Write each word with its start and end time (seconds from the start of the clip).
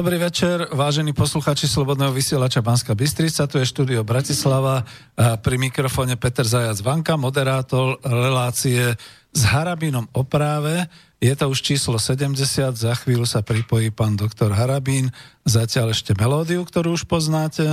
Dobrý 0.00 0.16
večer, 0.16 0.64
vážení 0.72 1.12
posluchači 1.12 1.68
Slobodného 1.68 2.08
vysielača 2.16 2.64
Banska 2.64 2.96
Bystrica, 2.96 3.44
tu 3.44 3.60
je 3.60 3.68
štúdio 3.68 4.00
Bratislava, 4.00 4.88
pri 5.12 5.60
mikrofóne 5.60 6.16
Peter 6.16 6.40
Zajac 6.40 6.80
Vanka, 6.80 7.20
moderátor 7.20 8.00
relácie 8.00 8.96
s 9.28 9.42
Harabínom 9.44 10.08
o 10.16 10.24
práve. 10.24 10.88
Je 11.20 11.36
to 11.36 11.52
už 11.52 11.60
číslo 11.60 12.00
70, 12.00 12.32
za 12.80 12.96
chvíľu 12.96 13.28
sa 13.28 13.44
pripojí 13.44 13.92
pán 13.92 14.16
doktor 14.16 14.56
Harabín, 14.56 15.12
zatiaľ 15.44 15.92
ešte 15.92 16.16
melódiu, 16.16 16.64
ktorú 16.64 16.96
už 16.96 17.04
poznáte. 17.04 17.68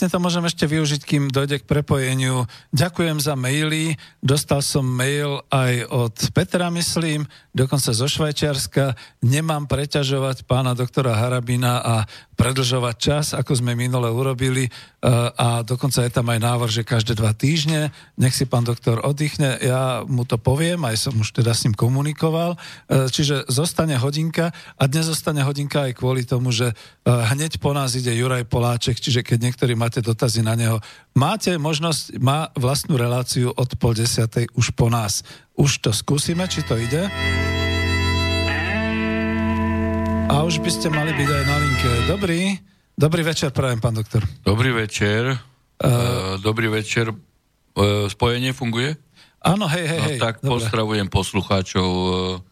Vlastne 0.00 0.16
to 0.16 0.24
môžem 0.24 0.48
ešte 0.48 0.64
využiť, 0.64 1.02
kým 1.04 1.28
dojde 1.28 1.60
k 1.60 1.68
prepojeniu. 1.68 2.48
Ďakujem 2.72 3.20
za 3.20 3.36
maily. 3.36 4.00
Dostal 4.24 4.64
som 4.64 4.80
mail 4.80 5.44
aj 5.52 5.92
od 5.92 6.16
Petra, 6.32 6.72
myslím, 6.72 7.28
dokonca 7.52 7.92
zo 7.92 8.08
Švajčiarska. 8.08 8.96
Nemám 9.20 9.68
preťažovať 9.68 10.48
pána 10.48 10.72
doktora 10.72 11.20
Harabina 11.20 11.84
a 11.84 12.08
predlžovať 12.40 12.96
čas, 12.96 13.26
ako 13.36 13.52
sme 13.52 13.76
minule 13.76 14.08
urobili 14.08 14.64
e, 14.64 14.70
a 15.36 15.60
dokonca 15.60 16.00
je 16.00 16.08
tam 16.08 16.24
aj 16.32 16.40
návrh, 16.40 16.70
že 16.72 16.88
každé 16.88 17.12
dva 17.20 17.36
týždne 17.36 17.92
nech 18.16 18.32
si 18.32 18.48
pán 18.48 18.64
doktor 18.64 19.04
oddychne. 19.04 19.60
Ja 19.60 20.08
mu 20.08 20.24
to 20.24 20.40
poviem, 20.40 20.80
aj 20.88 20.96
som 20.96 21.20
už 21.20 21.36
teda 21.36 21.52
s 21.52 21.68
ním 21.68 21.76
komunikoval. 21.76 22.56
E, 22.56 23.12
čiže 23.12 23.44
zostane 23.52 24.00
hodinka 24.00 24.56
a 24.80 24.82
dnes 24.88 25.12
zostane 25.12 25.44
hodinka 25.44 25.92
aj 25.92 26.00
kvôli 26.00 26.24
tomu, 26.24 26.48
že 26.48 26.72
e, 26.72 26.74
hneď 27.04 27.60
po 27.60 27.76
nás 27.76 27.92
ide 27.92 28.16
Juraj 28.16 28.48
Poláček, 28.48 28.96
čiže 28.96 29.20
keď 29.20 29.52
niektorí 29.52 29.76
máte 29.76 29.99
dotazy 30.00 30.44
na 30.44 30.58
neho, 30.58 30.82
máte 31.14 31.56
možnosť, 31.56 32.20
má 32.20 32.48
vlastnú 32.56 32.96
reláciu 32.96 33.52
od 33.54 33.70
pol 33.76 33.96
desiatej 33.96 34.50
už 34.56 34.72
po 34.74 34.88
nás. 34.88 35.24
Už 35.54 35.80
to 35.80 35.92
skúsime, 35.92 36.44
či 36.48 36.64
to 36.64 36.76
ide. 36.76 37.08
A 40.30 40.46
už 40.46 40.62
by 40.62 40.70
ste 40.70 40.88
mali 40.88 41.10
byť 41.10 41.28
aj 41.28 41.44
na 41.44 41.56
linke. 41.58 41.90
Dobrý. 42.06 42.40
Dobrý 42.94 43.22
večer, 43.24 43.50
prajem, 43.50 43.80
pán 43.80 43.96
doktor. 43.96 44.22
Dobrý 44.44 44.70
večer. 44.76 45.40
Uh, 45.80 46.36
dobrý 46.38 46.68
večer. 46.68 47.10
Uh, 47.10 48.06
spojenie 48.12 48.52
funguje? 48.52 48.94
Áno, 49.40 49.64
hej, 49.66 49.84
hej, 49.88 50.00
no, 50.00 50.06
hej. 50.06 50.18
Tak 50.20 50.44
dobre. 50.44 50.52
pozdravujem 50.52 51.08
poslucháčov 51.08 51.88
uh, 51.88 52.50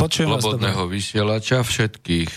Slobodného 0.00 0.88
vysielača, 0.88 1.60
všetkých. 1.60 2.32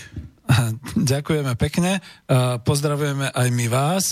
Ďakujeme 1.12 1.54
pekne. 1.56 2.00
Uh, 2.28 2.60
pozdravujeme 2.60 3.32
aj 3.32 3.48
my 3.52 3.66
vás. 3.68 4.04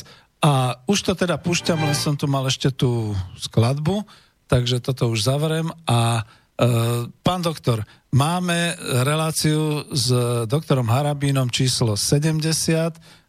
A 0.42 0.82
už 0.90 1.06
to 1.06 1.12
teda 1.14 1.38
púšťam, 1.38 1.78
len 1.78 1.94
som 1.94 2.18
tu 2.18 2.26
mal 2.26 2.42
ešte 2.50 2.74
tú 2.74 3.14
skladbu, 3.38 4.02
takže 4.50 4.82
toto 4.82 5.12
už 5.12 5.22
zavrem. 5.22 5.70
A 5.86 6.22
uh, 6.22 7.06
pán 7.22 7.40
doktor, 7.40 7.86
Máme 8.12 8.76
reláciu 9.08 9.88
s 9.88 10.12
doktorom 10.44 10.84
Harabínom 10.84 11.48
číslo 11.48 11.96
70. 11.96 12.44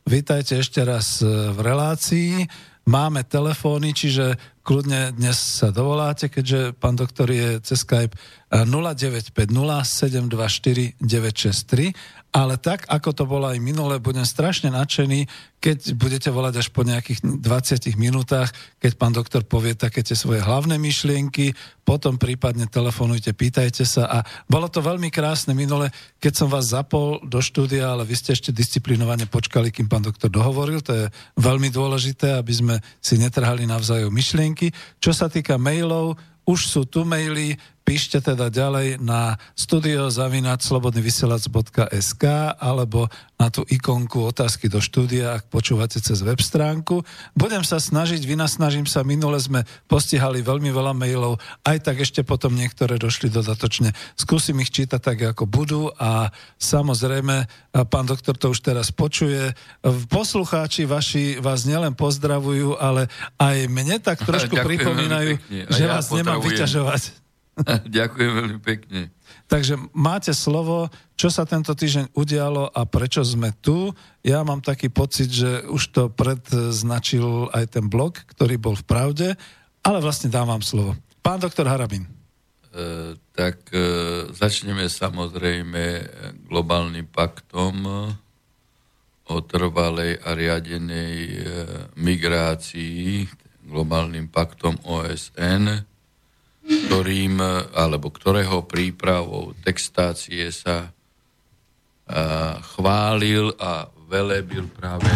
Vítajte 0.04 0.59
ešte 0.59 0.84
raz 0.84 1.24
v 1.24 1.56
relácii. 1.56 2.44
Máme 2.84 3.24
telefóny, 3.24 3.96
čiže 3.96 4.36
kľudne 4.59 5.16
dnes 5.16 5.40
sa 5.40 5.72
dovoláte, 5.72 6.28
keďže 6.28 6.76
pán 6.76 7.00
doktor 7.00 7.31
je 7.31 7.64
cez 7.64 7.88
Skype 7.88 8.12
0950 8.52 9.31
724 9.88 11.00
963 11.00 12.22
ale 12.34 12.58
tak, 12.58 12.90
ako 12.90 13.10
to 13.14 13.24
bolo 13.30 13.46
aj 13.46 13.62
minule, 13.62 14.02
budem 14.02 14.26
strašne 14.26 14.74
nadšený, 14.74 15.30
keď 15.62 15.94
budete 15.94 16.34
volať 16.34 16.66
až 16.66 16.68
po 16.74 16.82
nejakých 16.82 17.22
20 17.22 17.94
minútach, 17.94 18.50
keď 18.82 18.92
pán 18.98 19.14
doktor 19.14 19.46
povie 19.46 19.78
také 19.78 20.02
tie 20.02 20.18
svoje 20.18 20.42
hlavné 20.42 20.82
myšlienky, 20.82 21.54
potom 21.86 22.18
prípadne 22.18 22.66
telefonujte, 22.66 23.38
pýtajte 23.38 23.86
sa 23.86 24.10
a 24.10 24.18
bolo 24.50 24.66
to 24.66 24.82
veľmi 24.82 25.14
krásne 25.14 25.54
minule, 25.54 25.94
keď 26.18 26.34
som 26.34 26.50
vás 26.50 26.74
zapol 26.74 27.22
do 27.22 27.38
štúdia, 27.38 27.94
ale 27.94 28.02
vy 28.02 28.18
ste 28.18 28.34
ešte 28.34 28.50
disciplinovane 28.50 29.30
počkali, 29.30 29.70
kým 29.70 29.86
pán 29.86 30.02
doktor 30.02 30.34
dohovoril, 30.34 30.82
to 30.82 30.92
je 30.92 31.06
veľmi 31.38 31.70
dôležité, 31.70 32.34
aby 32.34 32.54
sme 32.58 32.76
si 32.98 33.22
netrhali 33.22 33.70
navzájom 33.70 34.10
myšlienky. 34.10 34.74
Čo 34.98 35.14
sa 35.14 35.30
týka 35.30 35.62
mailov, 35.62 36.18
už 36.44 36.60
sú 36.68 36.82
tu 36.84 37.08
maily, 37.08 37.56
píšte 37.84 38.24
teda 38.24 38.48
ďalej 38.48 39.04
na 39.04 39.36
studiozavinačslobodnyvysielac.sk 39.60 42.24
alebo 42.58 43.12
na 43.44 43.52
tú 43.52 43.68
ikonku 43.68 44.32
otázky 44.32 44.72
do 44.72 44.80
štúdia, 44.80 45.36
ak 45.36 45.52
počúvate 45.52 46.00
cez 46.00 46.24
web 46.24 46.40
stránku. 46.40 47.04
Budem 47.36 47.68
sa 47.68 47.84
snažiť, 47.84 48.24
vynasnažím 48.24 48.88
sa, 48.88 49.04
minule 49.04 49.36
sme 49.36 49.68
postihali 49.92 50.40
veľmi 50.40 50.72
veľa 50.72 50.96
mailov, 50.96 51.44
aj 51.68 51.84
tak 51.84 52.00
ešte 52.00 52.24
potom 52.24 52.56
niektoré 52.56 52.96
došli 52.96 53.28
dodatočne. 53.28 53.92
Skúsim 54.16 54.56
ich 54.64 54.72
čítať 54.72 55.04
tak, 55.04 55.36
ako 55.36 55.44
budú 55.44 55.92
a 56.00 56.32
samozrejme, 56.56 57.52
pán 57.92 58.08
doktor 58.08 58.40
to 58.40 58.56
už 58.56 58.64
teraz 58.64 58.96
počuje. 58.96 59.52
Poslucháči 60.08 60.88
vaši 60.88 61.44
vás 61.44 61.68
nielen 61.68 62.00
pozdravujú, 62.00 62.80
ale 62.80 63.12
aj 63.44 63.68
mne 63.68 64.00
tak 64.00 64.24
trošku 64.30 64.56
pripomínajú, 64.56 65.36
že 65.68 65.82
ja 65.84 66.00
vás 66.00 66.08
nemám 66.16 66.40
vyťažovať. 66.40 67.22
Ďakujem 67.97 68.31
veľmi 68.34 68.59
pekne. 68.59 69.14
Takže 69.46 69.78
máte 69.94 70.34
slovo, 70.34 70.90
čo 71.14 71.30
sa 71.30 71.46
tento 71.46 71.78
týždeň 71.78 72.18
udialo 72.18 72.74
a 72.74 72.81
prečo 72.90 73.22
sme 73.22 73.53
tu. 73.62 73.94
Ja 74.25 74.41
mám 74.41 74.66
taký 74.66 74.90
pocit, 74.90 75.30
že 75.30 75.62
už 75.69 75.84
to 75.94 76.03
predznačil 76.09 77.53
aj 77.53 77.78
ten 77.78 77.86
blog, 77.86 78.18
ktorý 78.34 78.58
bol 78.58 78.74
v 78.74 78.88
pravde, 78.88 79.28
ale 79.86 79.97
vlastne 80.02 80.34
dávam 80.34 80.64
slovo. 80.66 80.97
Pán 81.22 81.38
doktor 81.38 81.69
Harabin. 81.69 82.09
E, 82.74 83.14
tak 83.38 83.70
e, 83.70 83.80
začneme 84.34 84.90
samozrejme 84.90 85.84
globálnym 86.50 87.06
paktom 87.06 87.75
o 89.24 89.38
trvalej 89.46 90.18
a 90.25 90.34
riadenej 90.34 91.16
e, 91.30 91.38
migrácii, 91.96 93.30
globálnym 93.70 94.28
paktom 94.28 94.75
OSN, 94.84 95.93
ktorým, 96.63 97.44
alebo 97.75 98.07
ktorého 98.07 98.63
prípravou 98.63 99.51
textácie 99.63 100.47
sa 100.51 100.88
a, 100.88 100.91
chválil 102.75 103.51
a 103.59 103.88
velebil 104.07 104.68
práve 104.72 105.09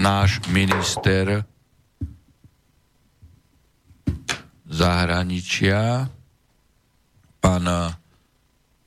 náš 0.00 0.42
minister 0.50 1.46
zahraničia, 4.70 6.08
pán 7.42 7.66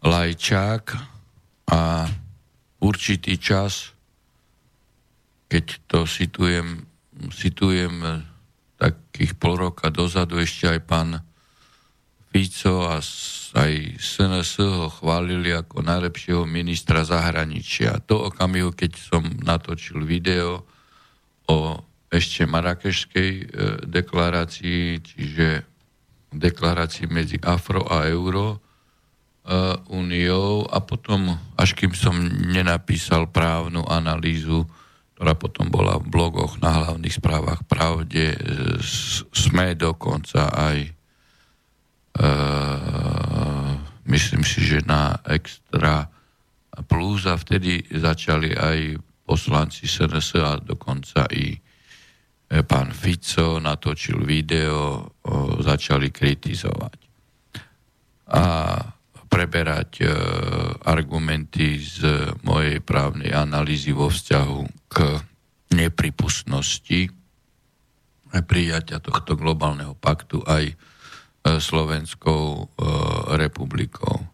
Lajčák. 0.03 0.85
A 1.73 2.05
určitý 2.83 3.39
čas, 3.39 3.95
keď 5.47 5.65
to 5.87 5.99
situujem, 6.03 6.85
situujem 7.31 8.03
takých 8.77 9.33
pol 9.39 9.55
roka 9.55 9.87
dozadu, 9.87 10.43
ešte 10.43 10.69
aj 10.69 10.79
pán 10.83 11.09
Fico 12.33 12.89
a 12.89 12.97
aj 13.53 14.01
SNS 14.01 14.57
ho 14.65 14.89
chválili 14.89 15.53
ako 15.53 15.85
najlepšieho 15.85 16.49
ministra 16.49 17.05
zahraničia. 17.05 18.01
To 18.09 18.33
okamihu, 18.33 18.73
keď 18.73 18.97
som 18.97 19.21
natočil 19.45 20.01
video 20.01 20.65
o 21.45 21.77
ešte 22.09 22.49
marakešskej 22.49 23.29
e, 23.29 23.43
deklarácii, 23.85 25.01
čiže 25.05 25.47
deklarácii 26.33 27.05
medzi 27.13 27.37
Afro 27.45 27.85
a 27.85 28.09
Euro 28.09 28.57
e, 28.57 28.57
úniou 29.93 30.65
a 30.65 30.81
potom, 30.81 31.37
až 31.53 31.77
kým 31.77 31.93
som 31.93 32.17
nenapísal 32.49 33.29
právnu 33.29 33.85
analýzu, 33.85 34.65
ktorá 35.13 35.37
potom 35.37 35.69
bola 35.69 36.01
v 36.01 36.09
blogoch 36.09 36.57
na 36.57 36.81
hlavných 36.81 37.17
správach 37.17 37.61
pravde, 37.69 38.33
e, 38.33 38.37
sme 39.33 39.77
dokonca 39.77 40.49
aj 40.49 41.02
myslím 44.05 44.43
si, 44.45 44.61
že 44.61 44.85
na 44.85 45.17
extra 45.25 46.05
plus 46.85 47.25
a 47.25 47.37
vtedy 47.37 47.81
začali 47.89 48.53
aj 48.53 49.01
poslanci 49.23 49.87
SNS 49.87 50.27
a 50.41 50.51
dokonca 50.59 51.25
i 51.31 51.53
e, 51.53 51.57
pán 52.65 52.91
Fico 52.91 53.57
natočil 53.57 54.19
video, 54.25 55.09
začali 55.63 56.11
kritizovať. 56.11 56.99
A 58.33 58.43
preberať 59.29 59.91
e, 60.01 60.05
argumenty 60.85 61.81
z 61.81 62.29
mojej 62.45 62.77
právnej 62.83 63.33
analýzy 63.33 63.89
vo 63.89 64.13
vzťahu 64.13 64.59
k 64.91 64.97
nepripustnosti 65.73 67.09
prijatia 68.45 68.97
tohto 68.97 69.37
globálneho 69.37 69.93
paktu 69.97 70.41
aj 70.45 70.73
Slovenskou 71.43 72.43
e, 72.55 72.65
republikou. 73.35 74.23
E, 74.23 74.27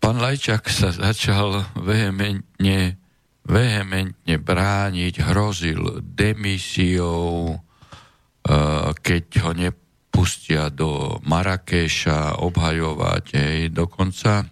pán 0.00 0.16
Lajčák 0.18 0.64
sa 0.68 0.90
začal 0.92 1.64
vehementne 1.76 3.00
vehementne 3.40 4.36
brániť, 4.38 5.26
hrozil 5.26 6.04
demisiou, 6.04 7.58
keď 9.00 9.24
ho 9.42 9.50
nepustia 9.56 10.70
do 10.70 11.18
Marrakeša 11.26 12.38
obhajovať. 12.38 13.24
Hej. 13.34 13.58
Dokonca 13.74 14.46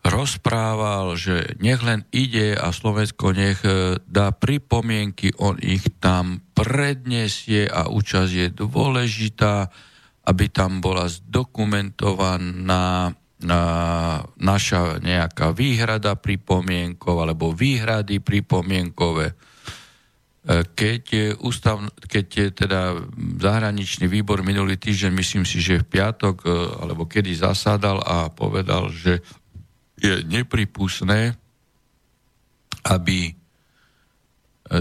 rozprával, 0.00 1.12
že 1.16 1.56
nech 1.60 1.80
len 1.84 2.08
ide 2.08 2.56
a 2.56 2.72
Slovensko 2.72 3.36
nech 3.36 3.60
e, 3.62 4.00
dá 4.00 4.32
pripomienky, 4.32 5.36
on 5.36 5.60
ich 5.60 5.84
tam 6.00 6.40
predniesie 6.56 7.68
a 7.68 7.92
účasť 7.92 8.32
je 8.32 8.48
dôležitá, 8.52 9.68
aby 10.24 10.48
tam 10.48 10.80
bola 10.80 11.08
zdokumentovaná 11.08 13.12
na 13.40 13.64
naša 14.36 15.00
nejaká 15.00 15.56
výhrada 15.56 16.12
pripomienkov 16.12 17.24
alebo 17.24 17.56
výhrady 17.56 18.20
pripomienkové. 18.20 19.32
E, 19.32 19.34
keď, 20.76 21.36
ústav, 21.40 21.80
keď 22.04 22.52
teda 22.52 23.00
zahraničný 23.40 24.08
výbor 24.08 24.44
minulý 24.44 24.76
týždeň, 24.76 25.12
myslím 25.16 25.44
si, 25.48 25.60
že 25.60 25.80
v 25.80 25.88
piatok 25.88 26.36
e, 26.44 26.48
alebo 26.84 27.08
kedy 27.08 27.32
zasádal 27.32 28.04
a 28.04 28.28
povedal, 28.28 28.92
že 28.92 29.24
je 30.00 30.24
nepripustné, 30.24 31.36
aby 32.88 33.18
e, 33.28 33.32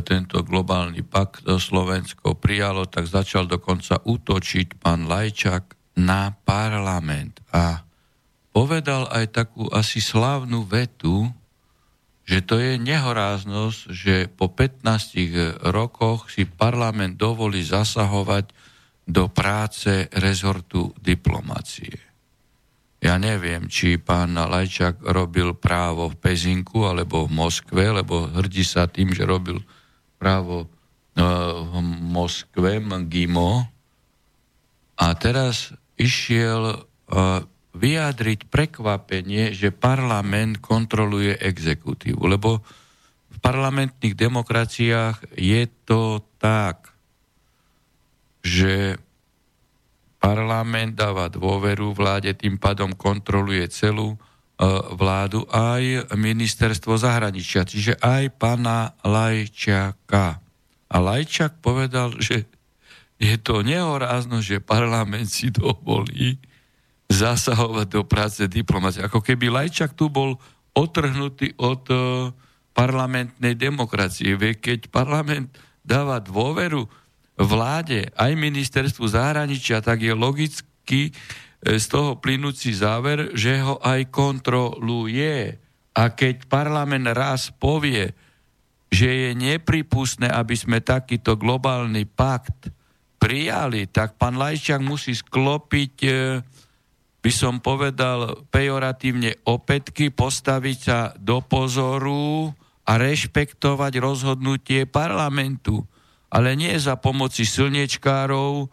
tento 0.07 0.39
globálny 0.48 1.04
pakt 1.04 1.44
Slovensko 1.44 2.39
prijalo, 2.39 2.88
tak 2.88 3.12
začal 3.12 3.45
dokonca 3.45 4.00
útočiť 4.00 4.80
pán 4.80 5.12
Lajčak 5.12 5.75
na 6.00 6.31
parlament. 6.31 7.44
A 7.51 7.83
povedal 8.56 9.12
aj 9.12 9.36
takú 9.36 9.68
asi 9.69 10.00
slávnu 10.00 10.63
vetu, 10.63 11.27
že 12.24 12.45
to 12.45 12.62
je 12.62 12.77
nehoráznosť, 12.77 13.80
že 13.89 14.16
po 14.30 14.54
15 14.54 15.66
rokoch 15.74 16.30
si 16.30 16.45
parlament 16.45 17.18
dovolí 17.18 17.66
zasahovať 17.66 18.54
do 19.10 19.25
práce 19.33 20.06
rezortu 20.13 20.94
diplomácie. 21.01 22.08
Ja 22.99 23.15
neviem, 23.15 23.71
či 23.71 23.95
pán 23.95 24.35
Lajčák 24.35 24.99
robil 25.07 25.55
právo 25.55 26.11
v 26.11 26.19
Pezinku 26.19 26.83
alebo 26.83 27.23
v 27.23 27.31
Moskve, 27.31 27.95
lebo 27.95 28.27
hrdí 28.27 28.67
sa 28.67 28.91
tým, 28.91 29.15
že 29.15 29.23
robil 29.23 29.63
právo 30.19 30.67
e, 31.15 31.23
v 31.63 31.75
Moskve, 32.03 32.83
Mgimo. 32.83 33.71
A 34.99 35.05
teraz 35.15 35.71
išiel 35.95 36.75
e, 36.75 36.77
vyjadriť 37.71 38.51
prekvapenie, 38.51 39.55
že 39.55 39.71
parlament 39.71 40.59
kontroluje 40.59 41.39
exekutívu. 41.39 42.19
Lebo 42.27 42.59
v 43.31 43.37
parlamentných 43.39 44.15
demokraciách 44.19 45.39
je 45.39 45.63
to 45.87 46.19
tak, 46.35 46.91
že 48.43 48.99
parlament 50.19 50.94
dáva 51.00 51.31
dôveru 51.31 51.95
vláde, 51.95 52.36
tým 52.36 52.60
pádom 52.60 52.92
kontroluje 52.92 53.66
celú 53.71 54.13
e, 54.13 54.18
vládu 54.94 55.48
aj 55.50 56.12
ministerstvo 56.13 57.00
zahraničia, 57.00 57.63
čiže 57.63 57.95
aj 58.04 58.36
pana 58.36 58.94
Lajčaka. 59.01 60.44
A 60.92 60.95
Lajčak 61.00 61.63
povedal, 61.63 62.19
že 62.19 62.45
je 63.19 63.36
to 63.39 63.63
nehorázno, 63.63 64.44
že 64.44 64.63
parlament 64.63 65.27
si 65.27 65.51
dovolí 65.51 66.39
zasahovať 67.10 67.88
do 67.89 68.01
práce 68.06 68.44
diplomácie. 68.45 69.04
Ako 69.04 69.19
keby 69.24 69.50
Lajčak 69.50 69.98
tu 69.98 70.07
bol 70.07 70.38
otrhnutý 70.77 71.57
od 71.57 71.83
uh, 71.89 72.00
parlamentnej 72.71 73.57
demokracie. 73.57 74.38
Keď 74.38 74.88
parlament 74.94 75.51
dáva 75.83 76.21
dôveru 76.24 76.88
vláde, 77.39 78.12
aj 78.19 78.36
ministerstvu 78.36 79.07
zahraničia, 79.07 79.80
tak 79.80 80.03
je 80.03 80.12
logicky 80.12 81.01
e, 81.07 81.12
z 81.80 81.86
toho 81.88 82.19
plynúci 82.19 82.75
záver, 82.75 83.31
že 83.31 83.63
ho 83.63 83.80
aj 83.80 84.12
kontroluje. 84.12 85.56
A 85.95 86.03
keď 86.12 86.51
parlament 86.51 87.07
raz 87.15 87.47
povie, 87.56 88.12
že 88.91 89.07
je 89.07 89.30
nepripustné, 89.38 90.27
aby 90.27 90.56
sme 90.59 90.83
takýto 90.83 91.39
globálny 91.39 92.03
pakt 92.03 92.68
prijali, 93.21 93.88
tak 93.88 94.19
pán 94.19 94.35
Lajčák 94.35 94.83
musí 94.83 95.15
sklopiť, 95.15 95.95
e, 96.03 96.12
by 97.19 97.31
som 97.31 97.63
povedal 97.63 98.47
pejoratívne 98.51 99.47
opätky, 99.47 100.12
postaviť 100.12 100.77
sa 100.80 101.00
do 101.15 101.39
pozoru 101.39 102.51
a 102.83 102.95
rešpektovať 103.00 103.94
rozhodnutie 104.00 104.88
parlamentu 104.88 105.88
ale 106.29 106.53
nie 106.53 106.77
za 106.77 106.95
pomoci 106.95 107.43
slniečkárov 107.43 108.69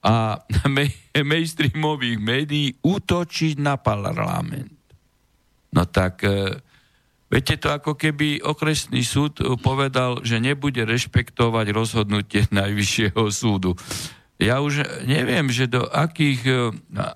a 0.00 0.40
mainstreamových 1.32 2.18
médií 2.18 2.66
útočiť 2.80 3.60
na 3.60 3.76
parlament. 3.76 4.72
No 5.70 5.86
tak, 5.86 6.26
e, 6.26 6.58
viete 7.30 7.54
to 7.58 7.70
ako 7.70 7.94
keby 7.94 8.42
okresný 8.42 9.06
súd 9.06 9.38
povedal, 9.62 10.22
že 10.26 10.42
nebude 10.42 10.82
rešpektovať 10.82 11.66
rozhodnutie 11.70 12.46
Najvyššieho 12.58 13.22
súdu. 13.30 13.78
Ja 14.40 14.64
už 14.64 15.04
neviem, 15.04 15.52
že 15.52 15.68
do 15.68 15.84
akých 15.84 16.40
e, 16.48 16.54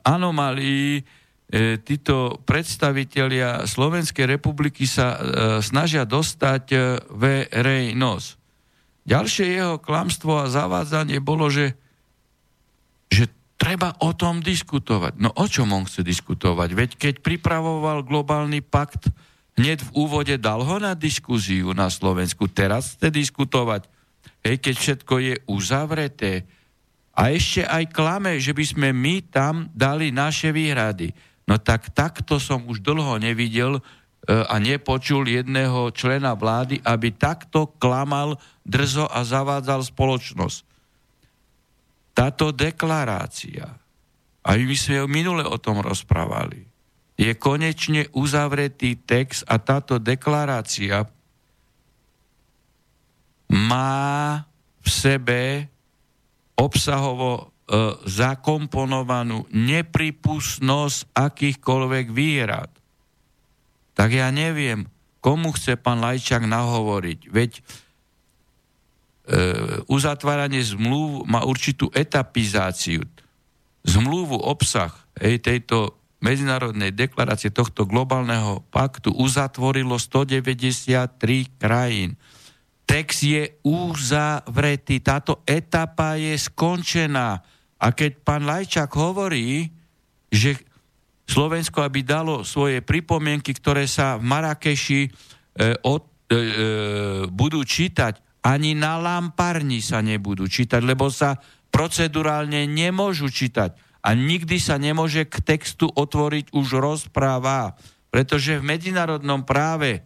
anomálií 0.04 1.00
e, 1.00 1.02
títo 1.80 2.36
predstavitelia 2.44 3.64
Slovenskej 3.64 4.28
republiky 4.28 4.84
sa 4.84 5.18
snažia 5.64 6.04
dostať 6.04 6.64
verejnosť. 7.10 8.43
Ďalšie 9.04 9.60
jeho 9.60 9.76
klamstvo 9.76 10.40
a 10.40 10.48
zavádzanie 10.48 11.20
bolo, 11.20 11.52
že, 11.52 11.76
že 13.12 13.28
treba 13.60 13.92
o 14.00 14.16
tom 14.16 14.40
diskutovať. 14.40 15.20
No 15.20 15.28
o 15.36 15.44
čom 15.44 15.76
on 15.76 15.84
chce 15.84 16.00
diskutovať? 16.00 16.68
Veď 16.72 16.90
keď 16.96 17.14
pripravoval 17.20 18.00
globálny 18.04 18.64
pakt, 18.64 19.12
hneď 19.60 19.84
v 19.84 19.90
úvode 19.92 20.34
dal 20.40 20.64
ho 20.64 20.76
na 20.80 20.96
diskuziu 20.96 21.76
na 21.76 21.92
Slovensku. 21.92 22.48
Teraz 22.48 22.96
chce 22.96 23.12
diskutovať. 23.12 23.86
Hej, 24.44 24.60
keď 24.60 24.74
všetko 24.76 25.14
je 25.20 25.34
uzavreté. 25.48 26.48
A 27.14 27.30
ešte 27.30 27.62
aj 27.62 27.94
klame, 27.94 28.40
že 28.40 28.56
by 28.56 28.64
sme 28.64 28.88
my 28.90 29.22
tam 29.28 29.68
dali 29.76 30.10
naše 30.10 30.50
výhrady. 30.50 31.14
No 31.44 31.60
tak 31.60 31.92
takto 31.92 32.40
som 32.40 32.64
už 32.66 32.80
dlho 32.80 33.20
nevidel 33.20 33.84
a 34.24 34.56
nepočul 34.56 35.28
jedného 35.28 35.92
člena 35.92 36.32
vlády, 36.32 36.80
aby 36.80 37.12
takto 37.12 37.76
klamal 37.76 38.40
drzo 38.64 39.04
a 39.04 39.20
zavádzal 39.20 39.84
spoločnosť. 39.84 40.58
Táto 42.16 42.48
deklarácia, 42.54 43.68
a 44.44 44.50
my 44.56 44.76
sme 44.76 45.04
minule 45.10 45.44
o 45.44 45.60
tom 45.60 45.84
rozprávali, 45.84 46.64
je 47.14 47.30
konečne 47.36 48.10
uzavretý 48.16 48.98
text 48.98 49.46
a 49.46 49.60
táto 49.60 50.02
deklarácia 50.02 51.06
má 53.52 54.42
v 54.82 54.88
sebe 54.88 55.42
obsahovo 56.58 57.30
e, 57.38 57.42
zakomponovanú 58.08 59.46
nepripustnosť 59.54 61.14
akýchkoľvek 61.14 62.06
výrad 62.10 62.73
tak 64.04 64.12
ja 64.12 64.28
neviem, 64.28 64.84
komu 65.24 65.56
chce 65.56 65.80
pán 65.80 66.04
Lajčák 66.04 66.44
nahovoriť. 66.44 67.32
Veď 67.32 67.56
e, 67.56 67.60
uzatváranie 69.88 70.60
zmluv 70.60 71.24
má 71.24 71.40
určitú 71.40 71.88
etapizáciu. 71.88 73.00
Zmluvu, 73.80 74.36
obsah 74.36 74.92
ej, 75.16 75.40
tejto 75.40 75.96
medzinárodnej 76.20 76.92
deklarácie 76.92 77.48
tohto 77.48 77.88
globálneho 77.88 78.60
paktu 78.68 79.08
uzatvorilo 79.16 79.96
193 79.96 81.56
krajín. 81.56 82.20
Text 82.84 83.24
je 83.24 83.56
uzavretý, 83.64 85.00
táto 85.00 85.40
etapa 85.48 86.20
je 86.20 86.36
skončená. 86.36 87.40
A 87.80 87.86
keď 87.88 88.20
pán 88.20 88.44
Lajčák 88.44 88.92
hovorí, 89.00 89.72
že 90.28 90.60
Slovensko, 91.24 91.80
aby 91.80 92.04
dalo 92.04 92.44
svoje 92.44 92.84
pripomienky, 92.84 93.56
ktoré 93.56 93.88
sa 93.88 94.20
v 94.20 94.28
Marrakeši 94.28 95.00
e, 95.04 95.10
od, 95.88 96.04
e, 96.28 96.36
e, 96.36 96.38
budú 97.32 97.64
čítať, 97.64 98.44
ani 98.44 98.76
na 98.76 99.00
lamparni 99.00 99.80
sa 99.80 100.04
nebudú 100.04 100.44
čítať, 100.44 100.84
lebo 100.84 101.08
sa 101.08 101.40
procedurálne 101.72 102.68
nemôžu 102.68 103.32
čítať. 103.32 103.72
A 104.04 104.12
nikdy 104.12 104.60
sa 104.60 104.76
nemôže 104.76 105.24
k 105.24 105.40
textu 105.40 105.88
otvoriť 105.88 106.52
už 106.52 106.76
rozpráva, 106.76 107.72
pretože 108.12 108.60
v 108.60 108.68
medzinárodnom 108.68 109.48
práve, 109.48 110.04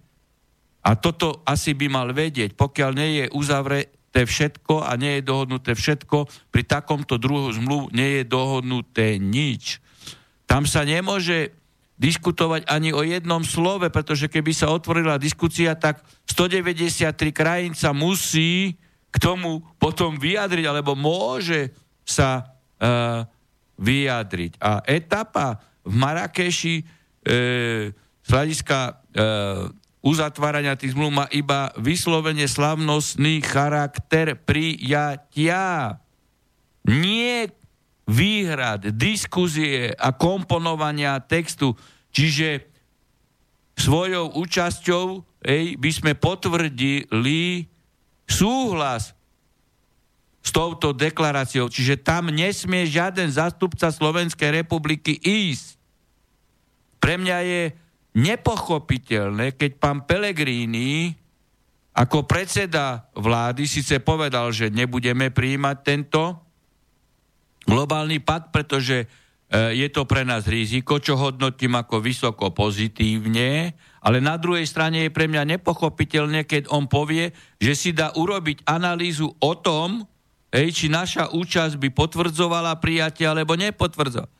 a 0.87 0.95
toto 0.95 1.43
asi 1.43 1.75
by 1.75 1.91
mal 1.91 2.09
vedieť, 2.15 2.55
pokiaľ 2.55 2.91
nie 2.95 3.11
je 3.21 3.25
uzavreté 3.35 4.23
všetko 4.23 4.87
a 4.87 4.95
nie 4.95 5.19
je 5.19 5.27
dohodnuté 5.27 5.75
všetko, 5.75 6.31
pri 6.55 6.63
takomto 6.63 7.19
druhu 7.19 7.51
zmluv 7.51 7.91
nie 7.91 8.23
je 8.23 8.25
dohodnuté 8.25 9.19
nič. 9.19 9.83
Tam 10.49 10.65
sa 10.65 10.83
nemôže 10.83 11.53
diskutovať 12.01 12.65
ani 12.71 12.95
o 12.95 13.05
jednom 13.05 13.45
slove, 13.45 13.91
pretože 13.93 14.31
keby 14.31 14.57
sa 14.57 14.73
otvorila 14.73 15.21
diskusia, 15.21 15.77
tak 15.77 16.01
193 16.31 17.13
krajín 17.35 17.75
sa 17.77 17.93
musí 17.93 18.79
k 19.13 19.17
tomu 19.21 19.61
potom 19.77 20.17
vyjadriť, 20.17 20.65
alebo 20.65 20.95
môže 20.95 21.75
sa 22.07 22.55
uh, 22.81 23.27
vyjadriť. 23.77 24.53
A 24.63 24.81
etapa 24.87 25.61
v 25.89 25.95
Marrakeši 25.97 26.77
e, 26.77 26.85
z 28.21 28.29
hľadiska 28.29 28.79
e, 28.85 28.93
uzatvárania 30.05 30.77
tých 30.77 30.93
zmluv 30.93 31.25
má 31.25 31.27
iba 31.33 31.73
vyslovene 31.81 32.45
slavnostný 32.45 33.41
charakter 33.41 34.37
prijatia. 34.37 35.97
Nie 36.85 37.49
výhrad, 38.09 38.89
diskuzie 38.97 39.93
a 39.93 40.17
komponovania 40.17 41.21
textu. 41.21 41.77
Čiže 42.09 42.65
svojou 43.77 44.33
účasťou 44.41 45.05
ej, 45.45 45.77
by 45.77 45.91
sme 45.93 46.13
potvrdili 46.17 47.69
súhlas 48.25 49.13
s 50.41 50.49
touto 50.49 50.97
deklaráciou. 50.97 51.69
Čiže 51.69 52.01
tam 52.01 52.33
nesmie 52.33 52.89
žiaden 52.89 53.29
zástupca 53.29 53.93
Slovenskej 53.93 54.65
republiky 54.65 55.21
ísť. 55.21 55.77
Pre 56.99 57.15
mňa 57.21 57.39
je 57.45 57.63
nepochopiteľné, 58.17 59.55
keď 59.55 59.71
pán 59.77 60.09
Pellegrini 60.09 61.13
ako 61.99 62.31
predseda 62.31 63.11
vlády 63.19 63.67
síce 63.67 63.99
povedal, 63.99 64.55
že 64.55 64.71
nebudeme 64.71 65.35
prijímať 65.35 65.77
tento 65.83 66.48
globálny 67.69 68.25
pakt, 68.25 68.49
pretože 68.49 69.05
e, 69.05 69.07
je 69.77 69.89
to 69.93 70.09
pre 70.09 70.25
nás 70.25 70.49
riziko, 70.49 70.97
čo 70.97 71.21
hodnotím 71.21 71.77
ako 71.77 72.01
vysoko 72.01 72.49
pozitívne, 72.51 73.77
ale 74.01 74.25
na 74.25 74.41
druhej 74.41 74.65
strane 74.65 75.05
je 75.05 75.13
pre 75.13 75.29
mňa 75.29 75.61
nepochopiteľné, 75.61 76.49
keď 76.49 76.73
on 76.73 76.89
povie, 76.89 77.37
že 77.61 77.77
si 77.77 77.91
dá 77.93 78.17
urobiť 78.17 78.65
analýzu 78.65 79.29
o 79.29 79.53
tom, 79.61 80.09
ej, 80.49 80.73
či 80.73 80.87
naša 80.89 81.37
účasť 81.37 81.77
by 81.77 81.93
potvrdzovala 81.93 82.81
prijatie 82.81 83.29
alebo 83.29 83.53
nepotvrdzovala. 83.53 84.33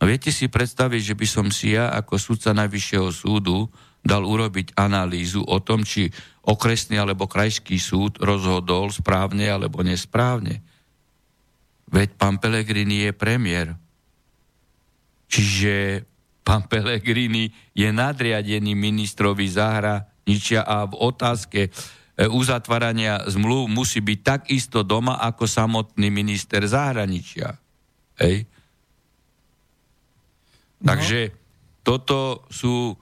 No 0.00 0.10
viete 0.10 0.34
si 0.34 0.50
predstaviť, 0.50 1.00
že 1.00 1.14
by 1.14 1.26
som 1.28 1.46
si 1.48 1.76
ja 1.76 1.92
ako 1.94 2.18
sudca 2.18 2.50
Najvyššieho 2.56 3.08
súdu 3.14 3.70
dal 4.04 4.26
urobiť 4.26 4.76
analýzu 4.76 5.40
o 5.40 5.64
tom, 5.64 5.80
či 5.80 6.12
okresný 6.44 7.00
alebo 7.00 7.24
krajský 7.24 7.80
súd 7.80 8.20
rozhodol 8.20 8.92
správne 8.92 9.48
alebo 9.48 9.80
nesprávne. 9.80 10.60
Veď 11.94 12.18
pán 12.18 12.42
Pelegrini 12.42 13.06
je 13.06 13.14
premiér. 13.14 13.78
Čiže 15.30 16.02
pán 16.42 16.66
Pelegrini 16.66 17.54
je 17.70 17.86
nadriadený 17.94 18.74
ministrovi 18.74 19.46
zahraničia 19.46 20.66
a 20.66 20.90
v 20.90 20.94
otázke 20.98 21.70
e, 21.70 21.72
uzatvárania 22.26 23.22
zmluv 23.30 23.70
musí 23.70 24.02
byť 24.02 24.18
takisto 24.26 24.82
doma 24.82 25.22
ako 25.22 25.46
samotný 25.46 26.10
minister 26.10 26.66
zahraničia. 26.66 27.54
Hej? 28.18 28.50
No. 30.82 30.90
Takže 30.90 31.30
toto 31.86 32.42
sú 32.50 32.90
e, 32.90 32.96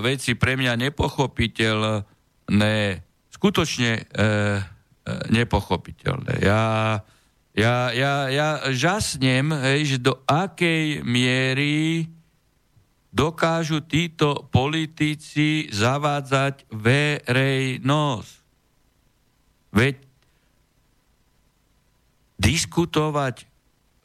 veci 0.00 0.32
pre 0.40 0.56
mňa 0.56 0.88
nepochopiteľné, 0.88 2.76
skutočne 3.28 3.90
e, 3.92 4.02
e, 4.08 4.64
nepochopiteľné. 5.28 6.40
Ja 6.40 6.96
ja, 7.52 7.92
ja, 7.92 8.32
ja 8.32 8.48
žasnem, 8.72 9.52
hej, 9.52 9.96
že 9.96 9.98
do 10.00 10.16
akej 10.24 11.04
miery 11.04 12.08
dokážu 13.12 13.84
títo 13.84 14.48
politici 14.48 15.68
zavádzať 15.68 16.64
verejnosť. 16.72 18.32
Veď 19.72 19.94
diskutovať 22.40 23.44
e, 23.44 23.46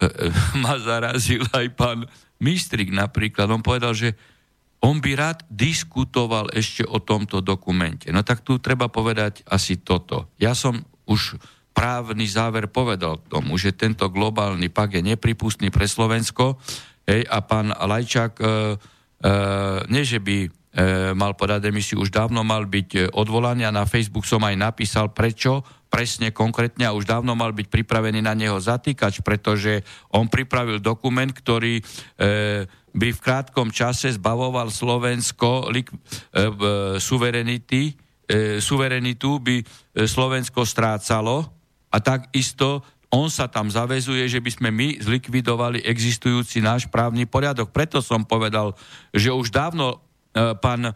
e, 0.04 0.28
ma 0.64 0.76
zarazil 0.84 1.48
aj 1.56 1.68
pán 1.74 2.04
Mistrik 2.44 2.92
napríklad. 2.92 3.48
On 3.48 3.64
povedal, 3.64 3.96
že 3.96 4.14
on 4.84 5.02
by 5.02 5.18
rád 5.18 5.42
diskutoval 5.50 6.54
ešte 6.54 6.86
o 6.86 7.02
tomto 7.02 7.42
dokumente. 7.42 8.12
No 8.14 8.22
tak 8.22 8.46
tu 8.46 8.62
treba 8.62 8.92
povedať 8.92 9.42
asi 9.50 9.80
toto. 9.82 10.30
Ja 10.38 10.54
som 10.54 10.86
už 11.10 11.42
právny 11.78 12.26
záver 12.26 12.66
povedal 12.66 13.22
k 13.22 13.38
tomu, 13.38 13.54
že 13.62 13.78
tento 13.78 14.10
globálny 14.10 14.74
pak 14.74 14.98
je 14.98 15.06
nepripustný 15.06 15.70
pre 15.70 15.86
Slovensko. 15.86 16.58
Hej, 17.06 17.30
a 17.30 17.38
pán 17.46 17.70
Lajčák, 17.70 18.34
e, 18.34 18.44
e, 18.44 18.52
nie 19.94 20.02
že 20.02 20.18
by 20.18 20.38
e, 20.42 20.50
mal 21.14 21.38
podať 21.38 21.70
demisiu, 21.70 22.02
už 22.02 22.10
dávno 22.10 22.42
mal 22.42 22.66
byť 22.66 22.90
e, 22.98 23.00
odvolaný 23.14 23.70
a 23.70 23.72
na 23.72 23.86
Facebook 23.86 24.26
som 24.26 24.42
aj 24.42 24.58
napísal, 24.58 25.14
prečo 25.14 25.62
presne 25.88 26.34
konkrétne 26.34 26.90
a 26.90 26.98
už 26.98 27.08
dávno 27.08 27.38
mal 27.38 27.54
byť 27.54 27.70
pripravený 27.70 28.26
na 28.26 28.34
neho 28.34 28.58
zatýkač, 28.60 29.22
pretože 29.24 29.86
on 30.12 30.28
pripravil 30.28 30.82
dokument, 30.82 31.30
ktorý 31.30 31.80
e, 31.80 31.84
by 32.92 33.10
v 33.14 33.24
krátkom 33.24 33.70
čase 33.70 34.18
zbavoval 34.18 34.74
Slovensko 34.74 35.70
lik, 35.70 35.94
e, 35.94 35.96
e, 35.96 36.48
suverenity, 36.98 37.94
e, 38.28 38.60
suverenitu 38.60 39.40
by 39.40 39.56
e, 39.62 39.66
Slovensko 40.04 40.66
strácalo 40.66 41.57
a 41.98 42.04
takisto 42.04 42.86
on 43.10 43.32
sa 43.34 43.50
tam 43.50 43.72
zavezuje, 43.72 44.30
že 44.30 44.38
by 44.38 44.52
sme 44.54 44.70
my 44.70 44.88
zlikvidovali 45.02 45.82
existujúci 45.82 46.62
náš 46.62 46.86
právny 46.92 47.26
poriadok. 47.26 47.74
Preto 47.74 48.04
som 48.04 48.22
povedal, 48.22 48.78
že 49.16 49.34
už 49.34 49.50
dávno 49.50 49.98
e, 50.36 50.54
pán 50.60 50.92
e, 50.92 50.94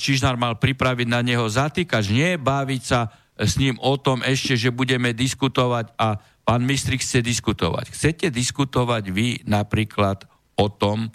Čižnár 0.00 0.40
mal 0.40 0.56
pripraviť 0.56 1.06
na 1.06 1.20
neho 1.20 1.44
zatýkač, 1.46 2.10
nie 2.10 2.40
baviť 2.40 2.82
sa 2.82 3.12
s 3.36 3.60
ním 3.60 3.76
o 3.78 3.94
tom 4.00 4.24
ešte, 4.24 4.56
že 4.56 4.72
budeme 4.72 5.12
diskutovať 5.12 5.92
a 6.00 6.16
pán 6.48 6.64
Mistrik 6.64 7.04
chce 7.04 7.20
diskutovať. 7.20 7.92
Chcete 7.92 8.26
diskutovať 8.32 9.12
vy 9.12 9.44
napríklad 9.44 10.24
o 10.56 10.72
tom, 10.72 11.06
e, 11.06 11.08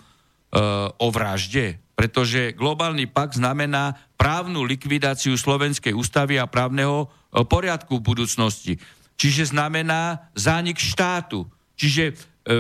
o 0.94 1.08
vražde? 1.10 1.82
Pretože 1.98 2.54
globálny 2.54 3.10
pakt 3.10 3.42
znamená 3.42 3.98
právnu 4.16 4.64
likvidáciu 4.64 5.36
Slovenskej 5.36 5.92
ústavy 5.92 6.40
a 6.40 6.48
právneho 6.48 7.12
poriadku 7.32 8.00
v 8.00 8.08
budúcnosti. 8.16 8.74
Čiže 9.16 9.56
znamená 9.56 10.32
zánik 10.36 10.80
štátu. 10.80 11.48
Čiže 11.76 12.04
e, 12.12 12.14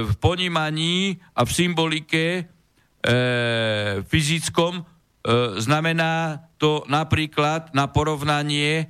v 0.07 0.13
ponímaní 0.19 1.19
a 1.35 1.43
v 1.43 1.51
symbolike 1.51 2.23
e, 2.39 2.43
fyzickom 4.07 4.79
e, 4.79 4.83
znamená 5.59 6.43
to 6.59 6.83
napríklad 6.87 7.71
na 7.75 7.91
porovnanie 7.91 8.83
e, 8.83 8.85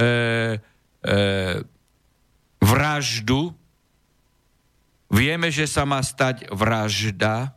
e, 0.00 1.16
vraždu. 2.60 3.52
Vieme, 5.12 5.52
že 5.52 5.68
sa 5.68 5.84
má 5.84 6.00
stať 6.00 6.48
vražda 6.52 7.52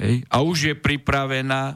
hej, 0.00 0.24
a 0.32 0.36
už 0.40 0.72
je 0.72 0.74
pripravená 0.76 1.62
e, 1.72 1.74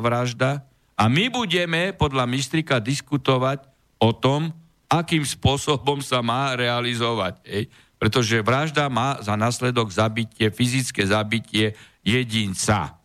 vražda 0.00 0.67
a 0.98 1.06
my 1.06 1.30
budeme 1.30 1.94
podľa 1.94 2.26
Mistrika 2.26 2.82
diskutovať 2.82 3.62
o 4.02 4.10
tom, 4.10 4.50
akým 4.90 5.22
spôsobom 5.22 6.02
sa 6.02 6.18
má 6.26 6.58
realizovať. 6.58 7.38
Ej? 7.46 7.70
Pretože 8.02 8.42
vražda 8.42 8.90
má 8.90 9.22
za 9.22 9.38
následok 9.38 9.94
zabitie, 9.94 10.50
fyzické 10.50 11.06
zabitie 11.06 11.78
jedinca. 12.02 12.98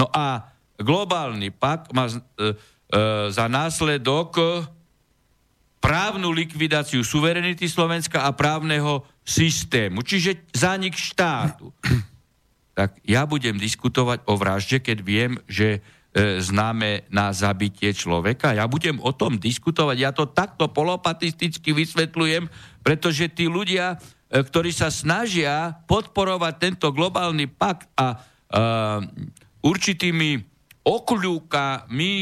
No 0.00 0.08
a 0.08 0.48
globálny 0.80 1.52
pakt 1.52 1.92
má 1.92 2.08
e, 2.08 2.16
e, 2.16 2.20
za 3.28 3.48
následok 3.52 4.64
právnu 5.80 6.32
likvidáciu 6.32 7.04
suverenity 7.04 7.68
Slovenska 7.68 8.24
a 8.24 8.32
právneho 8.32 9.04
systému, 9.26 10.00
čiže 10.00 10.48
zánik 10.56 10.96
štátu. 10.96 11.68
Tak 12.76 13.00
ja 13.08 13.24
budem 13.24 13.56
diskutovať 13.56 14.24
o 14.28 14.36
vražde, 14.36 14.84
keď 14.84 14.98
viem, 15.00 15.32
že 15.48 15.80
známe 16.16 17.04
na 17.12 17.28
zabitie 17.36 17.92
človeka. 17.92 18.56
Ja 18.56 18.64
budem 18.64 18.96
o 19.04 19.12
tom 19.12 19.36
diskutovať, 19.36 19.96
ja 20.00 20.10
to 20.16 20.24
takto 20.24 20.72
polopatisticky 20.72 21.76
vysvetľujem, 21.76 22.48
pretože 22.80 23.28
tí 23.28 23.44
ľudia, 23.44 24.00
e, 24.32 24.40
ktorí 24.40 24.72
sa 24.72 24.88
snažia 24.88 25.76
podporovať 25.84 26.54
tento 26.56 26.88
globálny 26.88 27.52
pakt 27.52 27.92
a 28.00 28.16
e, 28.16 28.16
určitými 29.60 30.40
okľúkami 30.86 32.14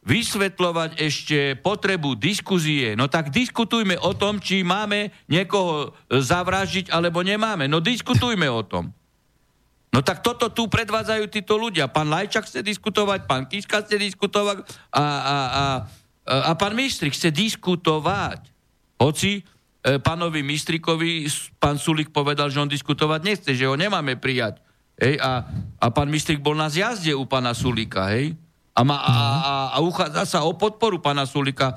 vysvetľovať 0.00 0.90
ešte 1.00 1.38
potrebu 1.60 2.20
diskuzie, 2.20 2.92
no 2.92 3.08
tak 3.08 3.32
diskutujme 3.32 3.96
o 4.00 4.12
tom, 4.16 4.36
či 4.36 4.60
máme 4.60 5.12
niekoho 5.32 5.96
zavražiť 6.08 6.92
alebo 6.92 7.24
nemáme. 7.24 7.68
No 7.68 7.80
diskutujme 7.80 8.48
o 8.52 8.64
tom. 8.64 8.92
No 9.90 10.06
tak 10.06 10.22
toto 10.22 10.46
tu 10.54 10.70
predvádzajú 10.70 11.24
títo 11.26 11.58
ľudia. 11.58 11.90
Pán 11.90 12.06
Lajčak 12.06 12.46
chce 12.46 12.62
diskutovať, 12.62 13.26
pán 13.26 13.50
Kiska 13.50 13.82
chce 13.82 13.98
diskutovať 13.98 14.62
a, 14.94 15.02
a, 15.02 15.04
a, 15.34 15.64
a 16.46 16.52
pán 16.54 16.78
Mistrik 16.78 17.10
chce 17.10 17.34
diskutovať. 17.34 18.46
Hoci 19.02 19.42
e, 19.82 19.98
pánovi 19.98 20.46
Mistrikovi 20.46 21.26
pán 21.58 21.74
Sulik 21.74 22.14
povedal, 22.14 22.54
že 22.54 22.62
on 22.62 22.70
diskutovať 22.70 23.20
nechce, 23.26 23.50
že 23.50 23.66
ho 23.66 23.74
nemáme 23.74 24.14
prijať 24.14 24.62
hej, 25.00 25.16
a, 25.18 25.48
a 25.80 25.86
pán 25.90 26.12
Mistrik 26.12 26.44
bol 26.44 26.54
na 26.54 26.68
zjazde 26.68 27.16
u 27.16 27.24
pána 27.24 27.56
Sulika, 27.56 28.12
hej, 28.12 28.36
a, 28.80 28.84
ma, 28.84 28.96
a, 28.96 29.12
a, 29.12 29.54
a 29.76 29.78
uchádza 29.84 30.24
sa 30.24 30.38
o 30.48 30.56
podporu 30.56 31.04
pána 31.04 31.28
Sulika 31.28 31.76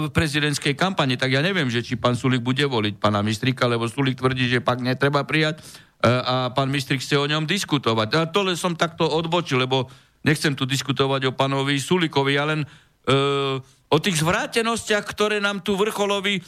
v 0.00 0.06
prezidentskej 0.08 0.72
kampane, 0.72 1.20
tak 1.20 1.36
ja 1.36 1.44
neviem, 1.44 1.68
že 1.68 1.84
či 1.84 2.00
pán 2.00 2.16
Sulik 2.16 2.40
bude 2.40 2.64
voliť 2.64 2.96
pána 2.96 3.20
Mistrika, 3.20 3.68
lebo 3.68 3.84
Sulik 3.84 4.16
tvrdí, 4.16 4.48
že 4.48 4.64
pak 4.64 4.80
netreba 4.80 5.28
prijať 5.28 5.60
e, 5.60 6.08
a 6.08 6.48
pán 6.48 6.72
Mistrik 6.72 7.04
chce 7.04 7.20
o 7.20 7.28
ňom 7.28 7.44
diskutovať. 7.44 8.08
A 8.16 8.20
to 8.32 8.40
len 8.40 8.56
som 8.56 8.72
takto 8.72 9.04
odbočil, 9.04 9.60
lebo 9.60 9.92
nechcem 10.24 10.56
tu 10.56 10.64
diskutovať 10.64 11.28
o 11.28 11.36
pánovi 11.36 11.76
Sulikovi, 11.76 12.40
ja 12.40 12.48
len 12.48 12.64
e, 12.64 12.66
o 13.90 13.98
tých 13.98 14.22
zvrátenostiach, 14.22 15.02
ktoré 15.02 15.42
nám 15.42 15.66
tu 15.66 15.74
vrcholoví, 15.74 16.38
e, 16.38 16.42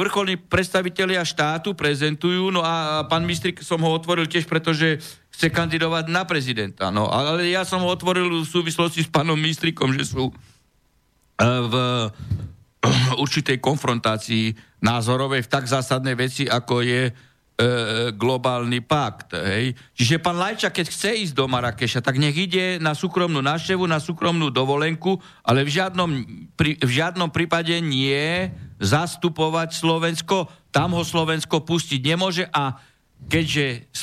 vrcholní 0.00 0.40
predstavitelia 0.40 1.20
štátu 1.28 1.76
prezentujú. 1.76 2.48
No 2.48 2.64
a 2.64 3.04
pán 3.04 3.28
Mistrik 3.28 3.60
som 3.60 3.84
ho 3.84 3.92
otvoril 3.92 4.24
tiež, 4.24 4.48
pretože 4.48 4.96
chce 5.28 5.52
kandidovať 5.52 6.08
na 6.08 6.24
prezidenta. 6.24 6.88
No, 6.88 7.12
ale 7.12 7.52
ja 7.52 7.68
som 7.68 7.84
ho 7.84 7.92
otvoril 7.92 8.32
v 8.32 8.48
súvislosti 8.48 9.04
s 9.04 9.12
pánom 9.12 9.36
Mistrikom, 9.36 9.92
že 9.92 10.08
sú 10.08 10.32
e, 10.32 10.34
v 11.44 11.74
určitej 13.22 13.60
konfrontácii 13.60 14.56
názorovej 14.80 15.44
v 15.44 15.52
tak 15.52 15.68
zásadnej 15.68 16.16
veci, 16.16 16.48
ako 16.48 16.80
je 16.80 17.12
E, 17.52 18.16
globálny 18.16 18.80
pakt. 18.80 19.36
Hej. 19.36 19.76
Čiže 19.92 20.24
pán 20.24 20.40
Lajča, 20.40 20.72
keď 20.72 20.88
chce 20.88 21.10
ísť 21.28 21.34
do 21.36 21.44
Marrakeša, 21.44 22.00
tak 22.00 22.16
nech 22.16 22.32
ide 22.32 22.80
na 22.80 22.96
súkromnú 22.96 23.44
návštevu, 23.44 23.84
na 23.84 24.00
súkromnú 24.00 24.48
dovolenku, 24.48 25.20
ale 25.44 25.60
v 25.60 25.70
žiadnom, 25.76 26.10
pri, 26.56 26.80
v 26.80 26.90
žiadnom 26.90 27.28
prípade 27.28 27.76
nie 27.84 28.48
zastupovať 28.80 29.76
Slovensko. 29.76 30.48
Tam 30.72 30.96
ho 30.96 31.04
Slovensko 31.04 31.60
pustiť 31.60 32.00
nemôže 32.00 32.48
a 32.48 32.80
keďže 33.28 33.84
v 33.84 34.02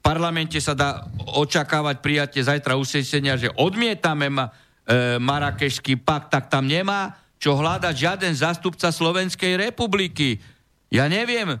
parlamente 0.00 0.56
sa 0.56 0.72
dá 0.72 1.04
očakávať 1.36 2.00
prijatie 2.00 2.40
zajtra 2.48 2.80
usesenia, 2.80 3.36
že 3.36 3.52
odmietame 3.60 4.32
ma, 4.32 4.48
e, 4.88 5.20
Marrakešský 5.20 6.00
pakt, 6.00 6.32
tak 6.32 6.48
tam 6.48 6.64
nemá 6.64 7.12
čo 7.36 7.60
hľadať 7.60 7.92
žiaden 7.92 8.32
zástupca 8.32 8.88
Slovenskej 8.88 9.60
republiky. 9.60 10.40
Ja 10.88 11.12
neviem, 11.12 11.60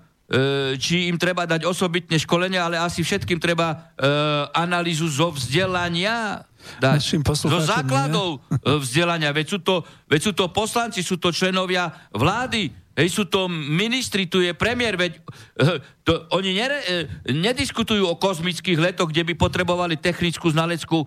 či 0.74 1.06
im 1.06 1.14
treba 1.14 1.46
dať 1.46 1.62
osobitne 1.62 2.18
školenia, 2.18 2.66
ale 2.66 2.76
asi 2.82 3.06
všetkým 3.06 3.38
treba 3.38 3.70
e, 3.70 3.76
analýzu 4.58 5.06
zo 5.06 5.30
vzdelania 5.30 6.42
dať. 6.82 7.22
Zo 7.46 7.62
základov 7.62 8.42
nie? 8.42 8.82
vzdelania. 8.82 9.30
Veď 9.30 9.46
sú, 9.54 9.58
to, 9.62 9.86
veď 10.10 10.20
sú 10.26 10.32
to 10.34 10.50
poslanci, 10.50 11.06
sú 11.06 11.22
to 11.22 11.30
členovia 11.30 11.94
vlády, 12.10 12.74
hej, 12.98 13.06
sú 13.06 13.30
to 13.30 13.46
ministri, 13.46 14.26
tu 14.26 14.42
je 14.42 14.50
premiér, 14.50 14.98
veď 14.98 15.12
e, 15.14 15.20
to, 16.02 16.26
oni 16.34 16.58
nere, 16.58 16.82
nediskutujú 17.30 18.10
o 18.10 18.18
kozmických 18.18 18.82
letoch, 18.82 19.14
kde 19.14 19.30
by 19.30 19.34
potrebovali 19.38 19.94
technickú 19.94 20.50
znaleckú 20.50 21.06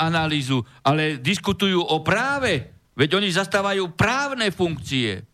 analýzu, 0.00 0.64
ale 0.80 1.20
diskutujú 1.20 1.84
o 1.84 2.00
práve. 2.00 2.72
Veď 2.96 3.20
oni 3.20 3.28
zastávajú 3.28 3.92
právne 3.92 4.48
funkcie. 4.48 5.33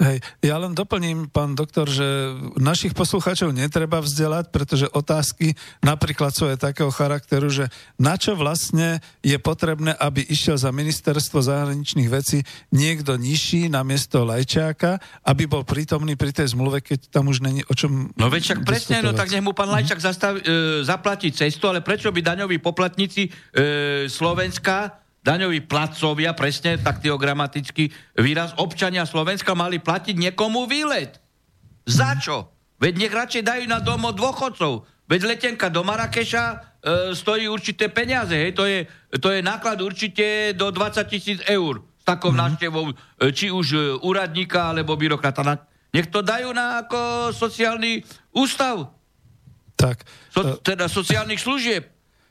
Hej, 0.00 0.24
ja 0.40 0.56
len 0.56 0.72
doplním, 0.72 1.28
pán 1.28 1.52
doktor, 1.52 1.84
že 1.84 2.32
našich 2.56 2.96
poslucháčov 2.96 3.52
netreba 3.52 4.00
vzdelať, 4.00 4.48
pretože 4.48 4.88
otázky 4.88 5.52
napríklad 5.84 6.32
sú 6.32 6.48
aj 6.48 6.72
takého 6.72 6.88
charakteru, 6.88 7.52
že 7.52 7.68
na 8.00 8.16
čo 8.16 8.32
vlastne 8.32 9.04
je 9.20 9.36
potrebné, 9.36 9.92
aby 9.92 10.24
išiel 10.24 10.56
za 10.56 10.72
ministerstvo 10.72 11.44
zahraničných 11.44 12.08
vecí 12.08 12.40
niekto 12.72 13.20
nižší 13.20 13.68
na 13.68 13.84
miesto 13.84 14.24
Lajčáka, 14.24 14.96
aby 15.28 15.44
bol 15.44 15.68
prítomný 15.68 16.16
pri 16.16 16.32
tej 16.32 16.56
zmluve, 16.56 16.80
keď 16.80 17.12
tam 17.12 17.28
už 17.28 17.44
není 17.44 17.60
o 17.68 17.76
čom 17.76 18.08
No 18.16 18.32
veď 18.32 18.42
však 18.56 18.60
presne, 18.64 19.04
no 19.04 19.12
tak 19.12 19.28
nech 19.28 19.44
mu 19.44 19.52
pán 19.52 19.68
Lajčák 19.68 20.00
zastav, 20.00 20.40
e, 20.40 20.80
zaplatí 20.80 21.28
cestu, 21.28 21.68
ale 21.68 21.84
prečo 21.84 22.08
by 22.08 22.24
daňoví 22.24 22.56
poplatníci 22.56 23.28
e, 23.28 23.30
Slovenska 24.08 24.99
daňoví 25.20 25.68
placovia, 25.68 26.32
presne 26.32 26.80
takto 26.80 27.16
gramatický 27.20 27.92
výraz, 28.16 28.56
občania 28.56 29.04
Slovenska 29.04 29.52
mali 29.52 29.76
platiť 29.76 30.16
niekomu 30.16 30.64
výlet. 30.64 31.20
Za 31.84 32.16
čo? 32.16 32.52
Veď 32.80 32.94
nech 32.96 33.12
radšej 33.12 33.42
dajú 33.44 33.64
na 33.68 33.78
domov 33.84 34.16
dôchodcov. 34.16 34.88
Veď 35.04 35.36
letenka 35.36 35.68
do 35.68 35.84
Marrakeša 35.84 36.44
e, 36.48 36.56
stojí 37.12 37.50
určité 37.50 37.92
peniaze. 37.92 38.32
Hej? 38.32 38.56
To, 38.56 38.64
je, 38.64 38.86
to 39.20 39.28
je 39.34 39.44
náklad 39.44 39.76
určite 39.82 40.56
do 40.56 40.72
20 40.72 41.04
tisíc 41.10 41.38
eur 41.44 41.84
s 42.00 42.04
takou 42.06 42.32
mm-hmm. 42.32 42.56
návštevou, 42.56 42.84
e, 42.88 42.94
či 43.34 43.52
už 43.52 43.66
e, 43.74 43.78
úradníka 44.00 44.72
alebo 44.72 44.96
byrokrata. 44.96 45.44
Na, 45.44 45.60
nech 45.92 46.08
to 46.08 46.24
dajú 46.24 46.54
na 46.56 46.86
ako 46.86 47.34
sociálny 47.34 48.00
ústav. 48.32 48.96
Tak. 49.76 50.06
So, 50.32 50.56
teda 50.62 50.88
sociálnych 50.88 51.42
služieb. 51.42 51.84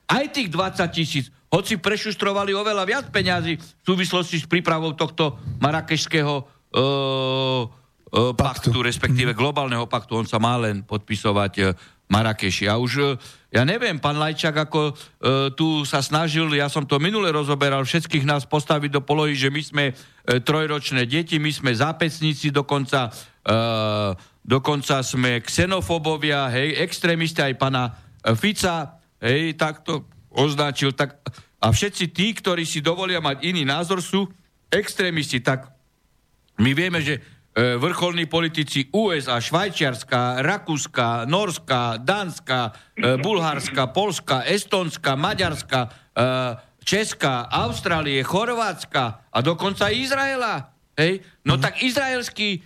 Aj 0.09 0.25
tých 0.33 0.49
20 0.49 0.81
tisíc 0.89 1.29
hoci 1.49 1.81
prešustrovali 1.81 2.53
oveľa 2.53 2.83
viac 2.85 3.05
peňazí 3.09 3.57
v 3.57 3.83
súvislosti 3.83 4.37
s 4.37 4.45
prípravou 4.45 4.93
tohto 4.93 5.41
marakešského 5.57 6.33
uh, 6.37 6.45
uh, 6.77 8.33
paktu, 8.37 8.69
respektíve 8.85 9.33
mhm. 9.33 9.39
globálneho 9.39 9.85
paktu. 9.89 10.13
On 10.13 10.27
sa 10.29 10.37
má 10.37 10.61
len 10.61 10.85
podpisovať 10.85 11.53
uh, 11.61 11.73
Marakeši. 12.09 12.65
A 12.69 12.77
už, 12.77 12.91
uh, 13.01 13.09
ja 13.49 13.65
neviem, 13.65 13.97
pán 13.97 14.17
Lajčák, 14.21 14.69
ako 14.69 14.93
tu 15.57 15.81
sa 15.81 16.05
snažil, 16.05 16.45
ja 16.53 16.69
som 16.69 16.85
to 16.85 17.01
minule 17.01 17.25
rozoberal, 17.33 17.81
všetkých 17.81 18.21
nás 18.21 18.45
postaviť 18.45 18.93
do 18.93 19.01
polohy, 19.01 19.33
že 19.33 19.49
my 19.49 19.61
sme 19.65 19.85
trojročné 20.21 21.09
deti, 21.09 21.41
my 21.41 21.49
sme 21.49 21.73
zápecníci, 21.73 22.53
dokonca, 22.53 23.09
dokonca 24.45 25.01
sme 25.01 25.41
xenofobovia, 25.41 26.45
hej, 26.53 26.77
extrémisti 26.77 27.41
aj 27.41 27.57
pana 27.57 27.89
Fica, 28.37 29.01
hej, 29.17 29.57
takto 29.57 30.05
označil, 30.33 30.93
tak 30.93 31.19
a 31.59 31.75
všetci 31.75 32.15
tí, 32.15 32.31
ktorí 32.31 32.63
si 32.63 32.79
dovolia 32.79 33.19
mať 33.19 33.43
iný 33.43 33.67
názor, 33.67 33.99
sú 33.99 34.31
extrémisti. 34.71 35.43
Tak 35.43 35.67
my 36.63 36.71
vieme, 36.71 37.03
že 37.03 37.19
e, 37.19 37.21
vrcholní 37.75 38.31
politici 38.31 38.87
USA, 38.95 39.43
Švajčiarska, 39.43 40.39
Rakúska, 40.39 41.27
Norska, 41.27 41.99
Dánska, 41.99 42.71
e, 42.95 43.19
Bulharska, 43.19 43.91
Polska, 43.91 44.47
Estonska, 44.47 45.19
Maďarska, 45.19 45.79
e, 45.83 45.89
Česka, 46.79 47.51
Austrálie, 47.51 48.23
Chorvátska 48.23 49.27
a 49.27 49.37
dokonca 49.43 49.91
Izraela. 49.91 50.71
Hej? 50.95 51.19
No 51.43 51.59
mm. 51.59 51.61
tak 51.61 51.83
izraelský 51.83 52.63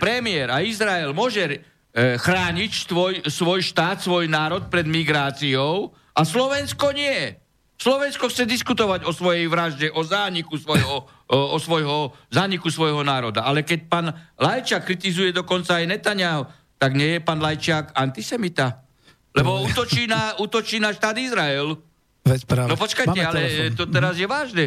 premiér 0.00 0.48
a 0.48 0.64
Izrael 0.64 1.12
môže 1.12 1.60
chrániť 1.92 2.70
svoj, 2.72 3.12
svoj 3.28 3.60
štát, 3.60 4.00
svoj 4.00 4.24
národ 4.24 4.72
pred 4.72 4.88
migráciou, 4.88 5.92
a 6.14 6.20
Slovensko 6.22 6.94
nie. 6.94 7.34
Slovensko 7.74 8.30
chce 8.30 8.46
diskutovať 8.46 9.02
o 9.02 9.10
svojej 9.10 9.50
vražde, 9.50 9.90
o 9.90 10.06
zániku 10.06 10.54
svojho, 10.54 11.04
o, 11.26 11.38
o 11.52 11.58
svojho, 11.58 12.14
zániku 12.30 12.70
svojho 12.70 13.02
národa. 13.02 13.42
Ale 13.42 13.66
keď 13.66 13.80
pán 13.90 14.06
Lajčák 14.38 14.86
kritizuje 14.86 15.34
dokonca 15.34 15.82
aj 15.82 15.90
Netanyahu, 15.90 16.46
tak 16.78 16.94
nie 16.94 17.18
je 17.18 17.20
pán 17.20 17.42
Lajčák 17.42 17.92
antisemita. 17.98 18.86
Lebo 19.34 19.58
no. 19.58 19.66
útočí 19.66 20.06
na, 20.06 20.38
útočí 20.38 20.78
na 20.78 20.94
štát 20.94 21.18
Izrael. 21.18 21.74
Veď 22.22 22.40
práve. 22.46 22.70
No 22.70 22.78
počkajte, 22.78 23.20
Máme 23.20 23.26
ale 23.26 23.42
telefon. 23.42 23.74
to 23.74 23.84
teraz 23.90 24.14
je 24.16 24.26
vážne. 24.30 24.64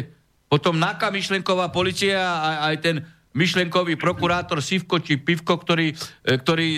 Potom 0.48 0.76
NAKA, 0.76 1.08
myšlenková 1.08 1.72
policia 1.72 2.20
a 2.20 2.48
aj 2.72 2.76
ten 2.84 2.96
myšlenkový 3.36 4.00
prokurátor 4.00 4.64
Sivko 4.64 4.98
či 4.98 5.20
Pivko, 5.20 5.60
ktorý, 5.60 5.92
e, 5.92 6.34
ktorý 6.40 6.68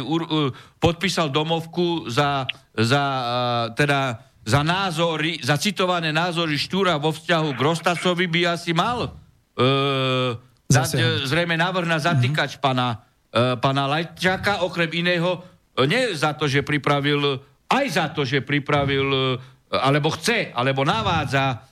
uh, 0.00 0.10
uh, 0.10 0.50
podpísal 0.82 1.30
domovku 1.30 2.10
za, 2.10 2.44
za, 2.74 3.04
uh, 3.04 3.66
teda, 3.78 4.18
za 4.42 4.60
názory, 4.66 5.38
za 5.40 5.56
citované 5.56 6.10
názory 6.10 6.58
Štúra 6.58 6.98
vo 6.98 7.14
vzťahu 7.14 7.48
k 7.54 7.60
Rostacovi 7.62 8.26
by 8.26 8.40
asi 8.58 8.74
mal 8.74 9.06
uh, 9.06 10.36
za, 10.70 10.82
zrejme 11.26 11.54
návrh 11.54 11.86
na 11.86 11.98
zatýkač 12.02 12.58
mm-hmm. 12.58 12.64
pana, 12.64 12.88
uh, 13.30 13.54
pana 13.58 13.86
Lajčáka, 13.86 14.66
okrem 14.66 14.90
iného, 14.92 15.42
nie 15.86 16.12
za 16.12 16.36
to, 16.36 16.44
že 16.50 16.66
pripravil, 16.66 17.40
aj 17.70 17.86
za 17.88 18.06
to, 18.12 18.26
že 18.26 18.44
pripravil, 18.44 19.38
alebo 19.72 20.12
chce, 20.12 20.52
alebo 20.52 20.84
navádza 20.84 21.69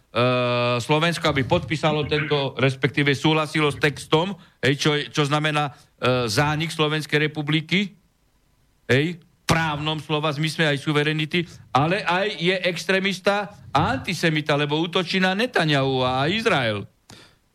Slovensko, 0.81 1.29
aby 1.29 1.45
podpísalo 1.45 2.09
tento, 2.09 2.57
respektíve 2.57 3.13
súhlasilo 3.13 3.69
s 3.69 3.77
textom, 3.77 4.33
hej, 4.65 4.75
čo, 4.81 4.91
čo 5.13 5.29
znamená 5.29 5.69
uh, 5.69 6.25
zánik 6.25 6.73
Slovenskej 6.73 7.29
republiky, 7.29 7.93
hej, 8.89 9.21
právnom 9.49 10.01
slova 10.01 10.33
zmysle 10.33 10.69
aj 10.69 10.81
suverenity, 10.81 11.45
ale 11.73 12.05
aj 12.05 12.37
je 12.37 12.57
extrémista 12.69 13.53
a 13.73 13.97
antisemita, 13.97 14.57
lebo 14.57 14.81
útočí 14.81 15.21
na 15.21 15.37
Netanyahu 15.37 16.05
a 16.05 16.29
Izrael. 16.29 16.85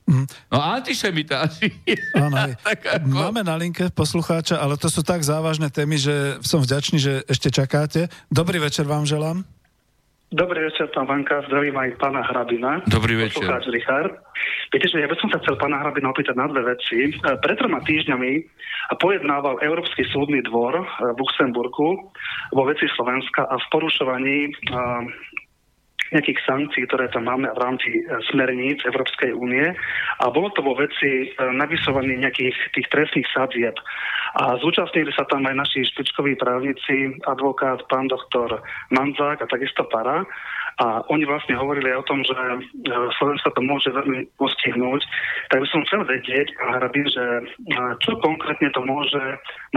Mm. 0.04 0.26
No 0.52 0.58
antisemita 0.60 1.42
asi. 1.48 1.70
Áno, 2.18 2.36
ako... 2.66 2.86
Máme 3.08 3.42
na 3.46 3.56
linke 3.56 3.88
poslucháča, 3.94 4.60
ale 4.60 4.76
to 4.76 4.92
sú 4.92 5.06
tak 5.06 5.24
závažné 5.24 5.72
témy, 5.72 5.96
že 6.02 6.38
som 6.44 6.60
vďačný, 6.60 6.98
že 7.00 7.14
ešte 7.30 7.54
čakáte. 7.54 8.12
Dobrý 8.28 8.60
večer 8.60 8.84
vám 8.90 9.08
želám. 9.08 9.46
Dobrý 10.34 10.66
večer, 10.66 10.90
pán 10.90 11.06
Vanka, 11.06 11.46
zdravím 11.46 11.78
aj 11.78 11.94
pána 12.02 12.26
Hrabina. 12.26 12.82
Dobrý 12.90 13.22
večer. 13.22 13.46
Poslucháč 13.46 13.70
Richard. 13.70 14.18
Viete, 14.74 14.90
že 14.90 14.98
ja 14.98 15.06
by 15.06 15.14
som 15.22 15.30
sa 15.30 15.38
chcel 15.46 15.62
pána 15.62 15.78
Hrabina 15.78 16.10
opýtať 16.10 16.34
na 16.34 16.50
dve 16.50 16.74
veci. 16.74 17.14
Pred 17.22 17.58
troma 17.62 17.78
týždňami 17.86 18.42
pojednával 18.98 19.62
Európsky 19.62 20.02
súdny 20.10 20.42
dvor 20.50 20.74
e, 20.74 20.86
v 21.14 21.22
Luxemburgu 21.22 22.10
vo 22.50 22.64
veci 22.66 22.90
Slovenska 22.98 23.46
a 23.46 23.62
v 23.62 23.66
porušovaní 23.70 24.38
nejakých 26.14 26.40
sankcií, 26.46 26.86
ktoré 26.88 27.10
tam 27.10 27.26
máme 27.26 27.50
v 27.52 27.60
rámci 27.60 27.90
e, 27.90 28.02
smerníc 28.32 28.86
Európskej 28.86 29.34
únie 29.34 29.74
a 30.22 30.26
bolo 30.30 30.54
to 30.54 30.62
vo 30.62 30.78
veci 30.78 31.28
e, 31.28 31.28
navysovaní 31.38 32.16
nejakých 32.22 32.56
tých 32.78 32.88
trestných 32.94 33.28
sadzieb. 33.34 33.76
A 34.34 34.58
zúčastnili 34.58 35.14
sa 35.14 35.26
tam 35.30 35.46
aj 35.46 35.56
naši 35.58 35.86
špičkoví 35.86 36.38
právnici, 36.38 37.18
advokát 37.26 37.86
pán 37.90 38.10
doktor 38.10 38.62
Manzák 38.90 39.46
a 39.46 39.50
takisto 39.50 39.86
Para. 39.90 40.26
A 40.82 41.06
oni 41.14 41.26
vlastne 41.30 41.54
hovorili 41.54 41.94
o 41.94 42.06
tom, 42.06 42.26
že 42.26 42.34
e, 42.34 42.58
Slovensko 43.22 43.54
to 43.54 43.62
môže 43.62 43.90
veľmi 43.94 44.26
postihnúť. 44.42 45.02
Tak 45.54 45.62
by 45.62 45.68
som 45.70 45.86
chcel 45.86 46.02
vedieť, 46.08 46.50
pán 46.58 46.82
Hrabin, 46.82 47.06
že 47.06 47.24
e, 47.24 47.44
čo 48.02 48.18
konkrétne 48.18 48.74
to 48.74 48.82
môže 48.82 49.22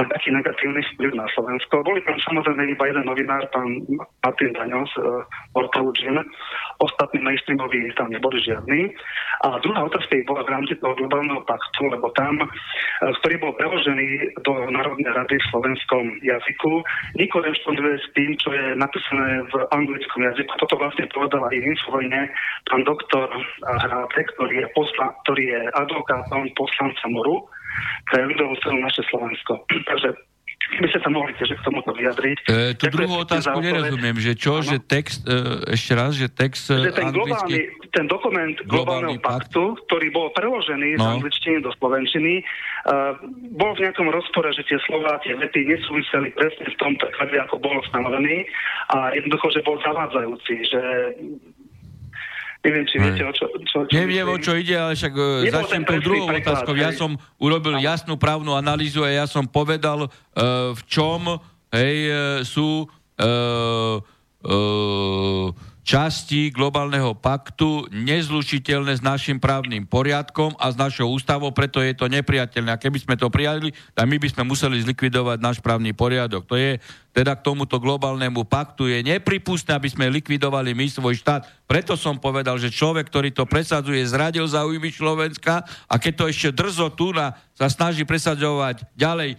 mať 0.00 0.06
taký 0.08 0.28
negatívny 0.32 0.80
vplyv 0.96 1.12
na 1.20 1.26
Slovensko. 1.36 1.84
Boli 1.84 2.00
tam 2.08 2.16
samozrejme 2.24 2.72
iba 2.72 2.84
jeden 2.88 3.04
novinár, 3.04 3.44
pán 3.52 3.84
Martin 4.24 4.56
Daňo 4.56 4.88
z 4.88 4.94
e, 4.96 5.04
portálu 5.52 5.92
GIN. 5.92 6.16
Ostatní 6.80 7.20
mainstreamoví 7.20 7.92
tam 7.96 8.08
neboli 8.08 8.40
žiadni. 8.40 8.92
A 9.44 9.60
druhá 9.60 9.84
otázka 9.84 10.16
bola 10.24 10.44
v 10.48 10.52
rámci 10.52 10.72
toho 10.80 10.96
globálneho 10.96 11.44
paktu, 11.44 11.92
lebo 11.92 12.08
tam, 12.16 12.40
ktorý 13.20 13.36
bol 13.40 13.52
preložený 13.56 14.32
do 14.44 14.52
Národnej 14.72 15.12
rady 15.12 15.36
v 15.36 15.48
slovenskom 15.52 16.04
jazyku, 16.24 16.80
nekorešponduje 17.20 17.96
s 18.00 18.08
tým, 18.16 18.32
čo 18.40 18.52
je 18.52 18.76
napísané 18.76 19.44
v 19.48 19.54
anglickom 19.72 20.24
jazyku. 20.24 20.52
Toto 20.56 20.76
vlastne 20.86 21.10
povedal 21.10 21.42
aj 21.50 21.56
v 21.58 21.68
Infovojne 21.74 22.20
pán 22.70 22.82
doktor 22.86 23.28
Hráte, 23.66 24.20
ktorý 24.34 24.62
je, 24.62 24.66
posla, 24.72 25.06
ktorý 25.26 25.42
je 25.50 25.60
advokátom 25.74 26.46
poslanca 26.54 27.04
Moru 27.10 27.42
pre 28.08 28.22
ľudovú 28.30 28.54
naše 28.78 29.02
Slovensko. 29.10 29.66
Takže 29.90 30.14
by 30.66 30.86
ste 30.90 31.00
sa 31.00 31.10
mohli 31.10 31.32
tiež 31.38 31.54
k 31.56 31.62
tomuto 31.62 31.90
vyjadriť. 31.94 32.38
E, 32.46 32.74
tú 32.74 32.84
druhú 32.90 33.22
otázku 33.22 33.58
nerozumiem, 33.62 34.16
že 34.18 34.32
čo, 34.34 34.60
ano? 34.60 34.66
že 34.66 34.76
text, 34.82 35.22
e, 35.24 35.72
ešte 35.72 35.92
raz, 35.94 36.12
že 36.18 36.28
text 36.28 36.68
že 36.68 36.92
ten, 36.92 37.10
anglicky... 37.10 37.22
globálny, 37.22 37.60
ten 37.94 38.06
dokument 38.10 38.56
globálneho 38.66 39.18
paktu, 39.22 39.62
pakt. 39.72 39.82
ktorý 39.88 40.06
bol 40.12 40.28
preložený 40.34 40.98
no. 40.98 41.02
z 41.02 41.04
angličtiny 41.16 41.58
do 41.64 41.70
slovenčiny, 41.80 42.44
uh, 42.86 43.16
bol 43.56 43.72
v 43.72 43.88
nejakom 43.88 44.12
rozpore, 44.12 44.52
že 44.52 44.68
tie 44.68 44.76
slova, 44.84 45.16
tie 45.24 45.32
vety 45.32 45.64
nesúviseli 45.64 46.28
presne 46.36 46.68
v 46.68 46.76
tom 46.76 46.92
preklade, 47.00 47.40
ako 47.40 47.56
bol 47.56 47.80
stanovený 47.88 48.44
a 48.92 49.16
jednoducho, 49.16 49.48
že 49.54 49.64
bol 49.64 49.80
zavádzajúci, 49.80 50.54
že 50.68 50.82
Neviem, 52.66 52.84
či 52.90 52.96
viete, 52.98 53.22
o 53.22 53.30
čo, 53.30 53.46
čo, 53.62 53.78
čo 53.86 53.94
Neviem, 53.94 54.26
o 54.26 54.36
čo 54.42 54.58
ide, 54.58 54.74
ale 54.74 54.98
však 54.98 55.14
e, 55.14 55.54
začnem 55.54 55.86
tou 55.86 56.02
druhou 56.02 56.26
otázkou. 56.26 56.74
Ja 56.74 56.90
som 56.90 57.14
urobil 57.38 57.78
jasnú 57.78 58.18
právnu 58.18 58.58
analýzu 58.58 59.06
a 59.06 59.14
ja 59.14 59.24
som 59.30 59.46
povedal, 59.46 60.10
uh, 60.10 60.74
v 60.74 60.80
čom 60.90 61.38
hej, 61.70 61.96
e, 62.10 62.18
sú 62.42 62.90
uh, 62.90 63.96
uh, 64.02 65.46
časti 65.86 66.50
globálneho 66.50 67.14
paktu 67.14 67.86
nezlučiteľné 67.94 68.98
s 68.98 69.06
našim 69.06 69.38
právnym 69.38 69.86
poriadkom 69.86 70.58
a 70.58 70.74
s 70.74 70.76
našou 70.76 71.14
ústavou, 71.14 71.54
preto 71.54 71.78
je 71.78 71.94
to 71.94 72.10
nepriateľné. 72.10 72.74
A 72.74 72.82
keby 72.82 72.98
sme 72.98 73.14
to 73.14 73.30
prijali, 73.30 73.70
tak 73.94 74.10
my 74.10 74.18
by 74.18 74.26
sme 74.26 74.50
museli 74.50 74.82
zlikvidovať 74.82 75.38
náš 75.38 75.62
právny 75.62 75.94
poriadok. 75.94 76.42
To 76.50 76.58
je 76.58 76.82
teda 77.14 77.38
k 77.38 77.46
tomuto 77.46 77.78
globálnemu 77.78 78.42
paktu 78.44 78.90
je 78.90 78.98
nepripustné, 79.06 79.78
aby 79.78 79.86
sme 79.86 80.10
likvidovali 80.10 80.74
my 80.74 80.90
svoj 80.90 81.16
štát. 81.22 81.46
Preto 81.70 81.94
som 81.94 82.18
povedal, 82.18 82.58
že 82.58 82.74
človek, 82.74 83.06
ktorý 83.06 83.30
to 83.30 83.46
presadzuje, 83.46 84.02
zradil 84.04 84.44
záujmy 84.44 84.90
Slovenska 84.90 85.62
a 85.86 85.94
keď 86.02 86.12
to 86.12 86.24
ešte 86.26 86.50
drzo 86.50 86.90
tu 86.92 87.14
na, 87.14 87.38
sa 87.54 87.70
snaží 87.70 88.02
presadzovať 88.02 88.84
ďalej 88.98 89.32
e, 89.32 89.36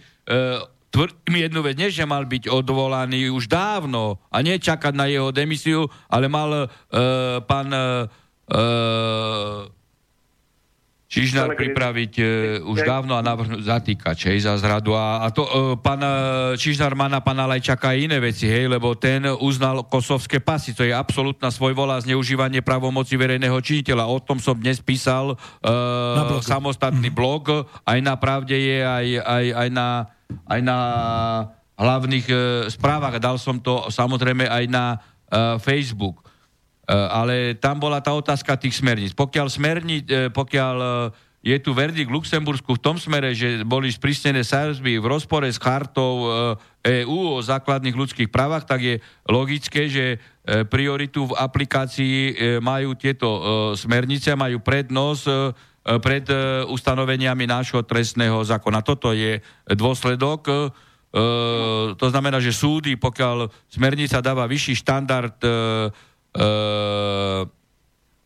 tvrdím 0.88 1.34
jednu 1.44 1.60
vec, 1.60 1.76
nie 1.76 1.92
že 1.92 2.08
mal 2.08 2.24
byť 2.24 2.48
odvolaný 2.48 3.28
už 3.28 3.48
dávno 3.48 4.16
a 4.32 4.40
nie 4.40 4.56
čakať 4.56 4.92
na 4.96 5.06
jeho 5.08 5.28
demisiu, 5.28 5.84
ale 6.08 6.28
mal 6.32 6.50
uh, 6.64 6.68
pán 7.44 7.68
uh, 7.68 8.08
Čižnár 11.08 11.56
pripraviť 11.56 12.12
uh, 12.20 12.28
už 12.68 12.84
dávno 12.84 13.16
a 13.16 13.24
navrhnúť 13.24 13.64
zatýkač, 13.64 14.28
hej, 14.28 14.44
za 14.44 14.60
zradu. 14.60 14.92
A, 14.92 15.24
a 15.24 15.32
to, 15.32 15.40
uh, 15.40 15.72
pán 15.80 16.04
uh, 16.04 16.52
Čižnár 16.52 16.92
má 16.92 17.08
na 17.08 17.24
pána 17.24 17.48
Lajčaka 17.48 17.96
aj 17.96 18.12
iné 18.12 18.20
veci, 18.20 18.44
hej, 18.44 18.68
lebo 18.68 18.92
ten 18.92 19.24
uznal 19.24 19.88
kosovské 19.88 20.36
pasy. 20.36 20.76
To 20.76 20.84
je 20.84 20.92
absolútna 20.92 21.48
svojvolá 21.48 21.96
zneužívanie 22.04 22.60
pravomoci 22.60 23.16
verejného 23.16 23.56
činiteľa. 23.56 24.04
O 24.04 24.20
tom 24.20 24.36
som 24.36 24.52
dnes 24.52 24.84
písal 24.84 25.32
uh, 25.32 26.44
samostatný 26.44 27.08
blog. 27.08 27.64
Aj 27.88 27.98
na 28.04 28.12
pravde 28.20 28.60
je, 28.60 28.84
aj, 28.84 29.06
aj, 29.24 29.44
aj 29.64 29.68
na 29.72 29.88
aj 30.48 30.60
na 30.60 30.78
hlavných 31.78 32.26
e, 32.28 32.34
správach. 32.68 33.16
Dal 33.22 33.38
som 33.38 33.62
to 33.62 33.88
samozrejme 33.88 34.44
aj 34.44 34.64
na 34.66 34.84
e, 34.92 34.98
Facebook. 35.62 36.20
E, 36.20 36.92
ale 36.92 37.54
tam 37.56 37.78
bola 37.78 38.02
tá 38.02 38.12
otázka 38.12 38.58
tých 38.58 38.76
smerníc. 38.76 39.14
Pokiaľ, 39.14 39.46
smerni, 39.48 40.02
e, 40.02 40.28
pokiaľ 40.28 40.76
e, 40.80 40.88
je 41.38 41.56
tu 41.62 41.70
verdikt 41.70 42.10
Luxembursku 42.10 42.76
v 42.76 42.82
tom 42.82 42.98
smere, 42.98 43.30
že 43.30 43.62
boli 43.62 43.86
sprísnené 43.94 44.42
sázby 44.42 44.98
v 44.98 45.06
rozpore 45.06 45.46
s 45.46 45.56
chartou 45.56 46.26
EÚ 46.82 47.18
e 47.22 47.32
o 47.38 47.38
základných 47.38 47.94
ľudských 47.94 48.26
právach, 48.26 48.66
tak 48.66 48.82
je 48.82 48.94
logické, 49.30 49.86
že 49.86 50.18
e, 50.18 50.66
prioritu 50.66 51.30
v 51.30 51.38
aplikácii 51.38 52.16
e, 52.18 52.32
majú 52.58 52.98
tieto 52.98 53.28
smernice, 53.78 54.34
majú 54.34 54.58
prednosť 54.58 55.24
pred 55.96 56.28
e, 56.28 56.68
ustanoveniami 56.68 57.48
nášho 57.48 57.80
trestného 57.80 58.44
zákona. 58.44 58.84
Toto 58.84 59.16
je 59.16 59.40
dôsledok. 59.64 60.40
E, 60.44 60.54
to 61.96 62.06
znamená, 62.12 62.36
že 62.36 62.52
súdy, 62.52 63.00
pokiaľ 63.00 63.48
smernica 63.72 64.20
dáva 64.20 64.44
vyšší 64.44 64.74
štandard 64.84 65.40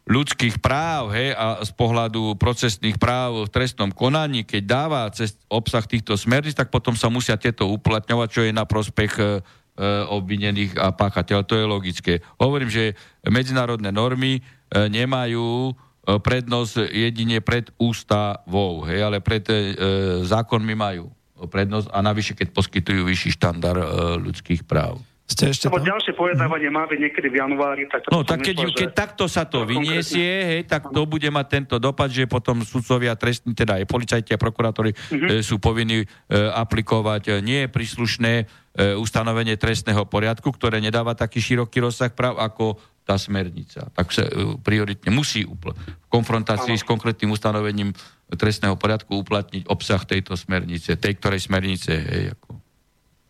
ľudských 0.02 0.58
práv 0.58 1.14
he, 1.14 1.30
a 1.30 1.62
z 1.62 1.70
pohľadu 1.78 2.34
procesných 2.34 2.98
práv 2.98 3.46
v 3.46 3.52
trestnom 3.54 3.94
konaní, 3.94 4.42
keď 4.42 4.62
dáva 4.66 5.00
cez 5.14 5.38
obsah 5.46 5.86
týchto 5.86 6.18
smerníc, 6.18 6.58
tak 6.58 6.74
potom 6.74 6.98
sa 6.98 7.06
musia 7.06 7.38
tieto 7.38 7.70
uplatňovať, 7.70 8.28
čo 8.28 8.42
je 8.42 8.50
na 8.50 8.66
prospech 8.66 9.12
e, 9.14 9.24
obvinených 10.10 10.74
a 10.74 10.90
páchateľov. 10.90 11.46
To 11.46 11.54
je 11.54 11.64
logické. 11.64 12.12
Hovorím, 12.42 12.68
že 12.68 12.98
medzinárodné 13.22 13.94
normy 13.94 14.38
e, 14.38 14.40
nemajú 14.90 15.70
E, 15.70 15.91
prednosť 16.02 16.90
jedine 16.90 17.38
pred 17.38 17.70
ústavou, 17.78 18.82
hej, 18.90 19.06
ale 19.06 19.22
pred 19.22 19.46
e, 19.46 19.54
zákonmi 20.26 20.74
majú 20.74 21.14
prednosť 21.46 21.90
a 21.90 21.98
navyše, 22.02 22.32
keď 22.34 22.54
poskytujú 22.54 23.06
vyšší 23.06 23.30
štandard 23.38 23.82
e, 23.82 23.88
ľudských 24.18 24.66
práv. 24.66 24.98
Ste 25.22 25.48
ešte 25.48 25.66
tam? 25.70 25.80
ďalšie 25.80 26.12
pojednávanie 26.12 26.68
má 26.68 26.84
byť 26.84 26.98
niekedy 26.98 27.28
v 27.32 27.36
januári. 27.40 27.88
Tak 27.88 28.10
no 28.12 28.20
tak 28.26 28.44
keď, 28.44 28.56
myslel, 28.68 28.78
keď 28.84 28.90
takto 28.92 29.24
sa 29.30 29.48
to 29.48 29.64
vyniesie, 29.64 30.28
hej, 30.44 30.60
tak 30.68 30.92
to 30.92 31.08
bude 31.08 31.24
mať 31.24 31.46
tento 31.48 31.76
dopad, 31.80 32.12
že 32.12 32.28
potom 32.28 32.60
sudcovia 32.66 33.16
trestní, 33.16 33.56
teda 33.56 33.80
aj 33.80 33.88
policajti 33.88 34.34
a 34.34 34.42
prokurátori 34.42 34.92
uh-huh. 34.92 35.40
e, 35.40 35.46
sú 35.46 35.56
povinní 35.56 36.04
e, 36.04 36.06
aplikovať 36.34 37.22
e, 37.30 37.32
nie 37.40 37.60
príslušné 37.70 38.32
e, 38.42 38.44
ustanovenie 38.98 39.56
trestného 39.56 40.04
poriadku, 40.04 40.52
ktoré 40.52 40.82
nedáva 40.84 41.16
taký 41.16 41.40
široký 41.40 41.80
rozsah 41.80 42.12
práv 42.12 42.36
ako 42.36 42.76
tá 43.12 43.20
smernica. 43.20 43.92
Tak 43.92 44.08
sa 44.08 44.24
e, 44.24 44.56
prioritne 44.64 45.12
musí 45.12 45.44
upl- 45.44 45.76
v 45.76 46.08
konfrontácii 46.08 46.72
ano. 46.72 46.80
s 46.80 46.88
konkrétnym 46.88 47.28
ustanovením 47.28 47.92
trestného 48.32 48.80
poriadku 48.80 49.20
uplatniť 49.20 49.68
obsah 49.68 50.00
tejto 50.08 50.32
smernice, 50.32 50.96
tej 50.96 51.20
ktorej 51.20 51.44
smernice. 51.44 51.92
Hej, 51.92 52.24
ako. 52.40 52.48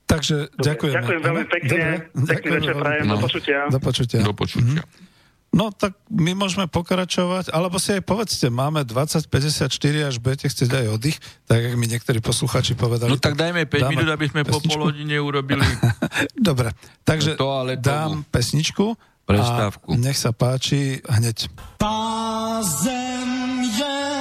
Takže 0.07 0.37
ďakujeme. 0.55 0.97
Ďakujem 1.03 1.23
veľmi 1.27 1.47
pekne. 1.51 1.71
Dobre, 2.15 2.31
Pekný 2.31 2.49
večer 2.63 2.75
prajem. 2.79 3.05
No. 3.11 3.15
Do 3.19 3.27
počutia. 3.27 3.59
Do 3.67 3.81
počutia. 3.83 4.21
Do 4.23 4.35
počutia. 4.37 4.83
Mm-hmm. 4.87 5.11
No 5.53 5.69
tak 5.69 5.93
my 6.09 6.33
môžeme 6.33 6.65
pokračovať, 6.65 7.53
alebo 7.53 7.77
si 7.77 7.93
aj 7.93 8.09
povedzte, 8.09 8.49
máme 8.49 8.89
20.54, 8.89 9.69
až 10.09 10.17
budete 10.17 10.49
chcieť 10.49 10.71
aj 10.73 10.87
oddych, 10.97 11.21
tak 11.45 11.69
ako 11.69 11.77
mi 11.77 11.93
niektorí 11.93 12.25
posluchači 12.25 12.73
povedali. 12.73 13.13
No 13.13 13.21
tak 13.21 13.37
dajme 13.37 13.69
5 13.69 13.93
minút, 13.93 14.09
aby 14.09 14.33
sme 14.33 14.49
pesničku. 14.49 14.65
po 14.65 14.89
polhodine 14.89 15.21
urobili. 15.21 15.61
Dobre, 16.49 16.73
takže 17.05 17.37
no 17.37 17.41
to, 17.45 17.49
ale 17.53 17.77
dám 17.77 18.25
pesničku 18.33 18.97
prestávku. 19.33 19.89
A 19.93 19.97
nech 19.97 20.19
sa 20.21 20.31
páči 20.37 21.01
hneď. 21.09 21.49
Pázem 21.81 23.29
je 23.73 24.12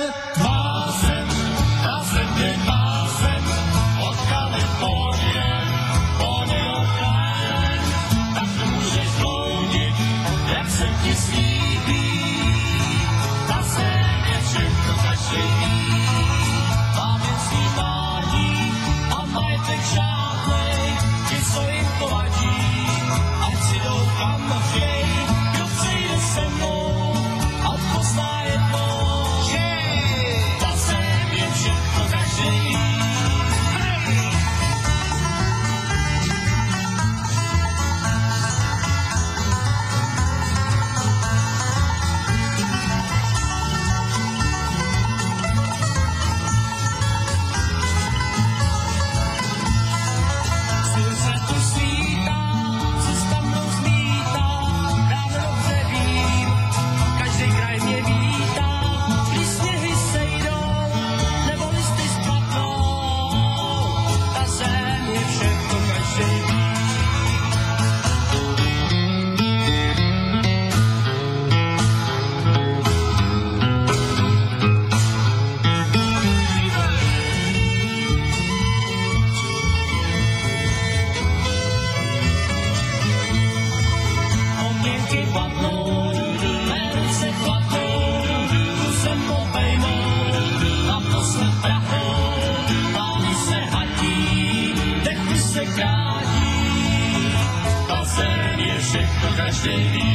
Stay. 99.62 100.11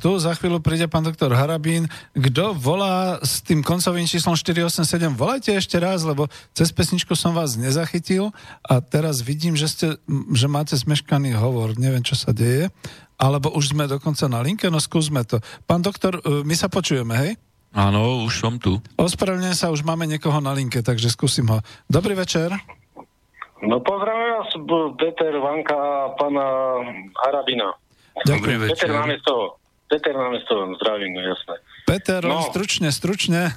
Tu, 0.00 0.16
za 0.16 0.32
chvíľu 0.32 0.64
príde 0.64 0.88
pán 0.88 1.04
doktor 1.04 1.36
Harabín. 1.36 1.84
Kto 2.16 2.56
volá 2.56 3.20
s 3.20 3.44
tým 3.44 3.60
koncovým 3.60 4.08
číslom 4.08 4.32
487, 4.32 5.12
volajte 5.12 5.52
ešte 5.52 5.76
raz, 5.76 6.00
lebo 6.08 6.32
cez 6.56 6.72
pesničku 6.72 7.12
som 7.12 7.36
vás 7.36 7.60
nezachytil 7.60 8.32
a 8.64 8.80
teraz 8.80 9.20
vidím, 9.20 9.52
že, 9.60 9.68
ste, 9.68 9.86
že 10.32 10.48
máte 10.48 10.72
zmeškaný 10.72 11.36
hovor. 11.36 11.76
Neviem, 11.76 12.00
čo 12.00 12.16
sa 12.16 12.32
deje. 12.32 12.72
Alebo 13.20 13.52
už 13.52 13.76
sme 13.76 13.84
dokonca 13.84 14.24
na 14.32 14.40
linke, 14.40 14.72
no 14.72 14.80
skúsme 14.80 15.20
to. 15.28 15.44
Pán 15.68 15.84
doktor, 15.84 16.24
e, 16.24 16.40
my 16.40 16.56
sa 16.56 16.72
počujeme, 16.72 17.12
hej? 17.20 17.32
Áno, 17.76 18.24
už 18.24 18.40
som 18.40 18.56
tu. 18.56 18.80
Ospravedlňujem 18.96 19.54
sa, 19.54 19.68
už 19.68 19.84
máme 19.84 20.08
niekoho 20.08 20.40
na 20.40 20.56
linke, 20.56 20.80
takže 20.80 21.12
skúsim 21.12 21.44
ho. 21.52 21.60
Dobrý 21.86 22.16
večer. 22.16 22.50
No 23.60 23.76
pozdravujem 23.84 24.32
vás, 24.40 24.50
Peter 24.96 25.36
Vanka 25.36 25.76
a 25.76 26.16
pána 26.16 26.46
Harabina. 27.20 27.76
Dobrý 28.24 28.56
Ďakujem. 28.56 28.58
Peter 28.72 28.88
večer. 28.88 28.90
máme 28.96 29.16
z 29.20 29.24
toho. 29.28 29.59
Peter 29.90 30.14
máme 30.14 30.38
z 30.38 30.46
toho, 30.46 30.70
zdravím, 30.78 31.18
no 31.18 31.22
jasné. 31.26 31.54
Peter, 31.82 32.22
No. 32.22 32.46
stručne, 32.46 32.94
stručne. 32.94 33.50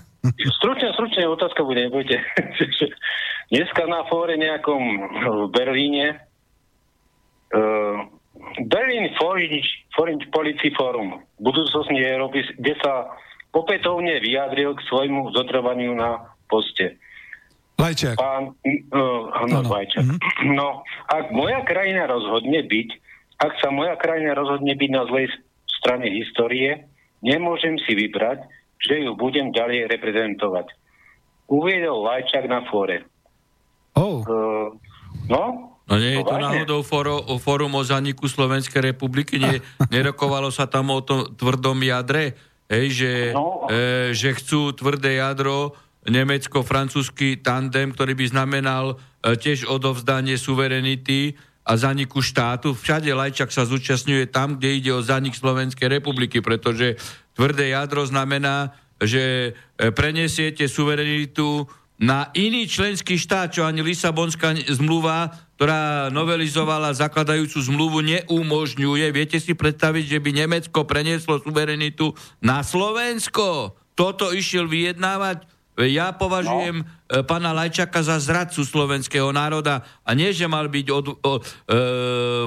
Stručne, 0.58 0.90
stručne 0.98 1.30
otázka 1.30 1.62
bude, 1.62 1.86
nebojte. 1.86 2.18
Dneska 3.54 3.86
na 3.86 4.02
fóre 4.10 4.34
nejakom 4.34 4.82
v 5.14 5.48
Berlíne 5.54 6.26
uh, 7.54 7.98
Berlin 8.66 9.14
Foreign, 9.22 9.62
Foreign 9.94 10.20
Policy 10.34 10.74
Forum 10.74 11.22
budúcnosti 11.38 11.94
Európy, 11.94 12.42
kde 12.58 12.74
sa 12.82 13.14
opätovne 13.54 14.18
vyjadril 14.26 14.74
k 14.74 14.82
svojmu 14.90 15.38
zotrvaniu 15.38 15.94
na 15.94 16.34
poste. 16.50 16.98
Lajčiak. 17.78 18.18
Pán, 18.18 18.58
uh, 18.58 19.24
Áno. 19.38 19.62
no, 19.62 19.70
Vajčak. 19.70 20.06
No, 20.50 20.82
ak 21.10 21.30
moja 21.30 21.62
krajina 21.68 22.10
rozhodne 22.10 22.66
byť, 22.66 22.90
ak 23.38 23.54
sa 23.62 23.70
moja 23.70 23.94
krajina 24.02 24.34
rozhodne 24.34 24.74
byť 24.74 24.90
na 24.90 25.04
zlej 25.10 25.30
strane 25.84 26.08
histórie, 26.08 26.88
nemôžem 27.20 27.76
si 27.84 27.92
vybrať, 27.92 28.40
že 28.80 29.04
ju 29.04 29.12
budem 29.20 29.52
ďalej 29.52 29.92
reprezentovať. 29.92 30.72
Uviedol 31.52 32.08
Lajčak 32.08 32.48
na 32.48 32.64
fóre. 32.72 33.04
Oh, 33.94 34.24
Uh, 34.24 34.72
no, 35.28 35.74
No 35.84 36.00
nie 36.00 36.16
je 36.16 36.24
to 36.24 36.40
náhodou 36.40 36.80
foro, 36.80 37.20
o 37.20 37.36
fórum 37.36 37.76
o 37.76 37.84
zaniku 37.84 38.32
Slovenskej 38.32 38.96
republiky? 38.96 39.36
Nie, 39.36 39.60
nerokovalo 39.94 40.48
sa 40.48 40.64
tam 40.64 40.96
o 40.96 41.04
tom 41.04 41.28
tvrdom 41.36 41.76
jadre? 41.84 42.40
Hej, 42.72 42.86
že, 42.96 43.12
No. 43.36 43.68
e, 43.68 44.16
že 44.16 44.32
chcú 44.32 44.72
tvrdé 44.72 45.20
jadro, 45.20 45.76
nemecko-francúzsky 46.08 47.44
tandem, 47.44 47.92
ktorý 47.92 48.16
by 48.16 48.26
znamenal 48.32 48.96
e, 48.96 49.36
tiež 49.36 49.68
odovzdanie 49.68 50.40
suverenity 50.40 51.36
a 51.64 51.72
zaniku 51.80 52.20
štátu. 52.20 52.76
Všade 52.76 53.12
Lajčak 53.16 53.50
sa 53.50 53.64
zúčastňuje 53.64 54.28
tam, 54.28 54.60
kde 54.60 54.70
ide 54.84 54.92
o 54.92 55.04
zanik 55.04 55.36
Slovenskej 55.36 55.88
republiky, 55.88 56.44
pretože 56.44 57.00
tvrdé 57.34 57.72
jadro 57.72 58.04
znamená, 58.04 58.76
že 59.00 59.56
e, 59.80 59.92
prenesiete 59.92 60.68
suverenitu 60.68 61.68
na 62.04 62.28
iný 62.36 62.68
členský 62.68 63.16
štát, 63.16 63.54
čo 63.56 63.64
ani 63.64 63.80
Lisabonská 63.80 64.60
zmluva, 64.76 65.32
ktorá 65.56 66.12
novelizovala 66.12 66.92
zakladajúcu 66.92 67.58
zmluvu, 67.64 68.04
neumožňuje. 68.04 69.08
Viete 69.16 69.40
si 69.40 69.56
predstaviť, 69.56 70.18
že 70.18 70.20
by 70.20 70.30
Nemecko 70.36 70.84
prenieslo 70.84 71.40
suverenitu 71.40 72.12
na 72.44 72.60
Slovensko? 72.60 73.78
Toto 73.96 74.36
išiel 74.36 74.68
vyjednávať? 74.68 75.48
Ja 75.88 76.14
považujem 76.14 76.84
no. 76.84 76.88
Pána 77.22 77.54
Lajčaka 77.54 78.02
za 78.02 78.18
zradcu 78.18 78.66
slovenského 78.66 79.30
národa 79.30 79.86
a 80.02 80.18
nie, 80.18 80.34
že 80.34 80.50
mal 80.50 80.66
byť 80.66 80.88
od, 80.90 81.06
o, 81.14 81.34
e, 81.38 81.42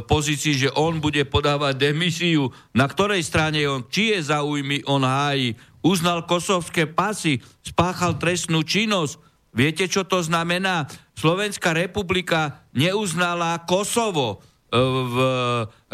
pozícii, 0.02 0.66
že 0.66 0.74
on 0.74 0.98
bude 0.98 1.22
podávať 1.31 1.79
demisiu. 1.79 2.50
Na 2.74 2.90
ktorej 2.90 3.22
strane 3.22 3.62
je 3.62 3.70
on? 3.70 3.87
Čie 3.87 4.18
záujmy 4.18 4.83
on 4.90 5.07
hájí? 5.07 5.55
Uznal 5.87 6.26
kosovské 6.26 6.90
pasy, 6.90 7.38
spáchal 7.62 8.18
trestnú 8.18 8.66
činnosť. 8.66 9.22
Viete, 9.55 9.87
čo 9.87 10.02
to 10.02 10.18
znamená? 10.18 10.90
Slovenská 11.14 11.70
republika 11.70 12.66
neuznala 12.74 13.62
Kosovo 13.70 14.35
e, 14.35 14.76
v 14.83 15.16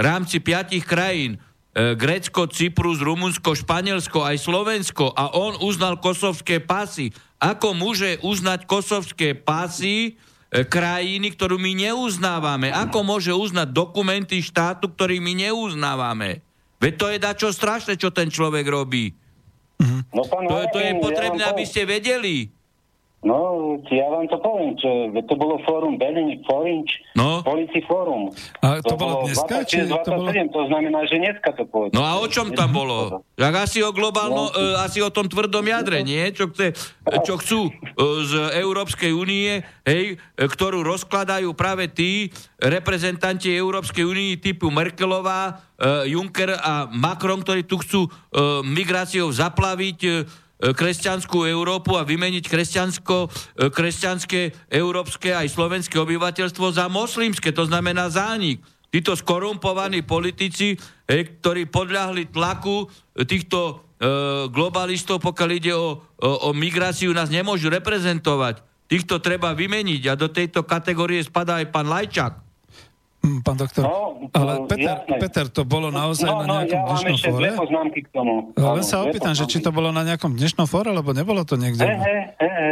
rámci 0.00 0.40
piatich 0.40 0.88
krajín. 0.88 1.36
E, 1.72 1.92
Grécko, 1.92 2.48
Cyprus, 2.48 3.00
Rumunsko, 3.00 3.56
Španielsko, 3.56 4.24
aj 4.24 4.44
Slovensko 4.44 5.12
a 5.12 5.32
on 5.36 5.56
uznal 5.60 6.00
kosovské 6.00 6.60
pasy. 6.60 7.12
Ako 7.42 7.74
môže 7.74 8.22
uznať 8.22 8.70
kosovské 8.70 9.34
pasy 9.34 10.14
e, 10.48 10.62
krajiny, 10.62 11.34
ktorú 11.34 11.58
my 11.58 11.74
neuznávame? 11.74 12.70
Ako 12.70 13.02
môže 13.02 13.34
uznať 13.34 13.66
dokumenty 13.68 14.38
štátu, 14.38 14.86
ktorý 14.86 15.18
my 15.18 15.34
neuznávame? 15.34 16.38
Veď 16.78 16.92
to 16.94 17.06
je 17.10 17.18
dačo 17.18 17.48
strašné, 17.50 17.98
čo 17.98 18.14
ten 18.14 18.30
človek 18.30 18.62
robí. 18.64 19.10
no 20.14 20.22
pán 20.22 20.46
To, 20.46 20.54
je- 20.56 20.70
to 20.70 20.78
je 20.78 20.92
potrebné, 20.96 21.42
aby 21.42 21.66
ste 21.66 21.82
vedeli. 21.82 22.61
No, 23.22 23.78
ja 23.86 24.10
vám 24.10 24.26
to 24.26 24.34
poviem, 24.42 24.74
čo, 24.74 24.90
to 25.14 25.34
bolo 25.38 25.62
fórum 25.62 25.94
Berlin 25.94 26.42
Foreign 26.42 26.82
No. 27.14 27.38
Policy 27.44 27.84
Forum. 27.86 28.34
A 28.64 28.80
to 28.80 28.98
bolo 28.98 29.28
dneska, 29.28 29.62
či 29.62 29.84
26, 29.84 29.94
to 30.02 30.10
bolo- 30.10 30.32
27, 30.32 30.48
to 30.50 30.60
znamená, 30.66 31.00
že 31.06 31.16
dneska 31.20 31.50
to 31.54 31.64
pôjde. 31.68 31.92
No 31.94 32.02
a 32.02 32.18
o 32.18 32.26
čom 32.26 32.50
tam 32.50 32.74
bolo? 32.74 33.22
Tak 33.36 33.68
asi 33.68 33.78
o 33.84 33.94
globálno, 33.94 34.50
e, 34.50 34.80
asi 34.80 34.98
o 34.98 35.12
tom 35.12 35.30
tvrdom 35.30 35.62
jadre, 35.62 36.02
nie? 36.02 36.18
Čo, 36.34 36.50
chce, 36.50 36.74
čo 37.22 37.38
chcú 37.38 37.60
e, 37.68 37.72
z 38.26 38.32
Európskej 38.58 39.14
únie, 39.14 39.60
hej, 39.84 40.16
ktorú 40.34 40.82
rozkladajú 40.82 41.52
práve 41.54 41.92
tí 41.92 42.32
reprezentanti 42.58 43.52
Európskej 43.52 44.02
únie 44.02 44.40
typu 44.40 44.72
Merkelová, 44.72 45.62
e, 45.78 46.10
Juncker 46.10 46.58
a 46.58 46.88
Macron, 46.90 47.38
ktorí 47.38 47.68
tu 47.68 47.78
chcú 47.78 48.10
migráciou 48.64 49.28
zaplaviť 49.28 50.24
kresťanskú 50.70 51.42
Európu 51.42 51.98
a 51.98 52.06
vymeniť 52.06 52.46
kresťansko, 52.46 53.16
e, 53.26 53.28
kresťanské, 53.66 54.70
európske 54.70 55.34
aj 55.34 55.50
slovenské 55.50 55.98
obyvateľstvo 55.98 56.70
za 56.70 56.86
moslimské, 56.86 57.50
to 57.50 57.66
znamená 57.66 58.06
zánik. 58.06 58.62
Títo 58.92 59.18
skorumpovaní 59.18 60.06
politici, 60.06 60.78
hej, 61.10 61.20
ktorí 61.42 61.66
podľahli 61.66 62.30
tlaku 62.30 62.86
týchto 63.26 63.58
e, 63.66 63.72
globalistov, 64.52 65.18
pokiaľ 65.18 65.50
ide 65.50 65.74
o, 65.74 65.98
o, 65.98 66.30
o 66.46 66.50
migráciu, 66.54 67.10
nás 67.10 67.26
nemôžu 67.26 67.66
reprezentovať. 67.66 68.62
Týchto 68.86 69.18
treba 69.18 69.56
vymeniť 69.56 70.02
a 70.06 70.14
do 70.14 70.28
tejto 70.28 70.62
kategórie 70.68 71.24
spadá 71.24 71.58
aj 71.58 71.72
pán 71.72 71.88
Lajčák. 71.90 72.51
Hm, 73.22 73.38
Pán 73.40 73.54
doktor, 73.54 73.82
No, 73.82 74.18
ale 74.32 74.52
no, 74.52 74.66
Peter, 74.66 74.98
jasné. 74.98 75.16
Peter, 75.16 75.44
to 75.46 75.62
bolo 75.62 75.88
naozaj 75.88 76.26
no, 76.26 76.38
na 76.38 76.44
no, 76.44 76.54
nejakom 76.60 76.74
ja 76.74 76.86
dnešnom 76.88 77.14
ešte 77.14 77.28
fóre? 77.28 77.38
dve 77.40 77.50
poznámky 77.56 78.00
k 78.00 78.08
tomu. 78.10 78.34
Len 78.52 78.66
Áno, 78.74 78.82
sa 78.84 78.96
opýtam, 79.00 79.32
že 79.32 79.44
či 79.46 79.58
to 79.58 79.70
bolo 79.70 79.88
na 79.88 80.02
nejakom 80.02 80.32
dnešnom 80.32 80.66
fóre, 80.66 80.90
lebo 80.90 81.10
nebolo 81.10 81.42
to 81.42 81.54
niekde. 81.54 81.80
He, 81.80 81.94
he, 81.94 82.14
he, 82.36 82.48
he. 82.48 82.70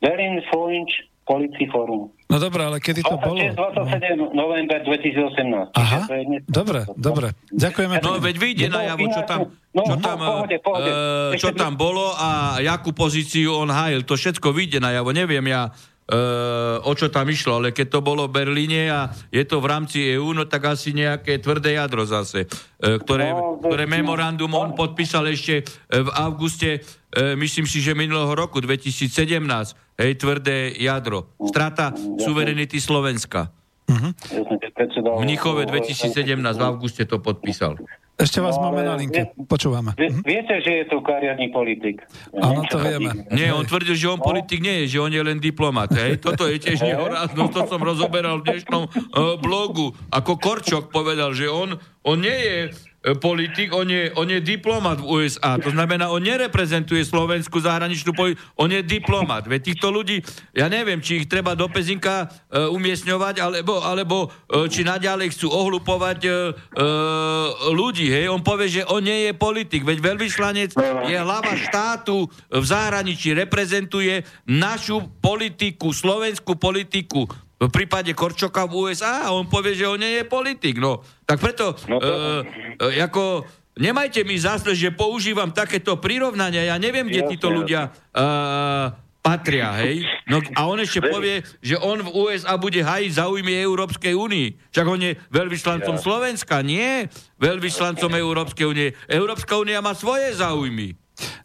Berlin 0.00 0.42
Foreign 0.48 0.90
Policy 1.22 1.70
Forum. 1.70 2.10
No 2.26 2.36
dobré, 2.36 2.62
ale 2.62 2.78
kedy 2.78 3.00
to 3.00 3.14
bolo? 3.16 3.38
26, 3.38 3.54
27 3.54 4.34
november 4.34 4.78
2018. 4.82 5.70
Aha, 5.72 5.78
Čiže 5.78 5.98
to 6.00 6.14
je 6.16 6.24
dnes- 6.24 6.44
dobre, 6.44 6.80
dobre. 6.92 7.26
Ďakujeme. 7.48 7.94
No 7.96 8.18
veď 8.18 8.34
vyjde 8.36 8.66
No, 8.66 8.74
najavo, 8.76 9.04
čo 9.04 9.22
tam, 9.24 9.38
no, 9.68 9.82
čo 9.84 9.94
no, 9.94 10.00
tam, 10.00 10.18
pohode, 10.18 10.56
pohode. 10.58 10.88
eh, 10.88 11.30
čo 11.36 11.50
tam 11.52 11.72
bolo 11.74 12.10
a 12.12 12.28
jakú 12.58 12.90
pozíciu 12.90 13.54
on 13.56 13.68
hájil. 13.68 14.02
To 14.02 14.14
všetko 14.14 14.50
vyjde 14.50 14.78
najavo. 14.78 15.10
Neviem 15.12 15.42
ja, 15.44 15.70
eh, 15.70 15.89
o 16.82 16.92
čo 16.92 17.06
tam 17.06 17.30
išlo, 17.30 17.62
ale 17.62 17.70
keď 17.70 17.86
to 17.86 18.00
bolo 18.02 18.26
v 18.26 18.42
Berlíne 18.42 18.90
a 18.90 19.00
je 19.30 19.46
to 19.46 19.62
v 19.62 19.70
rámci 19.70 19.98
EÚ, 20.10 20.34
no 20.34 20.42
tak 20.42 20.66
asi 20.66 20.90
nejaké 20.90 21.38
tvrdé 21.38 21.78
jadro 21.78 22.02
zase, 22.02 22.50
eh, 22.50 22.98
ktoré, 22.98 23.30
No, 23.30 23.62
ktoré 23.62 23.86
memorandum 23.86 24.50
on 24.58 24.74
podpísal 24.74 25.30
ešte 25.30 25.62
eh, 25.62 26.02
v 26.02 26.10
auguste, 26.10 26.82
eh, 26.82 27.38
myslím 27.38 27.62
si, 27.62 27.78
že 27.78 27.94
minulého 27.94 28.34
roku, 28.34 28.58
2017, 28.58 29.78
hej, 30.02 30.12
tvrdé 30.18 30.74
jadro. 30.82 31.30
Strata 31.46 31.94
suverenity 32.18 32.82
Slovenska. 32.82 33.54
Predsedal- 34.70 35.18
V 35.18 35.22
Mnichove 35.26 35.66
2017 35.66 36.58
v 36.58 36.62
auguste 36.62 37.02
to 37.06 37.18
podpísal. 37.18 37.74
Ešte 38.20 38.38
vás 38.38 38.54
No, 38.54 38.68
máme 38.68 38.82
na 38.82 38.94
linke. 38.94 39.26
vie- 39.26 39.46
Počúvame. 39.46 39.96
Vie, 39.96 40.12
viete, 40.22 40.60
že 40.60 40.72
je 40.74 40.86
to 40.86 41.00
kariadný 41.00 41.48
politik. 41.48 42.04
Áno, 42.32 42.62
to 42.64 42.76
vieme. 42.78 43.24
Nie, 43.30 43.50
on 43.50 43.64
tvrdil, 43.64 43.94
že 43.94 44.06
on 44.06 44.20
politik 44.20 44.60
nie 44.60 44.84
je, 44.84 44.94
že 44.94 44.98
on 45.00 45.08
je 45.08 45.18
len 45.18 45.38
diplomat. 45.38 45.88
Hej? 45.90 46.20
Toto 46.20 46.44
je 46.44 46.56
tiež 46.56 46.84
nehoráznosť, 46.84 47.50
to 47.50 47.62
som 47.66 47.80
rozoberal 47.80 48.38
v 48.38 48.52
dnešnom 48.52 48.82
uh, 48.84 48.92
blogu. 49.36 49.90
Ako 50.10 50.36
Korčok 50.36 50.88
povedal, 50.88 51.32
že 51.32 51.48
on, 51.48 51.74
on 52.02 52.16
nie 52.18 52.36
je 52.36 52.56
politik, 53.00 53.72
on 53.72 53.88
je, 53.88 54.12
on 54.12 54.28
je 54.28 54.44
diplomat 54.44 55.00
v 55.00 55.08
USA. 55.08 55.56
To 55.56 55.72
znamená, 55.72 56.12
on 56.12 56.20
nereprezentuje 56.20 57.00
slovenskú 57.00 57.56
zahraničnú 57.56 58.12
politiku, 58.12 58.44
on 58.60 58.68
je 58.68 58.84
diplomat. 58.84 59.48
Veď 59.48 59.72
týchto 59.72 59.88
ľudí, 59.88 60.20
ja 60.52 60.68
neviem, 60.68 61.00
či 61.00 61.24
ich 61.24 61.26
treba 61.26 61.56
do 61.56 61.64
pezinka 61.72 62.28
uh, 62.28 62.68
umiestňovať, 62.68 63.34
alebo, 63.40 63.80
alebo 63.80 64.16
uh, 64.28 64.68
či 64.68 64.84
naďalej 64.84 65.32
chcú 65.32 65.48
ohlupovať 65.48 66.20
uh, 66.28 66.32
uh, 66.32 67.72
ľudí. 67.72 68.12
Hej? 68.12 68.28
On 68.28 68.44
povie, 68.44 68.68
že 68.68 68.84
on 68.84 69.00
nie 69.00 69.28
je 69.28 69.32
politik. 69.32 69.80
Veď 69.80 70.04
veľvyslanec 70.04 70.76
je 71.08 71.16
hlava 71.16 71.56
štátu 71.56 72.28
v 72.52 72.64
zahraničí, 72.64 73.32
reprezentuje 73.32 74.28
našu 74.44 75.08
politiku, 75.24 75.96
slovenskú 75.96 76.60
politiku. 76.60 77.24
V 77.60 77.68
prípade 77.68 78.08
Korčoka 78.16 78.64
v 78.64 78.88
USA 78.88 79.28
a 79.28 79.36
on 79.36 79.44
povie, 79.44 79.76
že 79.76 79.84
on 79.84 80.00
nie 80.00 80.16
je 80.16 80.24
politik. 80.24 80.80
No, 80.80 81.04
tak 81.28 81.44
preto, 81.44 81.76
No 81.84 82.00
to- 82.00 82.08
e, 82.80 82.96
e, 82.96 83.04
ako, 83.04 83.44
nemajte 83.76 84.24
mi 84.24 84.40
zásle, 84.40 84.72
že 84.72 84.88
používam 84.88 85.52
takéto 85.52 86.00
prirovnania. 86.00 86.72
Ja 86.72 86.80
neviem, 86.80 87.04
kde 87.12 87.20
Jasne, 87.20 87.32
títo 87.36 87.52
ľudia 87.52 87.92
e, 88.16 88.24
patria, 89.20 89.76
hej? 89.76 90.08
No, 90.24 90.40
a 90.56 90.60
on 90.64 90.80
ešte 90.80 91.04
povie, 91.04 91.44
že 91.60 91.76
on 91.76 92.00
v 92.00 92.08
USA 92.08 92.56
bude 92.56 92.80
hajiť 92.80 93.12
záujmy 93.20 93.52
Európskej 93.60 94.16
únii. 94.16 94.72
Však 94.72 94.86
on 94.88 95.00
je 95.04 95.12
veľvyslancom 95.28 95.96
Ja. 95.96 96.02
Slovenska, 96.02 96.64
nie 96.64 97.08
veľvyslancom 97.36 98.08
Európskej 98.08 98.64
únie. 98.64 98.88
Európska 99.04 99.60
únia 99.60 99.84
má 99.84 99.92
svoje 99.92 100.32
záujmy. 100.32 100.96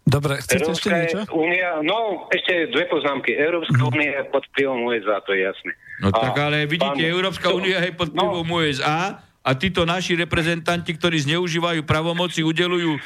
Dobre, 0.05 0.37
chcete 0.39 0.69
ešte 0.69 0.89
Európska 0.89 0.89
niečo? 0.95 1.19
únia, 1.33 1.69
no 1.81 2.27
ešte 2.29 2.69
dve 2.71 2.85
poznámky. 2.87 3.33
Európska 3.35 3.81
únia 3.89 4.21
je 4.21 4.23
pod 4.29 4.43
vplyvom 4.53 4.79
USA, 4.87 5.17
to 5.25 5.31
je 5.33 5.41
jasné. 5.43 5.71
No 5.99 6.07
A 6.11 6.17
tak 6.19 6.35
ale 6.37 6.67
vidíte, 6.69 7.01
pán- 7.01 7.13
Európska 7.15 7.47
únia 7.51 7.79
je 7.81 7.91
pod 7.95 8.09
vplyvom 8.13 8.45
No, 8.45 8.55
USA 8.61 9.23
a 9.45 9.49
títo 9.53 9.85
naši 9.85 10.17
reprezentanti, 10.17 10.97
ktorí 10.97 11.21
zneužívajú 11.21 11.85
pravomoci, 11.85 12.41
udelujú 12.41 12.97
e, 12.97 13.01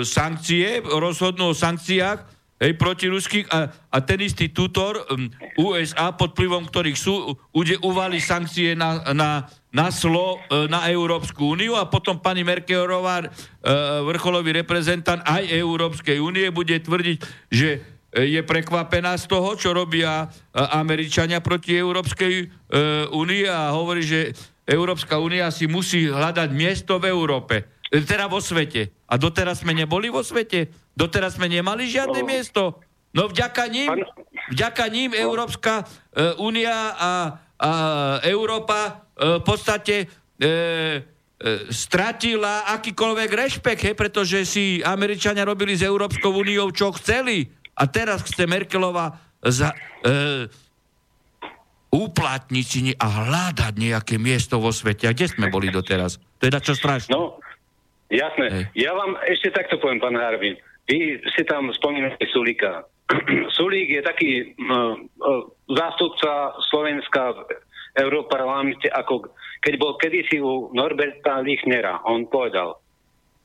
sankcie, 0.00 0.80
rozhodnú 0.80 1.52
o 1.52 1.54
sankciách 1.54 2.24
hej, 2.64 2.72
proti 2.80 3.12
ruských 3.12 3.46
a, 3.52 3.68
a 3.92 3.98
ten 4.00 4.24
istý 4.24 4.48
tutor 4.48 5.04
um, 5.12 5.28
USA, 5.60 6.14
pod 6.16 6.32
vplyvom 6.32 6.64
ktorých 6.72 6.98
sú, 6.98 7.36
ude, 7.52 7.76
uvali 7.84 8.16
sankcie 8.16 8.72
na, 8.72 9.04
na, 9.12 9.44
na 9.74 9.90
slo 9.90 10.38
e, 10.46 10.70
na 10.70 10.86
Európsku 10.86 11.58
úniu 11.58 11.74
a 11.74 11.90
potom 11.90 12.22
pani 12.22 12.46
Merkelová, 12.46 13.26
e, 13.26 13.28
vrcholový 14.06 14.54
reprezentant 14.54 15.20
aj 15.26 15.50
Európskej 15.50 16.22
únie, 16.22 16.48
bude 16.54 16.78
tvrdiť, 16.78 17.18
že 17.50 17.82
je 18.14 18.40
prekvapená 18.46 19.18
z 19.18 19.26
toho, 19.26 19.58
čo 19.58 19.74
robia 19.74 20.30
e, 20.30 20.62
Američania 20.62 21.42
proti 21.42 21.74
Európskej 21.74 22.32
e, 22.38 22.46
únii 23.10 23.44
a 23.50 23.74
hovorí, 23.74 24.06
že 24.06 24.30
Európska 24.64 25.18
únia 25.18 25.50
si 25.50 25.66
musí 25.66 26.06
hľadať 26.06 26.48
miesto 26.54 27.02
v 27.02 27.10
Európe. 27.10 27.66
E, 27.90 27.98
Teda 28.06 28.30
vo 28.30 28.38
svete. 28.38 28.94
A 29.10 29.18
doteraz 29.18 29.66
sme 29.66 29.74
neboli 29.74 30.08
vo 30.08 30.22
svete? 30.22 30.70
Doteraz 30.94 31.34
sme 31.36 31.50
nemali 31.50 31.90
žiadne 31.90 32.22
No. 32.22 32.28
miesto? 32.30 32.62
No 33.14 33.30
vďaka 33.30 33.70
ním, 33.70 33.90
vďaka 34.50 34.84
ním 34.90 35.10
Európska 35.14 35.82
e, 35.82 36.34
únia 36.38 36.94
a, 36.94 37.12
a 37.58 37.70
Európa 38.26 38.78
e, 38.86 38.92
v 39.14 39.42
podstate 39.46 39.94
e, 40.02 40.06
e, 40.42 40.50
stratila 41.70 42.66
akýkoľvek 42.74 43.30
rešpekt, 43.30 43.82
hej, 43.86 43.94
pretože 43.94 44.42
si 44.42 44.82
Američania 44.82 45.46
robili 45.46 45.78
s 45.78 45.86
Európskou 45.86 46.34
úniou, 46.34 46.70
čo 46.74 46.90
chceli. 46.98 47.46
A 47.74 47.86
teraz 47.86 48.26
chce 48.26 48.46
Merkelová 48.46 49.18
za, 49.42 49.70
e, 50.02 50.50
uplatniť 51.94 52.66
si 52.66 52.80
a 52.98 53.06
hľadať 53.06 53.74
nejaké 53.78 54.18
miesto 54.18 54.58
vo 54.58 54.74
svete. 54.74 55.06
A 55.06 55.14
kde 55.14 55.30
sme 55.30 55.46
boli 55.46 55.70
doteraz? 55.70 56.18
To 56.42 56.50
je 56.50 56.52
na 56.54 56.58
čo 56.58 56.74
strašné. 56.74 57.14
No, 57.14 57.38
jasné. 58.10 58.46
Hej. 58.50 58.64
Ja 58.74 58.98
vám 58.98 59.14
ešte 59.30 59.54
takto 59.54 59.78
poviem, 59.78 60.02
pán 60.02 60.18
Harbin. 60.18 60.58
Vy 60.90 61.22
si 61.22 61.42
tam 61.46 61.70
spomínate 61.70 62.26
Sulíka. 62.34 62.82
Sulík 63.56 63.88
je 63.94 64.02
taký 64.02 64.30
uh, 64.58 64.98
uh, 64.98 65.46
zástupca 65.70 66.58
Slovenska 66.72 67.22
v 67.30 67.38
Európarlamente, 67.94 68.90
ako 68.90 69.30
keď 69.62 69.74
bol 69.78 69.94
kedysi 69.96 70.42
u 70.42 70.74
Norberta 70.74 71.38
Lichnera. 71.40 72.02
On 72.04 72.26
povedal, 72.26 72.82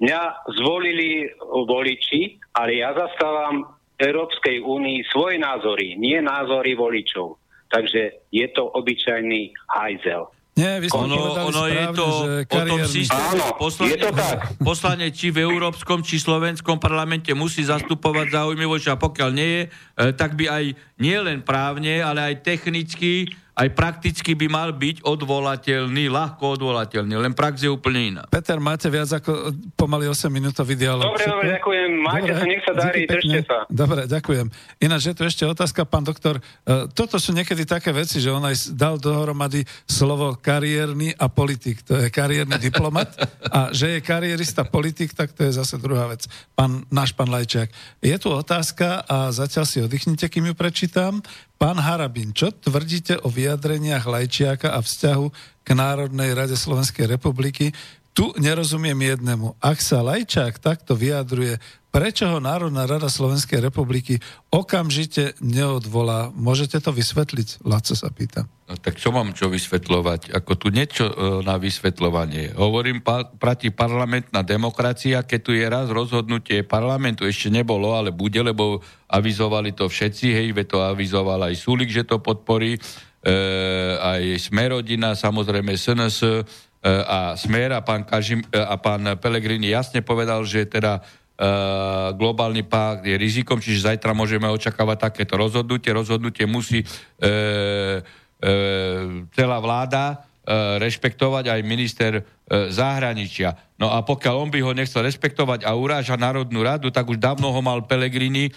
mňa 0.01 0.49
zvolili 0.57 1.29
voliči, 1.69 2.41
ale 2.57 2.81
ja 2.81 2.91
zastávam 2.97 3.77
Európskej 3.99 4.63
únii 4.63 5.05
svoje 5.11 5.37
názory, 5.37 5.99
nie 5.99 6.17
názory 6.23 6.73
voličov. 6.73 7.37
Takže 7.69 8.25
je 8.33 8.47
to 8.49 8.65
obyčajný 8.73 9.53
hajzel. 9.69 10.33
Nie, 10.59 10.83
vy 10.83 10.87
ste 10.91 10.99
Ono, 10.99 11.15
ono 11.39 11.63
je 11.71 11.79
správne, 11.79 11.95
to 11.95 12.05
že 12.11 12.31
o 12.51 12.59
tom 12.67 12.79
systéme. 12.83 13.31
Áno, 13.31 13.45
Poslanec, 13.55 13.91
je 13.95 13.97
to 14.03 14.11
tak. 14.11 14.39
poslanec 14.59 15.11
či 15.15 15.27
v 15.31 15.37
Európskom, 15.47 16.03
či 16.03 16.19
slovenskom 16.19 16.75
parlamente 16.83 17.31
musí 17.31 17.63
zastupovať 17.63 18.35
záujmy 18.35 18.67
voliča. 18.67 18.99
A 18.99 18.99
pokiaľ 18.99 19.29
nie 19.31 19.49
je, 19.55 19.63
e, 19.63 19.67
tak 20.11 20.35
by 20.35 20.45
aj 20.51 20.63
nie 20.99 21.17
len 21.23 21.39
právne, 21.47 22.03
ale 22.03 22.33
aj 22.33 22.43
technicky, 22.43 23.31
aj 23.59 23.69
prakticky 23.75 24.39
by 24.39 24.47
mal 24.47 24.69
byť 24.71 25.03
odvolateľný, 25.03 26.07
ľahko 26.07 26.55
odvolateľný. 26.55 27.19
Len 27.19 27.35
prax 27.35 27.67
je 27.67 27.69
úplne 27.69 28.15
iná. 28.15 28.23
Peter, 28.31 28.55
máte 28.55 28.87
viac 28.87 29.11
ako 29.11 29.51
pomaly 29.75 30.07
8 30.07 30.31
minútový 30.31 30.79
dialog. 30.79 31.11
Dobre, 31.11 31.27
dobre, 31.27 31.47
ďakujem. 31.59 31.89
Majte 31.99 32.31
sa, 32.31 32.43
nech 32.47 32.63
sa 32.63 32.73
darí, 32.73 33.01
držte 33.03 33.39
sa. 33.43 33.57
Dobre, 33.67 34.07
ďakujem. 34.07 34.47
Ináč 34.79 35.11
je 35.11 35.15
tu 35.19 35.27
ešte 35.27 35.43
otázka, 35.43 35.83
pán 35.83 36.07
doktor. 36.07 36.39
E, 36.39 36.87
Toto 36.95 37.19
sú 37.19 37.35
niekedy 37.35 37.67
také 37.67 37.91
veci, 37.91 38.23
že 38.23 38.31
on 38.31 38.47
aj 38.47 38.71
dal 38.79 38.95
dohromady 38.95 39.67
slovo 39.83 40.39
kariérny 40.39 41.11
a 41.19 41.27
politik. 41.27 41.83
To 41.83 41.99
je 41.99 42.07
kariérny 42.07 42.55
diplomat. 42.71 43.11
A 43.51 43.75
že 43.75 43.99
je 43.99 43.99
karierista 43.99 44.63
politik, 44.63 45.11
tak 45.11 45.35
to 45.35 45.43
je 45.43 45.51
zase 45.59 45.75
druhá 45.83 46.07
vec. 46.07 46.23
Pán, 46.55 46.87
náš 46.87 47.11
pán 47.11 47.27
Lajčák. 47.27 47.67
Je 47.99 48.15
tu 48.15 48.31
otázka 48.31 49.03
a 49.03 49.35
zatiaľ 49.35 49.65
si 49.67 49.83
oddychnite, 49.83 50.31
kým 50.31 50.47
ju 50.47 50.55
prečítam. 50.55 51.19
Pán 51.59 51.75
Harabin, 51.75 52.31
čo 52.31 52.55
tvrdíte 52.55 53.19
o 53.19 53.27
vyjadreniach 53.27 54.07
Lajčiaka 54.07 54.71
a 54.71 54.79
vzťahu 54.79 55.25
k 55.59 55.69
Národnej 55.75 56.31
rade 56.31 56.55
Slovenskej 56.55 57.03
republiky? 57.03 57.75
Tu 58.13 58.25
nerozumiem 58.41 59.15
jednému. 59.15 59.55
Ak 59.61 59.79
sa 59.79 60.03
Lajčák 60.03 60.59
takto 60.59 60.97
vyjadruje, 60.97 61.61
prečo 61.93 62.27
ho 62.29 62.41
Národná 62.41 62.83
rada 62.89 63.07
Slovenskej 63.07 63.61
republiky 63.63 64.19
okamžite 64.49 65.37
neodvolá? 65.39 66.33
Môžete 66.33 66.81
to 66.81 66.91
vysvetliť? 66.91 67.63
Laco 67.63 67.93
sa 67.93 68.09
pýta. 68.09 68.49
No, 68.69 68.77
tak 68.77 69.01
čo 69.01 69.09
mám 69.09 69.33
čo 69.33 69.49
vysvetľovať? 69.49 70.29
Ako 70.29 70.53
tu 70.53 70.69
niečo 70.69 71.09
e, 71.09 71.13
na 71.41 71.57
vysvetľovanie. 71.57 72.53
Hovorím, 72.53 73.01
pa, 73.01 73.25
prati 73.25 73.73
parlamentná 73.73 74.45
demokracia, 74.45 75.25
keď 75.25 75.39
tu 75.41 75.57
je 75.57 75.65
raz 75.65 75.89
rozhodnutie 75.89 76.61
parlamentu, 76.61 77.25
ešte 77.25 77.49
nebolo, 77.49 77.97
ale 77.97 78.13
bude, 78.13 78.37
lebo 78.45 78.85
avizovali 79.09 79.73
to 79.73 79.89
všetci, 79.89 80.27
hej, 80.37 80.47
to 80.69 80.85
avizoval 80.85 81.49
aj 81.49 81.57
Sulik, 81.57 81.89
že 81.89 82.05
to 82.05 82.21
podporí, 82.21 82.77
e, 82.77 82.79
aj 83.97 84.37
Smerodina, 84.37 85.17
samozrejme 85.17 85.73
SNS 85.73 86.45
a 86.83 87.35
Smer 87.35 87.75
a 87.75 87.83
pán, 87.83 88.07
Kažim, 88.07 88.39
e, 88.39 88.55
a 88.55 88.79
pán 88.79 89.03
Pelegrini 89.19 89.71
jasne 89.71 89.99
povedal, 89.99 90.43
že 90.47 90.67
teda 90.67 91.03
Uh, 91.39 92.11
globálny 92.19 92.67
pakt 92.67 93.07
je 93.07 93.15
rizikom, 93.15 93.63
čiže 93.63 93.87
zajtra 93.87 94.11
môžeme 94.11 94.43
očakávať 94.51 95.07
takéto 95.07 95.39
rozhodnutie. 95.39 95.95
Rozhodnutie 95.95 96.43
musí 96.43 96.83
uh, 96.83 97.23
uh, 97.23 98.03
celá 99.31 99.57
vláda 99.63 100.27
rešpektovať 100.81 101.45
aj 101.45 101.61
minister 101.61 102.25
zahraničia. 102.49 103.53
No 103.77 103.93
a 103.93 104.01
pokiaľ 104.01 104.33
on 104.33 104.49
by 104.49 104.65
ho 104.65 104.73
nechcel 104.73 105.05
rešpektovať 105.05 105.61
a 105.61 105.77
uráža 105.77 106.17
Národnú 106.17 106.65
radu, 106.65 106.89
tak 106.89 107.05
už 107.05 107.21
dávno 107.21 107.53
ho 107.53 107.61
mal 107.61 107.85
Pelegrini 107.85 108.49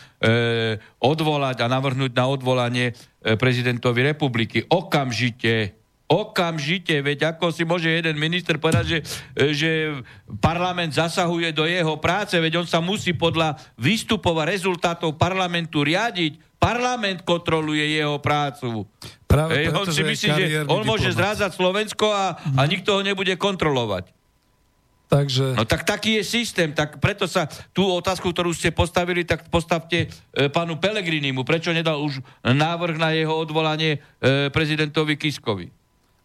odvolať 0.96 1.60
a 1.60 1.68
navrhnúť 1.68 2.16
na 2.16 2.32
odvolanie 2.32 2.96
prezidentovi 3.20 4.08
republiky. 4.08 4.64
Okamžite 4.72 5.81
Okamžite, 6.12 7.00
veď 7.00 7.32
ako 7.32 7.48
si 7.48 7.64
môže 7.64 7.88
jeden 7.88 8.20
minister 8.20 8.60
povedať, 8.60 8.84
že, 8.84 8.98
že 9.56 9.70
parlament 10.44 10.92
zasahuje 10.92 11.56
do 11.56 11.64
jeho 11.64 11.96
práce, 11.96 12.36
veď 12.36 12.60
on 12.60 12.68
sa 12.68 12.84
musí 12.84 13.16
podľa 13.16 13.56
výstupov 13.80 14.36
a 14.36 14.44
rezultátov 14.44 15.16
parlamentu 15.16 15.80
riadiť. 15.80 16.36
Parlament 16.60 17.24
kontroluje 17.24 17.96
jeho 17.96 18.20
prácu. 18.20 18.84
Práve 19.24 19.64
Ej, 19.64 19.72
on 19.72 19.88
si 19.88 20.04
myslí, 20.04 20.28
že 20.30 20.46
on 20.68 20.84
môže 20.84 21.10
diplomat. 21.10 21.18
zrázať 21.18 21.50
Slovensko 21.56 22.06
a, 22.12 22.36
a 22.36 22.62
nikto 22.68 22.92
ho 22.92 23.00
nebude 23.00 23.32
kontrolovať. 23.40 24.12
Takže... 25.12 25.60
No 25.60 25.68
tak 25.68 25.84
taký 25.84 26.20
je 26.20 26.24
systém, 26.24 26.72
tak 26.72 26.96
preto 26.96 27.28
sa 27.28 27.44
tú 27.76 27.84
otázku, 27.84 28.32
ktorú 28.32 28.48
ste 28.56 28.72
postavili, 28.72 29.28
tak 29.28 29.44
postavte 29.52 30.08
e, 30.08 30.48
pánu 30.48 30.80
Pelegrinimu. 30.80 31.44
Prečo 31.44 31.68
nedal 31.68 32.00
už 32.00 32.24
návrh 32.40 32.96
na 32.96 33.12
jeho 33.12 33.36
odvolanie 33.36 34.00
e, 34.00 34.48
prezidentovi 34.48 35.20
Kiskovi? 35.20 35.81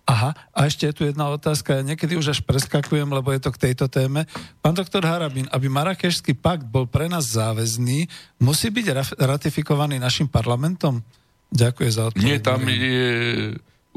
Aha, 0.07 0.31
a 0.55 0.59
ešte 0.63 0.87
je 0.87 0.95
tu 0.95 1.03
jedna 1.03 1.27
otázka, 1.27 1.75
ja 1.75 1.83
niekedy 1.83 2.15
už 2.15 2.31
až 2.31 2.39
preskakujem, 2.39 3.11
lebo 3.11 3.27
je 3.35 3.43
to 3.43 3.51
k 3.51 3.69
tejto 3.69 3.91
téme. 3.91 4.23
Pán 4.63 4.71
doktor 4.71 5.03
Harabín, 5.03 5.51
aby 5.51 5.67
Marakešský 5.67 6.31
pakt 6.39 6.63
bol 6.63 6.87
pre 6.87 7.11
nás 7.11 7.35
záväzný, 7.35 8.07
musí 8.39 8.71
byť 8.71 9.19
ratifikovaný 9.19 9.99
našim 9.99 10.31
parlamentom? 10.31 11.03
Ďakujem 11.51 11.91
za 11.91 12.03
odpoveď. 12.07 12.23
Nie, 12.23 12.39
tam 12.39 12.63
je 12.71 13.07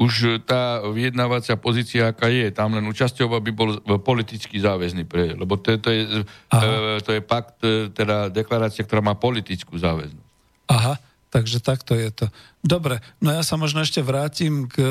už 0.01 0.43
tá 0.49 0.81
vyjednávacia 0.81 1.61
pozícia, 1.61 2.09
aká 2.09 2.33
je, 2.33 2.49
tam 2.51 2.73
len 2.73 2.89
účasťou, 2.89 3.37
aby 3.37 3.53
bol 3.53 3.77
politicky 4.01 4.57
záväzný, 4.57 5.05
pre, 5.05 5.37
lebo 5.37 5.61
to, 5.61 5.77
to, 5.77 5.93
je, 5.93 6.25
e, 6.25 7.01
to 7.05 7.11
je 7.15 7.21
pakt, 7.21 7.61
e, 7.61 7.93
teda 7.93 8.33
deklarácia, 8.33 8.81
ktorá 8.83 9.05
má 9.05 9.13
politickú 9.13 9.77
záväznosť. 9.77 10.29
Aha. 10.73 10.97
Takže 11.31 11.63
takto 11.63 11.95
je 11.95 12.11
to. 12.11 12.27
Dobre, 12.63 12.99
no 13.23 13.31
ja 13.31 13.47
sa 13.47 13.55
možno 13.55 13.87
ešte 13.87 14.03
vrátim 14.03 14.67
k 14.67 14.83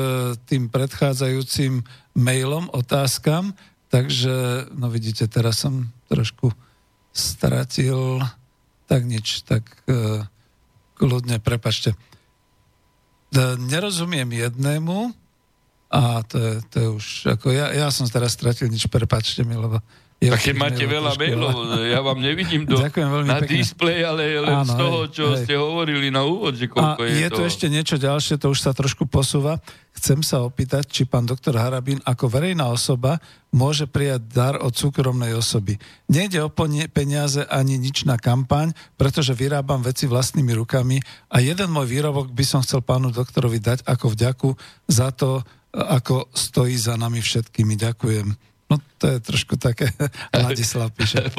tým 0.48 0.72
predchádzajúcim 0.72 1.84
mailom, 2.16 2.72
otázkam. 2.72 3.52
Takže, 3.92 4.66
no 4.72 4.88
vidíte, 4.88 5.28
teraz 5.28 5.60
som 5.60 5.92
trošku 6.08 6.48
stratil, 7.12 8.24
tak 8.88 9.04
nič, 9.04 9.44
tak 9.44 9.66
uh, 9.90 10.24
kľudne, 10.96 11.42
prepačte. 11.42 11.92
Nerozumiem 13.60 14.30
jednému, 14.30 15.14
a 15.90 16.22
to 16.22 16.38
je, 16.38 16.52
to 16.70 16.76
je 16.78 16.88
už, 16.88 17.06
ako 17.34 17.50
ja, 17.50 17.74
ja 17.74 17.90
som 17.90 18.06
teraz 18.06 18.38
stratil 18.38 18.70
nič, 18.70 18.86
prepačte 18.86 19.42
mi, 19.42 19.58
lebo 19.58 19.82
ja 20.20 20.36
keď 20.36 20.52
máte 20.52 20.84
veľa 20.84 21.16
mailov, 21.16 21.80
ja 21.80 22.04
vám 22.04 22.20
nevidím 22.20 22.68
do, 22.68 22.76
na 23.24 23.40
pekne. 23.40 23.56
display, 23.56 24.04
ale 24.04 24.36
len 24.36 24.52
Áno, 24.52 24.68
z 24.68 24.72
toho, 24.76 24.98
čo 25.08 25.24
hej, 25.32 25.48
ste 25.48 25.56
hovorili 25.56 26.12
na 26.12 26.28
úvod, 26.28 26.60
že 26.60 26.68
koľko 26.68 27.00
A 27.00 27.08
je, 27.08 27.24
je 27.24 27.28
to. 27.32 27.40
ešte 27.48 27.66
niečo 27.72 27.96
ďalšie, 27.96 28.36
to 28.36 28.52
už 28.52 28.60
sa 28.60 28.76
trošku 28.76 29.08
posúva. 29.08 29.64
Chcem 29.96 30.20
sa 30.20 30.44
opýtať, 30.44 30.92
či 30.92 31.08
pán 31.08 31.24
doktor 31.24 31.56
Harabín 31.56 32.04
ako 32.04 32.28
verejná 32.28 32.68
osoba 32.68 33.16
môže 33.48 33.88
prijať 33.88 34.28
dar 34.28 34.54
od 34.60 34.76
súkromnej 34.76 35.32
osoby. 35.32 35.80
Nejde 36.12 36.44
o 36.44 36.52
peniaze 36.92 37.48
ani 37.48 37.80
nič 37.80 38.04
na 38.04 38.20
kampaň, 38.20 38.76
pretože 39.00 39.32
vyrábam 39.32 39.80
veci 39.80 40.04
vlastnými 40.04 40.52
rukami 40.52 41.00
a 41.32 41.40
jeden 41.40 41.72
môj 41.72 41.88
výrobok 41.88 42.28
by 42.28 42.44
som 42.44 42.60
chcel 42.60 42.84
pánu 42.84 43.08
doktorovi 43.08 43.56
dať 43.56 43.88
ako 43.88 44.06
vďaku 44.12 44.50
za 44.84 45.16
to, 45.16 45.40
ako 45.72 46.28
stojí 46.36 46.76
za 46.76 47.00
nami 47.00 47.24
všetkými. 47.24 47.80
Ďakujem. 47.80 48.49
No 48.70 48.78
to 49.02 49.10
je 49.10 49.18
trošku 49.18 49.58
také, 49.58 49.90
Ladislav 50.32 50.94
píše. 50.94 51.26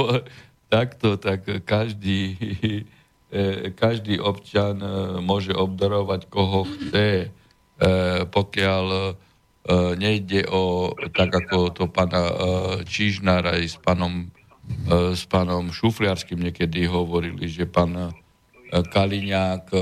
Takto, 0.71 1.19
tak 1.19 1.43
každý, 1.67 2.39
e, 3.36 3.75
každý 3.75 4.23
občan 4.23 4.79
e, 4.79 5.19
môže 5.19 5.51
obdarovať 5.51 6.32
koho 6.32 6.63
chce, 6.63 7.27
e, 7.27 7.29
pokiaľ 8.32 9.15
nejde 9.93 10.49
o, 10.49 10.89
tak 11.13 11.29
ako 11.38 11.69
to 11.69 11.86
pána 11.86 12.34
Čížnár 12.82 13.45
aj 13.45 13.61
s 13.61 13.77
pánom, 13.77 14.34
s 14.89 15.21
pánom 15.29 15.69
Šufliarským 15.69 16.41
niekedy 16.49 16.89
hovorili, 16.89 17.45
že 17.45 17.69
pán 17.69 18.09
Kaliňák 18.72 19.67
a, 19.72 19.78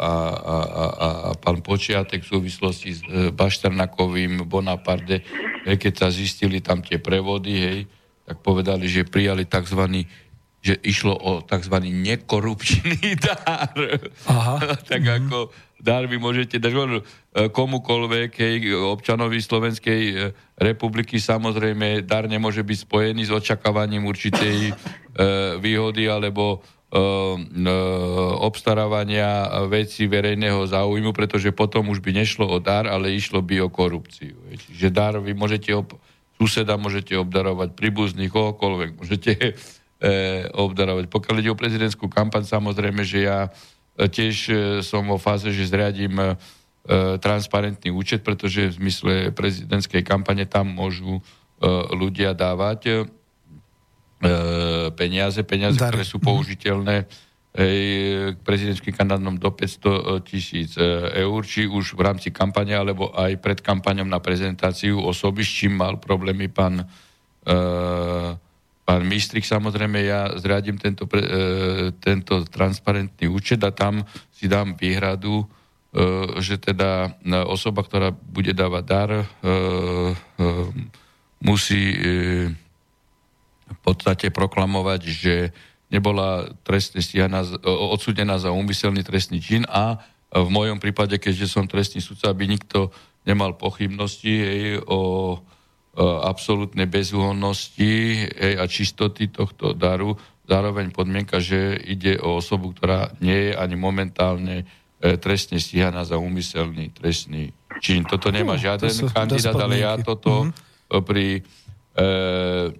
a, 0.00 0.56
a, 0.56 0.84
a 0.96 1.30
pán 1.36 1.60
Počiatek 1.60 2.24
v 2.24 2.30
súvislosti 2.32 2.90
s 2.96 3.02
Bašternakovým 3.36 4.48
Bonaparte 4.48 5.20
hej, 5.68 5.76
keď 5.76 5.92
sa 5.92 6.08
zistili 6.08 6.64
tam 6.64 6.80
tie 6.80 6.96
prevody, 6.96 7.52
hej, 7.52 7.78
tak 8.24 8.40
povedali, 8.40 8.88
že 8.88 9.04
prijali 9.04 9.44
tzv 9.44 10.08
že 10.60 10.76
išlo 10.84 11.16
o 11.16 11.40
tzv. 11.40 11.72
nekorupčný 11.88 13.16
dar. 13.24 13.72
Aha. 14.28 14.56
tak 14.92 15.00
mm-hmm. 15.00 15.32
ako 15.32 15.38
dar 15.80 16.04
vy 16.04 16.20
môžete 16.20 16.60
dať 16.60 16.72
e, 16.76 16.84
komukolvek, 17.48 18.36
hej, 18.36 18.68
občanovi 18.76 19.40
Slovenskej 19.40 20.02
e, 20.04 20.14
republiky, 20.60 21.16
samozrejme, 21.16 22.04
dar 22.04 22.28
nemôže 22.28 22.60
byť 22.60 22.78
spojený 22.84 23.22
s 23.24 23.32
očakávaním 23.32 24.04
určitej 24.04 24.56
e, 24.68 24.72
výhody 25.64 26.12
alebo 26.12 26.44
e, 26.52 26.58
e, 26.60 26.79
obstarávania 28.40 29.46
veci 29.70 30.10
verejného 30.10 30.66
záujmu, 30.66 31.14
pretože 31.14 31.54
potom 31.54 31.86
už 31.94 32.02
by 32.02 32.10
nešlo 32.18 32.50
o 32.50 32.58
dar, 32.58 32.90
ale 32.90 33.14
išlo 33.14 33.38
by 33.46 33.62
o 33.62 33.70
korupciu. 33.70 34.34
Čiže 34.50 34.90
dar 34.90 35.14
vy 35.22 35.30
môžete 35.30 35.70
ob, 35.70 35.94
suseda 36.34 36.74
môžete 36.74 37.14
obdarovať, 37.14 37.78
príbuzných, 37.78 38.34
kohokoľvek 38.34 38.90
môžete 38.98 39.32
e, 39.38 39.50
obdarovať. 40.50 41.06
Pokiaľ 41.06 41.36
ide 41.38 41.54
o 41.54 41.60
prezidentskú 41.60 42.10
kampaň, 42.10 42.42
samozrejme, 42.50 43.06
že 43.06 43.22
ja 43.22 43.46
e, 43.94 44.10
tiež 44.10 44.36
e, 44.50 44.54
som 44.82 45.06
vo 45.06 45.20
fáze, 45.22 45.46
že 45.54 45.70
zriadím 45.70 46.18
e, 46.18 46.26
transparentný 47.22 47.94
účet, 47.94 48.26
pretože 48.26 48.66
v 48.66 48.78
zmysle 48.82 49.12
prezidentskej 49.30 50.02
kampane 50.02 50.42
tam 50.42 50.74
môžu 50.74 51.22
e, 51.22 51.22
ľudia 51.94 52.34
dávať 52.34 52.80
E, 52.88 52.92
peniaze, 54.96 55.40
peniaze, 55.48 55.80
Dar. 55.80 55.96
ktoré 55.96 56.04
sú 56.04 56.20
použiteľné 56.20 57.08
k 57.50 58.38
prezidentským 58.46 58.94
kandidátom 58.94 59.34
do 59.34 59.50
500 59.50 60.22
tisíc 60.22 60.78
e, 60.78 60.86
eur, 61.26 61.42
či 61.42 61.66
už 61.66 61.98
v 61.98 62.06
rámci 62.06 62.30
kampane, 62.30 62.78
alebo 62.78 63.10
aj 63.10 63.42
pred 63.42 63.58
kampaňom 63.58 64.06
na 64.06 64.22
prezentáciu 64.22 65.02
osoby, 65.02 65.42
s 65.42 65.50
čím 65.50 65.74
mal 65.74 65.98
problémy 65.98 66.46
pán, 66.46 66.86
e, 67.42 67.56
pán 68.86 69.02
Mistrik. 69.02 69.42
Samozrejme, 69.42 69.98
ja 69.98 70.30
zriadím 70.38 70.78
tento, 70.78 71.10
tento 71.98 72.46
transparentný 72.46 73.26
účet 73.26 73.58
a 73.66 73.74
tam 73.74 74.06
si 74.30 74.46
dám 74.46 74.78
výhradu, 74.78 75.42
že 76.38 76.54
teda 76.54 77.18
osoba, 77.50 77.82
ktorá 77.82 78.14
bude 78.14 78.54
dávať 78.54 78.84
dar, 78.86 79.10
musí 81.42 81.82
v 83.70 83.80
podstate 83.80 84.34
proklamovať, 84.34 85.00
že 85.06 85.34
nebola 85.90 86.54
trestne 86.62 87.02
stíhaná, 87.02 87.42
odsudená 87.66 88.38
za 88.38 88.54
úmyselný 88.54 89.02
trestný 89.02 89.42
čin 89.42 89.66
a 89.66 89.98
v 90.30 90.48
mojom 90.48 90.78
prípade, 90.78 91.18
keďže 91.18 91.50
som 91.50 91.66
trestný 91.66 91.98
sudca, 91.98 92.30
aby 92.30 92.46
nikto 92.46 92.94
nemal 93.26 93.58
pochybnosti 93.58 94.30
hej, 94.30 94.62
o, 94.86 94.94
o 94.94 95.00
absolútnej 96.22 96.86
bezúhonnosti 96.86 98.24
hej, 98.30 98.54
a 98.56 98.64
čistoty 98.70 99.28
tohto 99.28 99.74
daru. 99.74 100.14
Zároveň 100.46 100.94
podmienka, 100.94 101.42
že 101.42 101.78
ide 101.82 102.18
o 102.22 102.38
osobu, 102.38 102.70
ktorá 102.74 103.10
nie 103.18 103.50
je 103.50 103.52
ani 103.58 103.74
momentálne 103.74 104.56
e, 104.62 105.14
trestne 105.18 105.58
stíhaná 105.58 106.06
za 106.06 106.18
úmyselný 106.18 106.94
trestný 106.94 107.50
čin. 107.82 108.06
Toto 108.06 108.30
nemá 108.30 108.54
žiaden 108.54 108.90
to 108.90 109.10
kandidát, 109.10 109.58
ale 109.58 109.82
ja 109.82 109.98
toto 109.98 110.46
mm-hmm. 110.46 111.02
pri 111.06 111.26
e, 111.94 112.04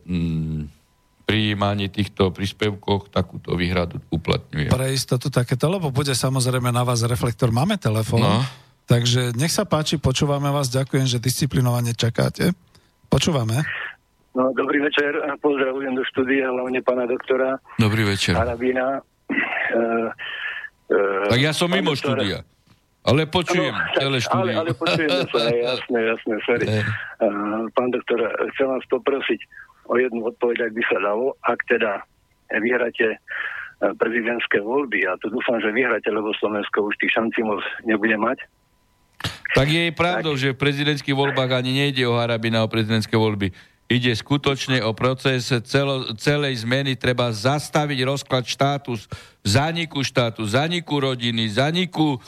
mm, 0.06 0.79
prijímaní 1.30 1.86
týchto 1.86 2.34
príspevkoch 2.34 3.14
takúto 3.14 3.54
výhradu 3.54 4.02
uplatňuje. 4.10 4.66
Pre 4.66 4.88
istotu 4.90 5.30
takéto, 5.30 5.70
lebo 5.70 5.94
bude 5.94 6.10
samozrejme 6.10 6.74
na 6.74 6.82
vás 6.82 7.06
reflektor. 7.06 7.54
Máme 7.54 7.78
telefón, 7.78 8.26
no. 8.26 8.42
takže 8.90 9.30
nech 9.38 9.54
sa 9.54 9.62
páči, 9.62 10.02
počúvame 10.02 10.50
vás, 10.50 10.66
ďakujem, 10.74 11.06
že 11.06 11.22
disciplinovane 11.22 11.94
čakáte. 11.94 12.50
Počúvame. 13.06 13.62
No, 14.34 14.50
dobrý 14.54 14.82
večer, 14.82 15.22
pozdravujem 15.38 15.94
do 15.94 16.02
štúdia, 16.10 16.50
hlavne 16.50 16.82
pána 16.82 17.06
doktora. 17.06 17.62
Dobrý 17.78 18.06
večer. 18.10 18.34
Arabína. 18.34 19.02
Uh, 19.30 20.10
uh, 20.90 21.30
tak 21.30 21.38
ja 21.38 21.54
som 21.54 21.70
mimo 21.70 21.94
doktora. 21.94 22.26
štúdia. 22.26 22.38
Ale 23.00 23.24
počujem 23.30 23.72
ano, 23.72 23.94
celé 23.96 24.18
štúdio. 24.18 24.58
Ale, 24.60 24.70
ale 24.70 24.70
počujem 24.76 25.08
sa, 25.30 25.40
jasné, 25.46 25.98
jasné, 26.10 26.34
sorry. 26.42 26.66
Uh, 27.20 27.68
pán 27.76 27.92
doktor, 27.92 28.16
chcem 28.56 28.64
vás 28.64 28.80
poprosiť, 28.88 29.40
o 29.90 29.94
jednu 29.98 30.22
odpoveď, 30.30 30.70
ak 30.70 30.72
by 30.72 30.82
sa 30.86 30.98
dalo, 31.02 31.34
ak 31.42 31.58
teda 31.66 32.06
vyhráte 32.62 33.06
e, 33.14 33.18
prezidentské 33.98 34.62
voľby, 34.62 35.02
a 35.10 35.18
to 35.18 35.34
dúfam, 35.34 35.58
že 35.58 35.74
vyhráte, 35.74 36.06
lebo 36.14 36.30
Slovensko 36.38 36.86
už 36.86 36.94
tých 37.02 37.18
šancí 37.18 37.42
moc 37.42 37.58
nebude 37.82 38.14
mať. 38.14 38.38
Tak 39.50 39.66
je 39.66 39.90
pravdou, 39.90 40.38
tak. 40.38 40.42
že 40.46 40.54
v 40.54 40.62
prezidentských 40.62 41.16
voľbách 41.16 41.50
ani 41.50 41.74
nejde 41.74 42.06
o 42.06 42.14
Harabina 42.14 42.62
o 42.62 42.70
prezidentské 42.70 43.18
voľby. 43.18 43.50
Ide 43.90 44.14
skutočne 44.14 44.86
o 44.86 44.94
proces 44.94 45.50
celo, 45.66 46.14
celej 46.14 46.62
zmeny. 46.62 46.94
Treba 46.94 47.34
zastaviť 47.34 47.98
rozklad 48.06 48.46
štátu, 48.46 48.94
zaniku 49.42 50.06
štátu, 50.06 50.46
zaniku 50.46 51.02
rodiny, 51.02 51.50
zaniku 51.50 52.14
e, 52.14 52.18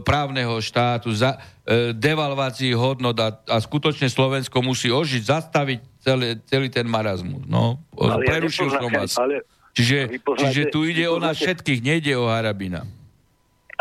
právneho 0.00 0.56
štátu, 0.64 1.12
za, 1.12 1.36
e, 1.68 1.92
devalvácii 1.92 2.72
hodnot 2.72 3.20
a, 3.20 3.36
a 3.52 3.60
skutočne 3.60 4.08
Slovensko 4.08 4.64
musí 4.64 4.88
ožiť, 4.88 5.28
zastaviť 5.28 5.95
celý, 6.06 6.38
celý 6.46 6.68
ten 6.70 6.86
marazmus. 6.86 7.42
No, 7.50 7.82
ale 7.98 8.22
prerušil 8.22 8.70
ja 8.70 8.78
som 8.78 8.90
vás. 8.94 9.12
Ale 9.18 9.42
čiže, 9.74 10.22
čiže 10.22 10.62
tu 10.70 10.86
ide 10.86 11.10
o 11.10 11.18
nás 11.18 11.34
všetkých, 11.34 11.82
nejde 11.82 12.14
o 12.14 12.30
Harabina. 12.30 12.86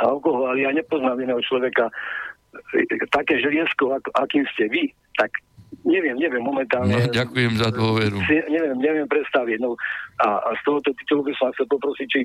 Alkohol, 0.01 0.51
ale 0.51 0.65
ja 0.65 0.71
nepoznám 0.73 1.21
iného 1.21 1.39
človeka, 1.45 1.87
také 3.13 3.39
želiesko, 3.39 3.95
ako, 3.95 4.09
akým 4.17 4.43
ste 4.57 4.67
vy, 4.67 4.83
tak 5.15 5.31
neviem, 5.87 6.17
neviem 6.19 6.43
momentálne. 6.43 6.91
No, 6.91 7.13
ďakujem 7.13 7.53
za 7.61 7.69
dôveru. 7.71 8.17
Si, 8.27 8.35
neviem, 8.51 8.75
neviem 8.81 9.07
predstaviť. 9.07 9.57
No, 9.63 9.79
a, 10.19 10.39
a 10.43 10.49
z 10.59 10.61
tohoto 10.67 10.91
titulu 10.99 11.31
by 11.31 11.33
som 11.39 11.53
chcel 11.55 11.67
poprosiť, 11.71 12.07
či, 12.11 12.21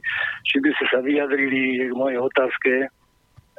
či 0.49 0.57
by 0.59 0.71
ste 0.75 0.85
sa 0.91 0.99
vyjadrili 1.05 1.91
k 1.91 1.95
mojej 1.95 2.19
otázke, 2.19 2.73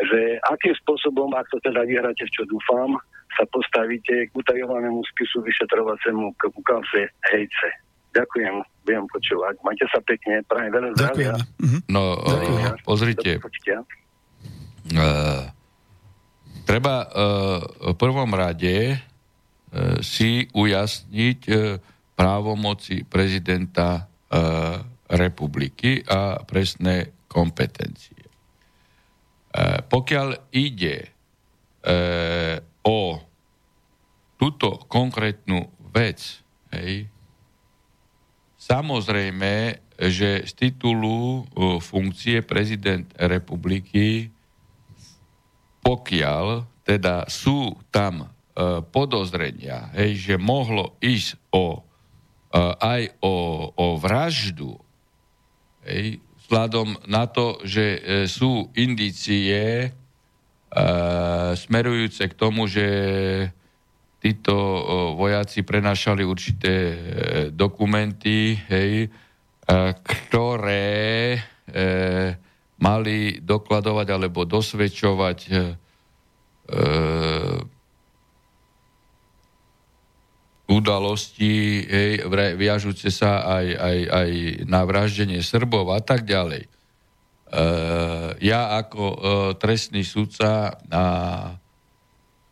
že 0.02 0.20
akým 0.48 0.76
spôsobom, 0.84 1.32
ak 1.36 1.48
to 1.54 1.60
teda 1.64 1.88
vyhráte, 1.88 2.24
v 2.26 2.36
čo 2.36 2.44
dúfam, 2.50 3.00
sa 3.36 3.44
postavíte 3.48 4.28
k 4.28 4.32
utajovanému 4.36 5.04
spisu 5.16 5.40
vyšetrovacému 5.44 6.36
k 6.36 6.42
kauze 6.64 7.02
Hejce. 7.32 7.70
Ďakujem, 8.12 8.60
budem 8.84 9.08
počúvať. 9.08 9.56
Majte 9.64 9.88
sa 9.88 10.04
pekne, 10.04 10.44
prajem 10.44 10.72
veľa 10.76 10.90
zdravia. 11.00 11.40
Ďakujeme. 11.40 11.64
Mhm. 11.64 11.80
No, 11.88 12.20
Ďakujem. 12.20 12.76
uh, 12.76 12.84
pozrite, 12.84 13.32
uh, 13.40 15.48
treba 16.68 16.96
uh, 17.08 17.60
v 17.92 17.96
prvom 17.96 18.32
rade 18.36 18.78
uh, 18.92 18.96
si 20.04 20.44
ujasniť 20.52 21.40
uh, 21.48 21.80
právomoci 22.20 23.08
prezidenta 23.08 24.06
uh, 24.06 24.84
republiky 25.08 26.04
a 26.04 26.44
presné 26.44 27.16
kompetencie. 27.32 28.20
Uh, 29.52 29.84
pokiaľ 29.88 30.52
ide 30.52 31.08
uh, 31.08 32.60
o 32.82 33.22
túto 34.38 34.82
konkrétnu 34.90 35.70
vec, 35.94 36.42
hej, 36.74 37.12
Samozrejme, 38.62 39.82
že 39.98 40.46
z 40.46 40.52
titulu 40.54 41.42
uh, 41.42 41.82
funkcie 41.82 42.46
prezident 42.46 43.10
republiky, 43.18 44.30
pokiaľ 45.82 46.70
teda 46.86 47.26
sú 47.26 47.74
tam 47.90 48.30
uh, 48.30 48.86
podozrenia, 48.86 49.90
hej, 49.98 50.14
že 50.14 50.36
mohlo 50.38 50.94
ísť 51.02 51.42
o, 51.50 51.82
uh, 51.82 52.78
aj 52.78 53.18
o, 53.18 53.36
o 53.74 53.88
vraždu, 53.98 54.78
hej, 55.82 56.22
vzhľadom 56.46 57.02
na 57.10 57.26
to, 57.26 57.66
že 57.66 58.04
sú 58.28 58.70
indície 58.76 59.90
smerujúce 61.56 62.32
k 62.32 62.34
tomu, 62.34 62.64
že 62.64 62.88
títo 64.22 64.56
vojaci 65.18 65.66
prenašali 65.66 66.22
určité 66.22 66.74
e, 66.74 66.96
dokumenty, 67.50 68.54
hej, 68.70 69.10
ktoré 70.06 71.34
e, 71.34 71.40
mali 72.78 73.42
dokladovať 73.42 74.08
alebo 74.14 74.46
dosvedčovať 74.46 75.40
e, 75.50 75.52
udalosti, 80.70 81.56
hej, 81.84 82.14
viažúce 82.56 83.10
sa 83.10 83.42
aj, 83.60 83.68
aj, 83.74 83.98
aj 84.08 84.30
na 84.70 84.82
vraždenie 84.86 85.42
Srbov 85.42 85.98
a 85.98 86.00
tak 86.00 86.30
ďalej. 86.30 86.81
E, 87.52 87.66
ja 88.48 88.80
ako 88.80 89.04
e, 89.04 89.18
trestný 89.60 90.08
sudca 90.08 90.72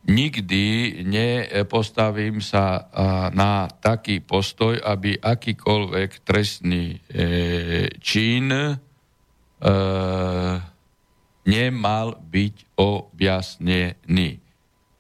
nikdy 0.10 1.00
nepostavím 1.06 2.42
sa 2.42 2.90
na 3.30 3.70
taký 3.70 4.26
postoj, 4.26 4.82
aby 4.82 5.22
akýkoľvek 5.22 6.26
trestný 6.26 6.98
čin 8.02 8.50
nemal 11.46 12.08
byť 12.26 12.56
objasnený. 12.80 14.32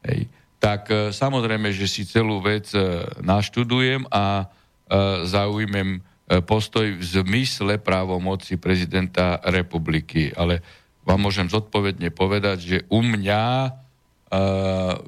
Hej. 0.05 0.21
Tak 0.61 1.09
samozrejme, 1.09 1.73
že 1.73 1.89
si 1.89 2.05
celú 2.05 2.37
vec 2.43 2.69
naštudujem 3.23 4.05
a 4.13 4.45
zaujmem 5.25 6.05
postoj 6.45 6.85
v 6.97 7.03
zmysle 7.03 7.81
právomoci 7.81 8.61
prezidenta 8.61 9.41
republiky. 9.49 10.29
Ale 10.37 10.61
vám 11.01 11.25
môžem 11.25 11.49
zodpovedne 11.49 12.13
povedať, 12.13 12.57
že 12.61 12.77
u 12.93 13.01
mňa 13.01 13.43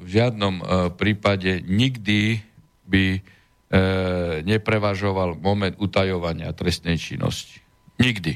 v 0.02 0.08
žiadnom 0.10 0.54
prípade 0.98 1.62
nikdy 1.62 2.42
by 2.90 3.22
neprevažoval 4.42 5.38
moment 5.38 5.78
utajovania 5.78 6.50
trestnej 6.50 6.98
činnosti. 6.98 7.62
Nikdy. 8.02 8.34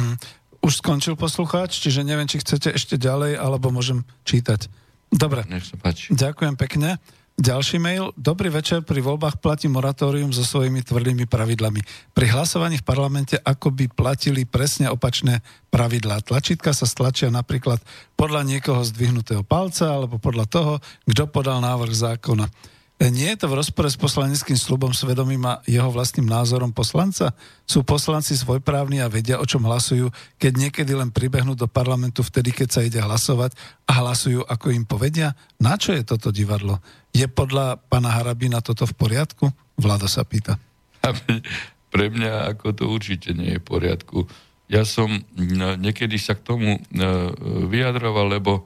Hm. 0.00 0.16
Už 0.64 0.80
skončil 0.80 1.14
poslucháč, 1.14 1.78
čiže 1.78 2.02
neviem, 2.02 2.26
či 2.26 2.40
chcete 2.40 2.74
ešte 2.74 2.96
ďalej, 2.96 3.38
alebo 3.38 3.68
môžem 3.70 4.08
čítať. 4.24 4.66
Dobre. 5.12 5.46
Nech 5.46 5.68
sa 5.68 5.78
páči. 5.78 6.10
Ďakujem 6.10 6.58
pekne. 6.58 6.98
Ďalší 7.36 7.76
mail. 7.76 8.16
Dobrý 8.16 8.48
večer. 8.48 8.80
Pri 8.80 9.04
voľbách 9.04 9.44
platí 9.44 9.68
moratórium 9.68 10.32
so 10.32 10.40
svojimi 10.40 10.80
tvrdými 10.80 11.28
pravidlami. 11.28 11.84
Pri 12.16 12.32
hlasovaní 12.32 12.80
v 12.80 12.88
parlamente 12.88 13.36
ako 13.36 13.76
by 13.76 13.92
platili 13.92 14.48
presne 14.48 14.88
opačné 14.88 15.44
pravidlá. 15.68 16.24
Tlačítka 16.24 16.72
sa 16.72 16.88
stlačia 16.88 17.28
napríklad 17.28 17.76
podľa 18.16 18.40
niekoho 18.40 18.80
zdvihnutého 18.80 19.44
palca 19.44 19.84
alebo 19.84 20.16
podľa 20.16 20.48
toho, 20.48 20.72
kto 21.04 21.28
podal 21.28 21.60
návrh 21.60 21.92
zákona. 21.92 22.48
Nie 22.96 23.36
je 23.36 23.44
to 23.44 23.52
v 23.52 23.60
rozpore 23.60 23.92
s 23.92 24.00
poslaneckým 24.00 24.56
slubom 24.56 24.88
svedomým 24.88 25.44
a 25.44 25.60
jeho 25.68 25.92
vlastným 25.92 26.24
názorom 26.24 26.72
poslanca? 26.72 27.36
Sú 27.68 27.84
poslanci 27.84 28.32
svojprávni 28.32 29.04
a 29.04 29.12
vedia, 29.12 29.36
o 29.36 29.44
čom 29.44 29.68
hlasujú, 29.68 30.08
keď 30.40 30.52
niekedy 30.56 30.96
len 30.96 31.12
pribehnú 31.12 31.52
do 31.52 31.68
parlamentu 31.68 32.24
vtedy, 32.24 32.56
keď 32.56 32.68
sa 32.72 32.80
ide 32.80 32.96
hlasovať 32.96 33.52
a 33.84 34.00
hlasujú, 34.00 34.48
ako 34.48 34.72
im 34.72 34.88
povedia? 34.88 35.36
Na 35.60 35.76
čo 35.76 35.92
je 35.92 36.08
toto 36.08 36.32
divadlo? 36.32 36.80
Je 37.12 37.28
podľa 37.28 37.76
pána 37.84 38.16
Harabina 38.16 38.64
toto 38.64 38.88
v 38.88 38.96
poriadku? 38.96 39.52
Vlado 39.76 40.08
sa 40.08 40.24
pýta. 40.24 40.56
Pre 41.92 42.06
mňa 42.08 42.48
ako 42.56 42.66
to 42.72 42.84
určite 42.88 43.36
nie 43.36 43.56
je 43.56 43.60
v 43.60 43.68
poriadku. 43.76 44.24
Ja 44.72 44.88
som 44.88 45.20
no, 45.36 45.76
niekedy 45.76 46.16
sa 46.16 46.32
k 46.32 46.48
tomu 46.48 46.80
no, 46.96 47.28
vyjadroval, 47.68 48.40
lebo 48.40 48.64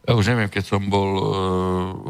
ja 0.00 0.12
už 0.16 0.24
neviem, 0.32 0.48
keď 0.48 0.64
som 0.64 0.82
bol 0.88 1.10
uh, 1.16 1.24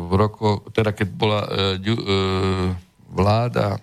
v 0.09 0.13
roku, 0.15 0.63
teda 0.71 0.95
keď 0.95 1.09
bola 1.11 1.41
uh, 1.43 1.75
uh, 1.77 2.71
vláda 3.11 3.83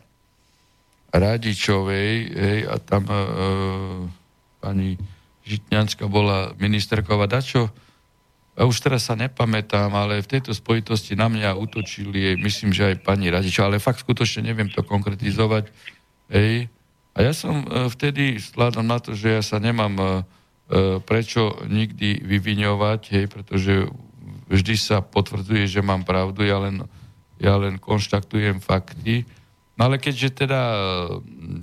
Radičovej, 1.12 2.14
hej, 2.32 2.60
a 2.68 2.76
tam 2.80 3.04
uh, 3.08 3.18
pani 4.64 4.96
Žitňanská 5.48 6.08
bola 6.12 6.52
ministerková 6.60 7.28
dačo, 7.28 7.72
a 8.58 8.66
už 8.66 8.82
teraz 8.82 9.06
sa 9.06 9.14
nepamätám, 9.14 9.94
ale 9.94 10.18
v 10.26 10.32
tejto 10.34 10.50
spojitosti 10.50 11.14
na 11.14 11.30
mňa 11.30 11.54
utočili, 11.62 12.34
myslím, 12.42 12.74
že 12.74 12.90
aj 12.90 13.06
pani 13.06 13.30
Radičová, 13.30 13.70
ale 13.70 13.78
fakt 13.78 14.02
skutočne 14.02 14.50
neviem 14.50 14.66
to 14.74 14.82
konkretizovať. 14.82 15.70
Hej. 16.34 16.66
A 17.14 17.18
ja 17.22 17.38
som 17.38 17.70
uh, 17.70 17.86
vtedy, 17.86 18.42
vzhľadom 18.42 18.82
na 18.82 18.98
to, 18.98 19.14
že 19.14 19.38
ja 19.38 19.44
sa 19.46 19.62
nemám 19.62 19.94
uh, 20.02 20.10
prečo 21.08 21.64
nikdy 21.64 22.24
vyviňovať, 22.28 23.02
hej, 23.16 23.26
pretože 23.32 23.88
vždy 24.52 24.76
sa 24.76 25.00
potvrdzuje, 25.00 25.68
že 25.68 25.80
mám 25.80 26.04
pravdu, 26.04 26.44
ja 26.44 26.60
len, 26.60 26.84
ja 27.40 27.56
len 27.56 27.80
konštatujem 27.80 28.60
fakty. 28.60 29.24
No 29.80 29.88
ale 29.88 30.02
keďže 30.02 30.44
teda 30.44 30.62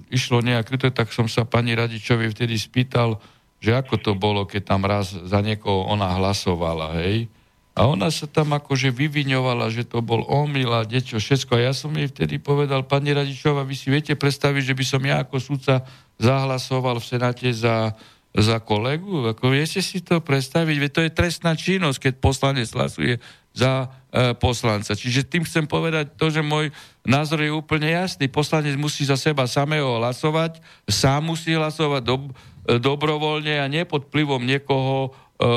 išlo 0.08 0.40
nejak, 0.40 0.72
tak 0.94 1.12
som 1.12 1.28
sa 1.28 1.44
pani 1.44 1.76
Radičovi 1.76 2.30
vtedy 2.32 2.56
spýtal, 2.56 3.20
že 3.60 3.76
ako 3.76 3.96
to 4.00 4.12
bolo, 4.12 4.44
keď 4.44 4.62
tam 4.64 4.84
raz 4.84 5.12
za 5.12 5.40
niekoho 5.40 5.88
ona 5.88 6.12
hlasovala, 6.20 7.00
hej. 7.00 7.28
A 7.74 7.90
ona 7.90 8.06
sa 8.06 8.30
tam 8.30 8.54
akože 8.54 8.94
vyviňovala, 8.94 9.66
že 9.66 9.82
to 9.82 9.98
bol 9.98 10.22
omyl 10.30 10.78
a 10.78 10.86
niečo 10.86 11.18
všetko. 11.18 11.58
A 11.58 11.64
ja 11.66 11.72
som 11.74 11.90
jej 11.90 12.06
vtedy 12.06 12.38
povedal, 12.38 12.86
pani 12.86 13.10
Radičová, 13.10 13.66
vy 13.66 13.74
si 13.74 13.90
viete 13.90 14.14
predstaviť, 14.14 14.62
že 14.62 14.78
by 14.78 14.84
som 14.86 15.02
ja 15.02 15.26
ako 15.26 15.42
sudca 15.42 15.82
zahlasoval 16.22 17.02
v 17.02 17.08
Senáte 17.10 17.50
za 17.50 17.98
za 18.34 18.58
kolegu? 18.58 19.30
Ako 19.30 19.54
viete 19.54 19.78
si 19.78 20.02
to 20.02 20.18
predstaviť? 20.18 20.76
Veď 20.76 20.90
to 20.90 21.00
je 21.06 21.14
trestná 21.14 21.54
činnosť, 21.54 22.10
keď 22.10 22.12
poslanec 22.18 22.66
hlasuje 22.74 23.22
za 23.54 23.86
e, 24.10 24.34
poslanca. 24.34 24.98
Čiže 24.98 25.30
tým 25.30 25.46
chcem 25.46 25.62
povedať 25.70 26.18
to, 26.18 26.26
že 26.26 26.42
môj 26.42 26.74
názor 27.06 27.46
je 27.46 27.54
úplne 27.54 27.86
jasný. 27.86 28.26
Poslanec 28.26 28.74
musí 28.74 29.06
za 29.06 29.14
seba 29.14 29.46
samého 29.46 30.02
hlasovať, 30.02 30.58
sám 30.90 31.30
musí 31.30 31.54
hlasovať 31.54 32.02
do, 32.02 32.34
e, 32.66 32.82
dobrovoľne 32.82 33.62
a 33.62 33.70
nie 33.70 33.86
pod 33.86 34.10
vplyvom 34.10 34.42
niekoho 34.42 35.14
e, 35.38 35.48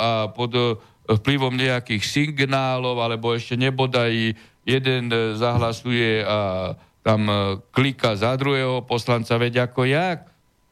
a 0.00 0.32
pod 0.32 0.56
e, 0.56 0.80
vplyvom 1.06 1.52
nejakých 1.52 2.02
signálov, 2.02 2.96
alebo 2.96 3.36
ešte 3.36 3.60
nebodaj 3.60 4.32
jeden 4.64 5.04
e, 5.12 5.36
zahlasuje 5.36 6.24
a 6.24 6.72
tam 7.06 7.30
klika 7.70 8.18
za 8.18 8.34
druhého 8.34 8.82
poslanca, 8.82 9.38
veď 9.38 9.70
ako 9.70 9.86
jak? 9.86 10.26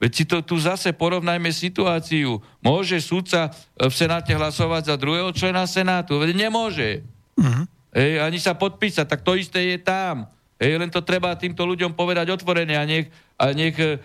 Veď 0.04 0.12
si 0.12 0.28
to 0.28 0.44
tu 0.44 0.60
zase 0.60 0.92
porovnajme 0.92 1.48
situáciu. 1.48 2.44
Môže 2.60 3.00
súdca 3.00 3.48
v 3.72 3.88
Senáte 3.88 4.36
hlasovať 4.36 4.92
za 4.92 5.00
druhého 5.00 5.32
člena 5.32 5.64
Senátu? 5.64 6.20
Veď 6.20 6.44
nemôže. 6.44 7.00
Uh-huh. 7.40 7.64
Ej, 7.96 8.20
ani 8.20 8.36
sa 8.36 8.52
podpísať, 8.52 9.08
tak 9.08 9.24
to 9.24 9.32
isté 9.32 9.64
je 9.72 9.80
tam. 9.80 10.28
Ej, 10.60 10.76
len 10.76 10.92
to 10.92 11.00
treba 11.00 11.32
týmto 11.40 11.64
ľuďom 11.64 11.96
povedať 11.96 12.36
otvorene 12.36 12.76
a 12.76 12.84
nech, 12.84 13.08
a 13.40 13.56
nech 13.56 13.72
e, 13.80 13.96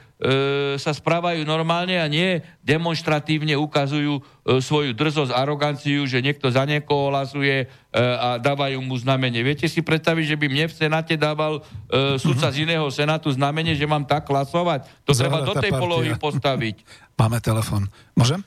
sa 0.75 0.91
správajú 0.91 1.47
normálne 1.47 1.95
a 1.95 2.03
nie 2.11 2.43
demonstratívne 2.59 3.55
ukazujú 3.55 4.19
e, 4.19 4.21
svoju 4.59 4.91
drzosť, 4.91 5.31
aroganciu, 5.31 6.03
že 6.03 6.19
niekto 6.19 6.51
za 6.51 6.67
niekoho 6.67 7.07
hlasuje 7.07 7.63
e, 7.63 7.65
a 7.95 8.35
dávajú 8.35 8.83
mu 8.83 8.99
znamenie. 8.99 9.39
Viete 9.39 9.71
si 9.71 9.79
predstaviť, 9.79 10.35
že 10.35 10.39
by 10.39 10.45
mne 10.51 10.65
v 10.67 10.75
Senáte 10.75 11.15
dával 11.15 11.63
e, 11.87 12.19
sudca 12.19 12.51
z 12.51 12.67
iného 12.67 12.83
Senátu 12.91 13.31
znamenie, 13.31 13.79
že 13.79 13.87
mám 13.87 14.03
tak 14.03 14.27
hlasovať? 14.27 14.91
To 15.07 15.15
treba 15.15 15.39
do 15.39 15.55
tej 15.55 15.71
partia. 15.71 15.83
polohy 15.87 16.11
postaviť. 16.27 16.75
Máme 17.15 17.39
telefon. 17.39 17.87
Môžem? 18.11 18.43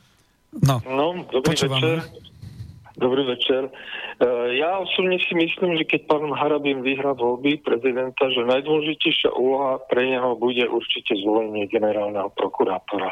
No, 0.53 0.85
no 0.85 1.25
dobrý 1.33 1.57
počúvam. 1.57 1.81
večer. 1.81 1.97
Dobrý 3.01 3.23
večer. 3.25 3.73
Ja 4.55 4.79
osobne 4.79 5.19
si 5.19 5.35
myslím, 5.35 5.75
že 5.75 5.85
keď 5.85 6.07
pán 6.07 6.31
Harabin 6.31 6.87
vyhrá 6.87 7.11
voľby 7.11 7.59
prezidenta, 7.59 8.31
že 8.31 8.47
najdôležitejšia 8.47 9.35
úloha 9.35 9.83
pre 9.91 10.07
neho 10.07 10.39
bude 10.39 10.63
určite 10.71 11.19
zvolenie 11.19 11.67
generálneho 11.67 12.31
prokurátora. 12.39 13.11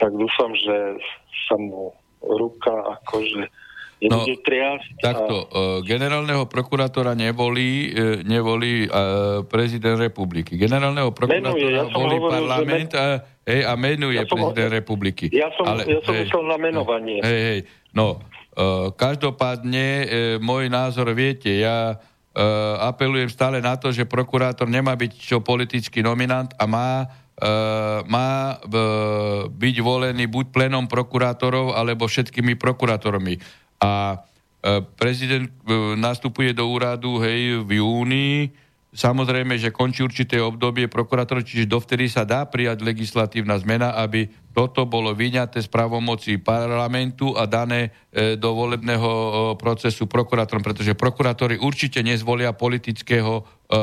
Tak 0.00 0.16
dúfam, 0.16 0.56
že 0.56 0.96
sa 1.44 1.60
mu 1.60 1.92
ruka 2.24 2.72
akože 3.00 3.52
No, 4.00 4.24
triasť. 4.24 4.96
takto, 4.96 5.44
A, 5.44 5.52
uh, 5.52 5.78
generálneho 5.84 6.48
prokurátora 6.48 7.12
nevolí, 7.12 7.92
uh, 7.92 8.24
nevolí 8.24 8.88
prezident 9.44 10.00
republiky. 10.00 10.56
Generálneho 10.56 11.12
prokurátora 11.12 11.52
Menuje, 11.52 11.68
ja 11.68 11.84
volí 11.84 12.16
hovoril, 12.16 12.32
parlament 12.32 12.90
a, 12.96 13.04
hej, 13.44 13.60
a 13.60 13.76
menuje 13.76 14.16
Ja 14.16 14.24
som- 14.24 14.40
prezident 14.40 14.72
republiky. 14.72 15.28
ja 15.28 15.52
som, 15.52 15.68
ja 15.84 16.00
som 16.00 16.16
myslel 16.16 16.44
na 16.48 16.56
menovanie. 16.56 17.20
Hej, 17.20 17.40
hej. 17.44 17.60
No, 17.92 18.24
každopádne, 18.96 19.86
uh, 19.86 20.06
môj 20.42 20.66
názor 20.70 21.10
viete, 21.14 21.50
ja 21.54 21.94
uh, 21.94 22.00
apelujem 22.82 23.30
stále 23.30 23.62
na 23.62 23.78
to, 23.78 23.94
že 23.94 24.08
prokurátor 24.08 24.66
nemá 24.66 24.96
byť 24.98 25.12
čo 25.16 25.38
politický 25.44 26.02
nominant 26.02 26.50
a 26.58 26.66
má 26.66 27.10
má 28.04 28.60
byť 29.48 29.76
volený 29.80 30.28
buď 30.28 30.52
plenom 30.52 30.84
prokurátorov, 30.84 31.72
alebo 31.72 32.04
všetkými 32.04 32.52
prokurátormi. 32.60 33.40
A 33.80 34.20
prezident 35.00 35.48
nastupuje 35.96 36.52
do 36.52 36.68
úradu 36.68 37.16
hej, 37.24 37.64
v 37.64 37.80
júni, 37.80 38.52
Samozrejme, 38.90 39.54
že 39.54 39.70
končí 39.70 40.02
určité 40.02 40.42
obdobie 40.42 40.90
prokurátor, 40.90 41.46
čiže 41.46 41.70
dovtedy 41.70 42.10
sa 42.10 42.26
dá 42.26 42.42
prijať 42.50 42.82
legislatívna 42.82 43.54
zmena, 43.62 43.94
aby 43.94 44.26
toto 44.50 44.82
bolo 44.82 45.14
vyňaté 45.14 45.62
z 45.62 45.70
pravomocí 45.70 46.42
parlamentu 46.42 47.38
a 47.38 47.46
dané 47.46 47.94
e, 48.10 48.34
do 48.34 48.50
volebného 48.50 49.06
e, 49.06 49.30
procesu 49.62 50.10
prokurátorom, 50.10 50.66
pretože 50.66 50.98
prokurátori 50.98 51.62
určite 51.62 52.02
nezvolia 52.02 52.50
politického 52.50 53.38
e, 53.38 53.42
e, 53.46 53.82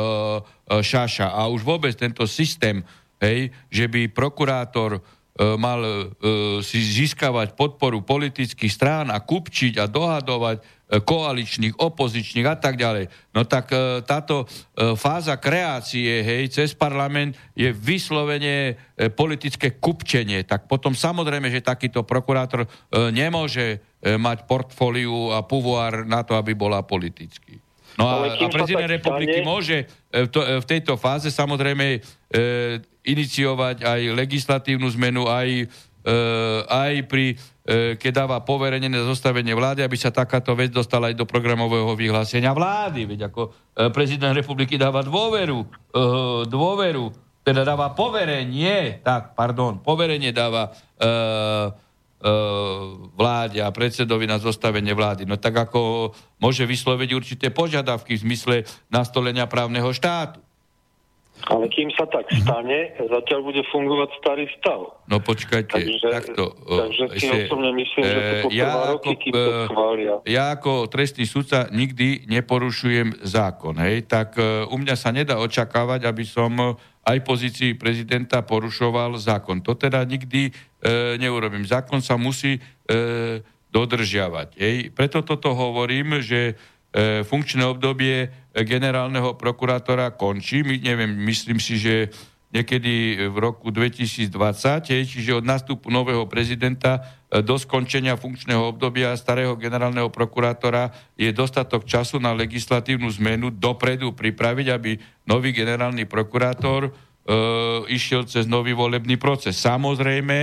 šaša. 0.84 1.40
A 1.40 1.48
už 1.48 1.64
vôbec 1.64 1.96
tento 1.96 2.28
systém, 2.28 2.84
hej, 3.24 3.56
že 3.72 3.88
by 3.88 4.12
prokurátor 4.12 5.00
e, 5.00 5.02
mal 5.56 5.80
e, 5.88 5.96
si 6.60 6.84
získavať 6.84 7.56
podporu 7.56 8.04
politických 8.04 8.76
strán 8.76 9.08
a 9.08 9.24
kupčiť 9.24 9.80
a 9.80 9.88
dohadovať 9.88 10.77
koaličných, 10.88 11.76
opozičných 11.76 12.48
a 12.48 12.56
tak 12.56 12.80
ďalej. 12.80 13.12
No 13.36 13.44
tak 13.44 13.76
e, 13.76 14.00
táto 14.08 14.48
e, 14.48 14.96
fáza 14.96 15.36
kreácie, 15.36 16.24
hej, 16.24 16.48
cez 16.48 16.72
parlament 16.72 17.36
je 17.60 17.76
vyslovene 17.76 18.74
e, 18.96 19.12
politické 19.12 19.76
kupčenie. 19.76 20.48
Tak 20.48 20.72
potom 20.72 20.96
samozrejme, 20.96 21.52
že 21.52 21.60
takýto 21.60 22.08
prokurátor 22.08 22.64
e, 22.64 22.68
nemôže 23.12 23.84
e, 24.00 24.16
mať 24.16 24.48
portfóliu 24.48 25.36
a 25.36 25.44
pouvoir 25.44 26.08
na 26.08 26.24
to, 26.24 26.40
aby 26.40 26.56
bola 26.56 26.80
politický. 26.88 27.60
No 27.98 28.06
a, 28.08 28.38
kým 28.38 28.48
a 28.48 28.54
prezident 28.54 28.88
republiky 28.94 29.42
stane- 29.42 29.50
môže 29.50 29.78
e, 30.14 30.24
v, 30.24 30.30
to, 30.30 30.40
e, 30.40 30.62
v 30.62 30.66
tejto 30.70 30.96
fáze 30.96 31.28
samozrejme 31.34 31.98
e, 31.98 32.00
iniciovať 33.04 33.84
aj 33.84 34.02
legislatívnu 34.14 34.88
zmenu, 34.96 35.26
aj, 35.26 35.66
e, 36.06 36.16
aj 36.70 36.94
pri, 37.10 37.34
e, 37.34 37.36
keď 38.00 38.12
dáva 38.24 38.40
poverenie 38.48 38.88
na 38.88 39.04
zostavenie 39.04 39.52
vlády, 39.52 39.84
aby 39.84 40.00
sa 40.00 40.08
takáto 40.08 40.56
vec 40.56 40.72
dostala 40.72 41.12
aj 41.12 41.20
do 41.20 41.28
programového 41.28 41.92
vyhlásenia 42.00 42.56
vlády. 42.56 43.04
Veď 43.04 43.28
ako 43.28 43.52
e, 43.52 43.92
prezident 43.92 44.32
republiky 44.32 44.80
dáva 44.80 45.04
dôveru, 45.04 45.60
e, 45.60 45.68
dôveru, 46.48 47.12
teda 47.44 47.68
dáva 47.68 47.92
poverenie, 47.92 49.04
tak, 49.04 49.36
pardon, 49.36 49.84
poverenie 49.84 50.32
dáva 50.32 50.72
e, 50.72 50.72
e, 51.04 51.12
vláde 53.20 53.60
a 53.60 53.68
predsedovi 53.76 54.24
na 54.32 54.40
zostavenie 54.40 54.96
vlády. 54.96 55.28
No 55.28 55.36
tak 55.36 55.68
ako 55.68 56.16
môže 56.40 56.64
vysloviť 56.64 57.10
určité 57.12 57.52
požiadavky 57.52 58.16
v 58.16 58.24
zmysle 58.24 58.56
nastolenia 58.88 59.44
právneho 59.44 59.92
štátu. 59.92 60.40
Ale 61.46 61.70
kým 61.70 61.94
sa 61.94 62.10
tak 62.10 62.26
stane, 62.34 62.98
zatiaľ 62.98 63.40
bude 63.46 63.62
fungovať 63.70 64.10
starý 64.18 64.46
stav. 64.58 64.98
No 65.06 65.22
počkajte, 65.22 65.78
Takže- 65.78 66.10
takto. 66.10 66.58
takže 66.66 67.04
si 67.22 67.28
osobne 67.30 67.72
myslím, 67.78 68.04
že 68.04 68.20
to 68.20 68.36
potrvá 68.50 68.82
roky, 68.92 69.14
kým 69.16 69.32
to 69.32 69.52
e, 69.54 69.66
schvália. 69.70 70.14
ja 70.26 70.44
ako 70.58 70.90
trestný 70.90 71.30
sudca 71.30 71.70
nikdy 71.70 72.26
neporušujem 72.28 73.22
zákon, 73.24 73.78
hej, 73.80 74.10
tak 74.10 74.36
e, 74.36 74.66
u 74.68 74.76
mňa 74.76 74.96
sa 74.98 75.14
nedá 75.14 75.38
očakávať, 75.40 76.10
aby 76.10 76.24
som 76.26 76.52
e, 76.58 76.66
aj 77.08 77.18
pozícii 77.24 77.80
prezidenta 77.80 78.44
porušoval 78.44 79.16
zákon. 79.16 79.64
To 79.64 79.72
teda 79.80 80.04
nikdy 80.04 80.52
e, 80.52 80.52
neurobím. 81.16 81.64
Zákon 81.64 82.04
sa 82.04 82.20
musí 82.20 82.60
e, 82.60 82.62
dodržiavať. 83.72 84.60
Hej. 84.60 84.76
Preto 84.92 85.24
toto 85.24 85.56
hovorím, 85.56 86.20
že 86.20 86.52
e, 86.52 86.54
funkčné 87.28 87.68
obdobie 87.68 88.16
e, 88.26 88.28
generálneho 88.64 89.36
prokurátora 89.36 90.16
končí. 90.16 90.64
My, 90.64 90.80
neviem, 90.80 91.12
myslím 91.28 91.60
si, 91.60 91.78
že 91.78 92.10
niekedy 92.48 93.28
v 93.28 93.38
roku 93.38 93.70
2020, 93.70 94.32
hej, 94.96 95.04
čiže 95.04 95.36
od 95.36 95.44
nástupu 95.44 95.92
nového 95.92 96.24
prezidenta 96.32 97.04
e, 97.28 97.44
do 97.44 97.60
skončenia 97.60 98.16
funkčného 98.16 98.72
obdobia 98.72 99.12
starého 99.20 99.60
generálneho 99.60 100.08
prokurátora 100.08 100.96
je 101.20 101.28
dostatok 101.36 101.84
času 101.84 102.24
na 102.24 102.32
legislatívnu 102.32 103.12
zmenu 103.20 103.52
dopredu 103.52 104.16
pripraviť, 104.16 104.68
aby 104.72 104.96
nový 105.28 105.52
generálny 105.52 106.08
prokurátor 106.08 106.88
e, 106.88 106.92
išiel 107.92 108.24
cez 108.24 108.48
nový 108.48 108.72
volebný 108.72 109.20
proces. 109.20 109.60
Samozrejme, 109.60 110.40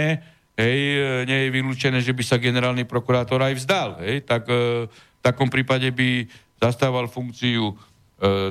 hej, 0.61 0.78
e, 0.92 1.24
nie 1.24 1.49
je 1.49 1.55
vylúčené, 1.57 1.99
že 2.05 2.12
by 2.12 2.22
sa 2.22 2.36
generálny 2.36 2.84
prokurátor 2.84 3.40
aj 3.40 3.55
vzdal. 3.57 3.88
Hej, 4.05 4.28
tak 4.28 4.45
e, 4.53 4.86
takom 5.24 5.48
prípade 5.48 5.88
by 5.88 6.28
zastával 6.60 7.08
funkciu 7.08 7.72
e, 7.72 7.74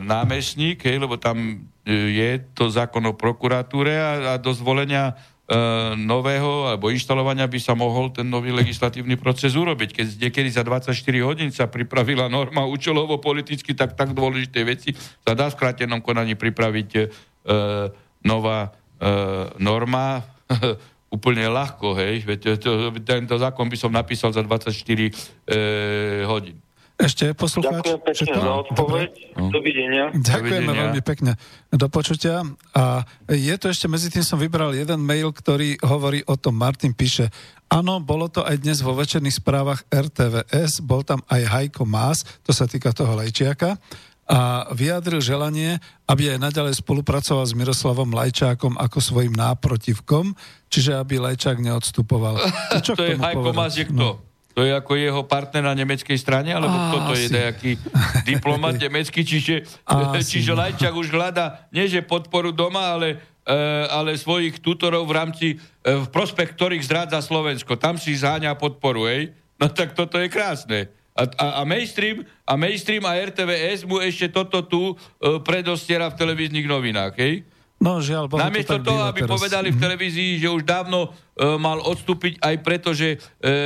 námestník, 0.02 0.82
hej, 0.82 0.98
lebo 0.98 1.22
tam 1.22 1.66
e, 1.86 1.94
je 1.94 2.30
to 2.58 2.74
zákon 2.74 3.06
o 3.06 3.14
prokuratúre 3.14 3.94
a, 3.94 4.12
a 4.34 4.42
do 4.42 4.50
zvolenia 4.54 5.14
e, 5.14 5.54
nového 5.98 6.74
alebo 6.74 6.90
inštalovania 6.90 7.46
by 7.46 7.60
sa 7.62 7.78
mohol 7.78 8.10
ten 8.10 8.26
nový 8.26 8.50
legislatívny 8.50 9.18
proces 9.18 9.54
urobiť. 9.54 9.90
Keď 9.94 10.08
niekedy 10.30 10.50
za 10.50 10.66
24 10.66 10.94
hodín 11.22 11.50
sa 11.54 11.70
pripravila 11.70 12.26
norma 12.26 12.66
účelovo 12.66 13.22
politicky, 13.22 13.78
tak 13.78 13.94
tak 13.94 14.18
dôležité 14.18 14.66
veci 14.66 14.98
sa 14.98 15.38
dá 15.38 15.50
v 15.50 15.56
skrátenom 15.58 16.02
konaní 16.02 16.34
pripraviť 16.34 16.90
e, 16.98 17.04
nová 18.26 18.74
e, 18.98 19.10
norma 19.62 20.26
úplne 21.14 21.46
ľahko, 21.46 21.94
hej. 22.02 22.26
Veď 22.26 22.58
to, 22.58 22.90
tento 23.06 23.38
zákon 23.38 23.70
by 23.70 23.78
som 23.78 23.94
napísal 23.94 24.34
za 24.34 24.42
24 24.42 24.74
e, 24.74 25.12
hodín. 26.26 26.58
Ešte 26.94 27.34
poslucháč? 27.34 27.84
Ďakujem 27.84 28.02
pekne 28.06 28.14
Všetko? 28.14 28.40
za 28.40 28.54
odpoveď. 28.70 29.10
Dovidenia. 29.50 30.04
Ďakujeme 30.14 30.62
Dovidenia. 30.62 30.82
veľmi 30.86 31.02
pekne. 31.02 31.32
Do 31.74 31.88
počutia. 31.90 32.46
A 32.78 33.02
je 33.34 33.56
to 33.58 33.74
ešte, 33.74 33.90
medzi 33.90 34.14
tým 34.14 34.22
som 34.22 34.38
vybral 34.38 34.78
jeden 34.78 35.02
mail, 35.02 35.34
ktorý 35.34 35.82
hovorí 35.82 36.22
o 36.30 36.38
tom, 36.38 36.54
Martin 36.54 36.94
píše, 36.94 37.34
áno, 37.66 37.98
bolo 37.98 38.30
to 38.30 38.46
aj 38.46 38.62
dnes 38.62 38.86
vo 38.86 38.94
večerných 38.94 39.42
správach 39.42 39.82
RTVS, 39.90 40.86
bol 40.86 41.02
tam 41.02 41.26
aj 41.34 41.42
Hajko 41.50 41.84
Más, 41.90 42.22
to 42.46 42.54
sa 42.54 42.70
týka 42.70 42.94
toho 42.94 43.18
Lajčiaka, 43.18 43.74
a 44.24 44.72
vyjadril 44.72 45.20
želanie, 45.20 45.84
aby 46.08 46.32
aj 46.32 46.40
naďalej 46.40 46.80
spolupracoval 46.80 47.44
s 47.44 47.54
Miroslavom 47.56 48.16
Lajčákom 48.16 48.80
ako 48.80 49.04
svojim 49.04 49.36
náprotivkom, 49.36 50.32
čiže 50.72 50.96
aby 50.96 51.20
Lajčák 51.20 51.60
neodstupoval. 51.60 52.40
Čo 52.80 52.96
to 53.00 53.04
je 53.04 53.20
Hajko 53.20 53.52
je 53.52 53.86
kto? 53.92 54.08
To 54.54 54.62
je 54.62 54.70
ako 54.70 54.94
jeho 54.94 55.26
partner 55.26 55.66
na 55.66 55.74
nemeckej 55.74 56.14
strane, 56.16 56.54
alebo 56.54 56.78
Á, 56.78 56.84
kto 56.88 56.98
to 57.10 57.14
je 57.18 57.28
nejaký 57.34 57.72
diplomat 58.22 58.78
nemecký, 58.86 59.26
čiže, 59.26 59.66
Asi. 59.90 60.40
čiže 60.40 60.54
Lajčák 60.54 60.94
už 60.94 61.10
hľada 61.10 61.68
nie 61.74 61.90
že 61.90 62.06
podporu 62.06 62.54
doma, 62.54 62.94
ale, 62.94 63.18
e, 63.44 63.58
ale 63.90 64.14
svojich 64.14 64.62
tutorov 64.62 65.10
v 65.10 65.14
rámci, 65.18 65.48
e, 65.58 65.96
v 65.98 66.08
prospech 66.14 66.54
ktorých 66.54 66.86
zrádza 66.86 67.20
Slovensko. 67.26 67.82
Tam 67.82 67.98
si 67.98 68.14
zháňa 68.14 68.54
podporu, 68.54 69.10
hej? 69.10 69.34
No 69.58 69.74
tak 69.74 69.98
toto 69.98 70.22
je 70.22 70.30
krásne. 70.30 70.94
A, 71.14 71.30
a, 71.30 71.46
a, 71.62 71.64
mainstream, 71.64 72.26
a 72.42 72.54
mainstream 72.58 73.06
a 73.06 73.14
RTVS 73.14 73.86
mu 73.86 74.02
ešte 74.02 74.34
toto 74.34 74.66
tu 74.66 74.82
e, 74.92 74.96
predostiera 75.46 76.10
v 76.10 76.18
televíznych 76.18 76.66
novinách, 76.66 77.14
hej? 77.22 77.46
No 77.78 78.02
žiaľ, 78.02 78.32
Bohu, 78.32 78.42
Namiesto 78.42 78.82
to 78.82 78.90
toho, 78.90 79.06
aby 79.06 79.22
teraz. 79.22 79.32
povedali 79.38 79.70
v 79.70 79.78
televízii, 79.78 80.42
že 80.42 80.50
už 80.50 80.66
dávno 80.66 81.12
e, 81.38 81.46
mal 81.60 81.84
odstúpiť 81.86 82.42
aj 82.42 82.56
preto, 82.66 82.98
že 82.98 83.14
e, 83.14 83.18
e, 83.46 83.62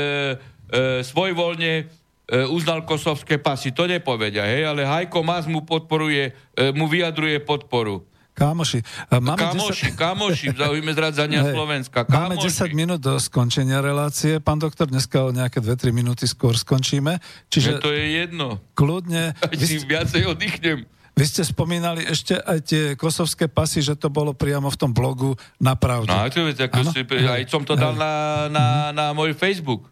svojvoľne 1.05 1.73
e, 1.79 1.83
uznal 2.51 2.83
kosovské 2.83 3.39
pasy. 3.39 3.71
To 3.71 3.87
nepovedia, 3.87 4.43
hej, 4.43 4.67
ale 4.67 4.83
Hajko 4.83 5.23
Mas 5.23 5.47
mu 5.47 5.63
podporuje, 5.63 6.35
e, 6.51 6.75
mu 6.75 6.89
vyjadruje 6.91 7.39
podporu. 7.47 8.03
Kámoši, 8.37 8.85
a 9.09 9.17
máme 9.17 9.41
kamoši, 9.41 9.97
10... 9.97 9.97
kamoši, 9.97 10.45
v 10.53 10.57
záujme 10.61 10.91
zradzania 10.93 11.41
Hej. 11.41 11.57
Slovenska. 11.57 12.05
Máme 12.05 12.37
Kamoši. 12.37 12.69
10 12.69 12.77
minút 12.77 12.99
do 13.01 13.17
skončenia 13.17 13.81
relácie. 13.81 14.37
Pán 14.37 14.61
doktor, 14.61 14.85
dneska 14.85 15.25
o 15.25 15.33
nejaké 15.33 15.57
2-3 15.57 15.89
minúty 15.89 16.29
skôr 16.29 16.53
skončíme. 16.53 17.17
Že 17.17 17.49
Čiže 17.49 17.71
to 17.81 17.89
je 17.89 18.05
jedno. 18.21 18.61
kľudne... 18.77 19.33
Aj 19.41 19.57
si 19.57 19.81
ste- 19.81 19.89
viacej 19.89 20.21
oddychnem. 20.29 20.85
vy 21.17 21.25
ste 21.25 21.41
spomínali 21.41 22.05
ešte 22.05 22.37
aj 22.37 22.59
tie 22.61 22.83
kosovské 22.93 23.49
pasy, 23.49 23.81
že 23.81 23.97
to 23.97 24.13
bolo 24.13 24.37
priamo 24.37 24.69
v 24.69 24.77
tom 24.77 24.93
blogu 24.93 25.33
na 25.57 25.73
pravde. 25.73 26.13
No, 26.13 26.29
to 26.29 26.45
ako 26.45 26.93
si, 26.93 27.01
aj 27.09 27.41
som 27.49 27.65
to 27.65 27.73
dal 27.73 27.97
na, 27.97 28.45
na, 28.53 28.65
na 28.93 29.05
môj 29.17 29.33
Facebook. 29.33 29.89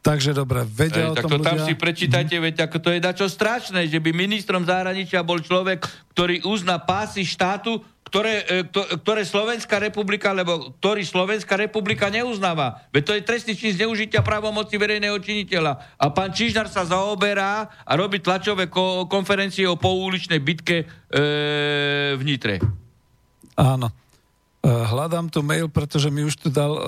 Takže 0.00 0.32
dobre, 0.32 0.64
vedia 0.64 1.04
Ej, 1.04 1.10
o 1.12 1.16
tak 1.16 1.24
tom 1.28 1.30
to 1.30 1.36
ľudia? 1.44 1.48
tam 1.52 1.56
si 1.68 1.74
prečítajte, 1.76 2.36
veď 2.40 2.56
ako 2.64 2.76
to 2.80 2.88
je 2.96 3.04
dačo 3.04 3.28
strašné, 3.28 3.84
že 3.84 4.00
by 4.00 4.16
ministrom 4.16 4.64
zahraničia 4.64 5.20
bol 5.20 5.44
človek, 5.44 5.84
ktorý 6.16 6.40
uzná 6.48 6.80
pásy 6.80 7.20
štátu, 7.20 7.84
ktoré, 8.08 8.42
e, 8.48 8.64
kto- 8.64 8.96
ktoré 9.04 9.28
Slovenská 9.28 9.76
republika, 9.76 10.32
alebo 10.32 10.72
ktorý 10.80 11.04
Slovenská 11.04 11.54
republika 11.60 12.08
neuznáva. 12.08 12.80
Veď 12.96 13.02
to 13.04 13.12
je 13.12 13.22
trestný 13.28 13.52
čin 13.52 13.76
zneužitia 13.76 14.24
právomoci 14.24 14.80
verejného 14.80 15.20
činiteľa. 15.20 16.00
A 16.00 16.08
pán 16.08 16.32
Čižnar 16.32 16.72
sa 16.72 16.88
zaoberá 16.88 17.68
a 17.84 17.92
robí 17.92 18.24
tlačové 18.24 18.72
ko- 18.72 19.04
konferencie 19.04 19.68
o 19.68 19.76
pouličnej 19.76 20.40
bitke 20.40 20.88
e, 21.12 22.16
v 22.16 22.22
Nitre. 22.24 22.56
Áno. 23.54 23.92
Eh, 24.60 24.68
Hľadám 24.68 25.32
tu 25.32 25.40
mail, 25.40 25.72
pretože 25.72 26.12
mi 26.12 26.20
už 26.20 26.36
tu 26.36 26.48
dal 26.52 26.68
eh, 26.76 26.82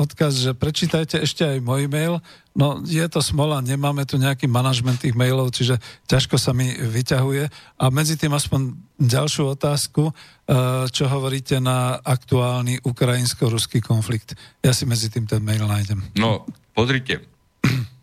odkaz, 0.00 0.40
že 0.40 0.56
prečítajte 0.56 1.20
ešte 1.20 1.44
aj 1.44 1.60
môj 1.60 1.84
mail. 1.84 2.24
No, 2.58 2.82
je 2.82 3.06
to 3.06 3.22
smola, 3.22 3.62
nemáme 3.62 4.02
tu 4.02 4.18
nejaký 4.18 4.50
manažment 4.50 4.98
tých 4.98 5.14
mailov, 5.14 5.54
čiže 5.54 5.78
ťažko 6.10 6.42
sa 6.42 6.50
mi 6.50 6.74
vyťahuje. 6.74 7.46
A 7.78 7.84
medzi 7.94 8.18
tým 8.18 8.34
aspoň 8.34 8.74
ďalšiu 8.98 9.54
otázku, 9.54 10.10
eh, 10.10 10.90
čo 10.90 11.06
hovoríte 11.06 11.62
na 11.62 12.02
aktuálny 12.02 12.82
ukrajinsko-ruský 12.82 13.78
konflikt. 13.78 14.34
Ja 14.58 14.74
si 14.74 14.90
medzi 14.90 15.06
tým 15.06 15.30
ten 15.30 15.38
mail 15.38 15.70
nájdem. 15.70 16.02
No, 16.18 16.42
pozrite. 16.74 17.22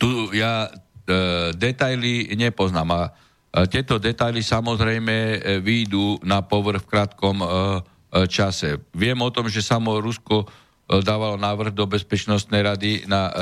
Tu 0.00 0.10
ja 0.34 0.66
e, 1.06 1.52
detaily 1.54 2.34
nepoznám 2.34 2.88
a 2.90 3.02
e, 3.06 3.10
tieto 3.70 4.00
detaily 4.00 4.42
samozrejme 4.42 5.14
e, 5.14 5.36
výjdu 5.62 6.18
na 6.24 6.42
povrch 6.42 6.82
v 6.82 6.90
krátkom 6.90 7.36
e, 7.38 7.46
e, 7.46 7.50
čase. 8.26 8.80
Viem 8.90 9.22
o 9.22 9.30
tom, 9.30 9.46
že 9.46 9.62
samo 9.62 10.00
Rusko 10.00 10.42
e, 10.42 10.46
dávalo 10.88 11.40
návrh 11.40 11.72
do 11.72 11.88
Bezpečnostnej 11.88 12.60
rady 12.60 13.08
na 13.08 13.22
e, 13.28 13.32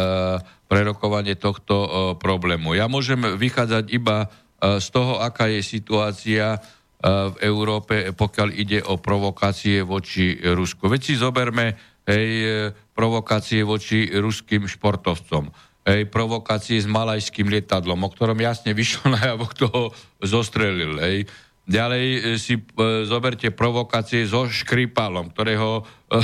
prerokovanie 0.71 1.35
tohto 1.35 1.75
e, 1.75 1.89
problému. 2.17 2.79
Ja 2.79 2.87
môžem 2.87 3.19
vychádzať 3.19 3.85
iba 3.91 4.27
e, 4.27 4.79
z 4.79 4.87
toho, 4.95 5.19
aká 5.19 5.51
je 5.51 5.61
situácia 5.67 6.57
e, 6.57 6.59
v 7.03 7.35
Európe, 7.43 8.15
pokiaľ 8.15 8.49
ide 8.55 8.79
o 8.87 8.95
provokácie 9.03 9.83
voči 9.83 10.39
Rusku. 10.39 10.87
Veď 10.87 11.01
si 11.03 11.15
zoberme 11.19 11.75
hej, 12.07 12.29
e, 12.47 12.71
provokácie 12.95 13.67
voči 13.67 14.07
ruským 14.07 14.71
športovcom. 14.71 15.51
Hej, 15.83 16.07
provokácie 16.15 16.79
s 16.79 16.87
malajským 16.87 17.51
lietadlom, 17.51 18.07
o 18.07 18.13
ktorom 18.15 18.39
jasne 18.39 18.71
vyšlo 18.71 19.19
najavo, 19.19 19.51
kto 19.51 19.65
ho 19.67 19.85
zostrelil. 20.23 20.95
Hej. 21.03 21.27
Ďalej 21.63 22.07
e, 22.07 22.43
si 22.43 22.59
e, 22.59 22.63
zoberte 23.07 23.55
provokácie 23.55 24.27
so 24.27 24.51
Škripalom, 24.51 25.31
ktorého 25.31 25.83
e, 25.83 26.19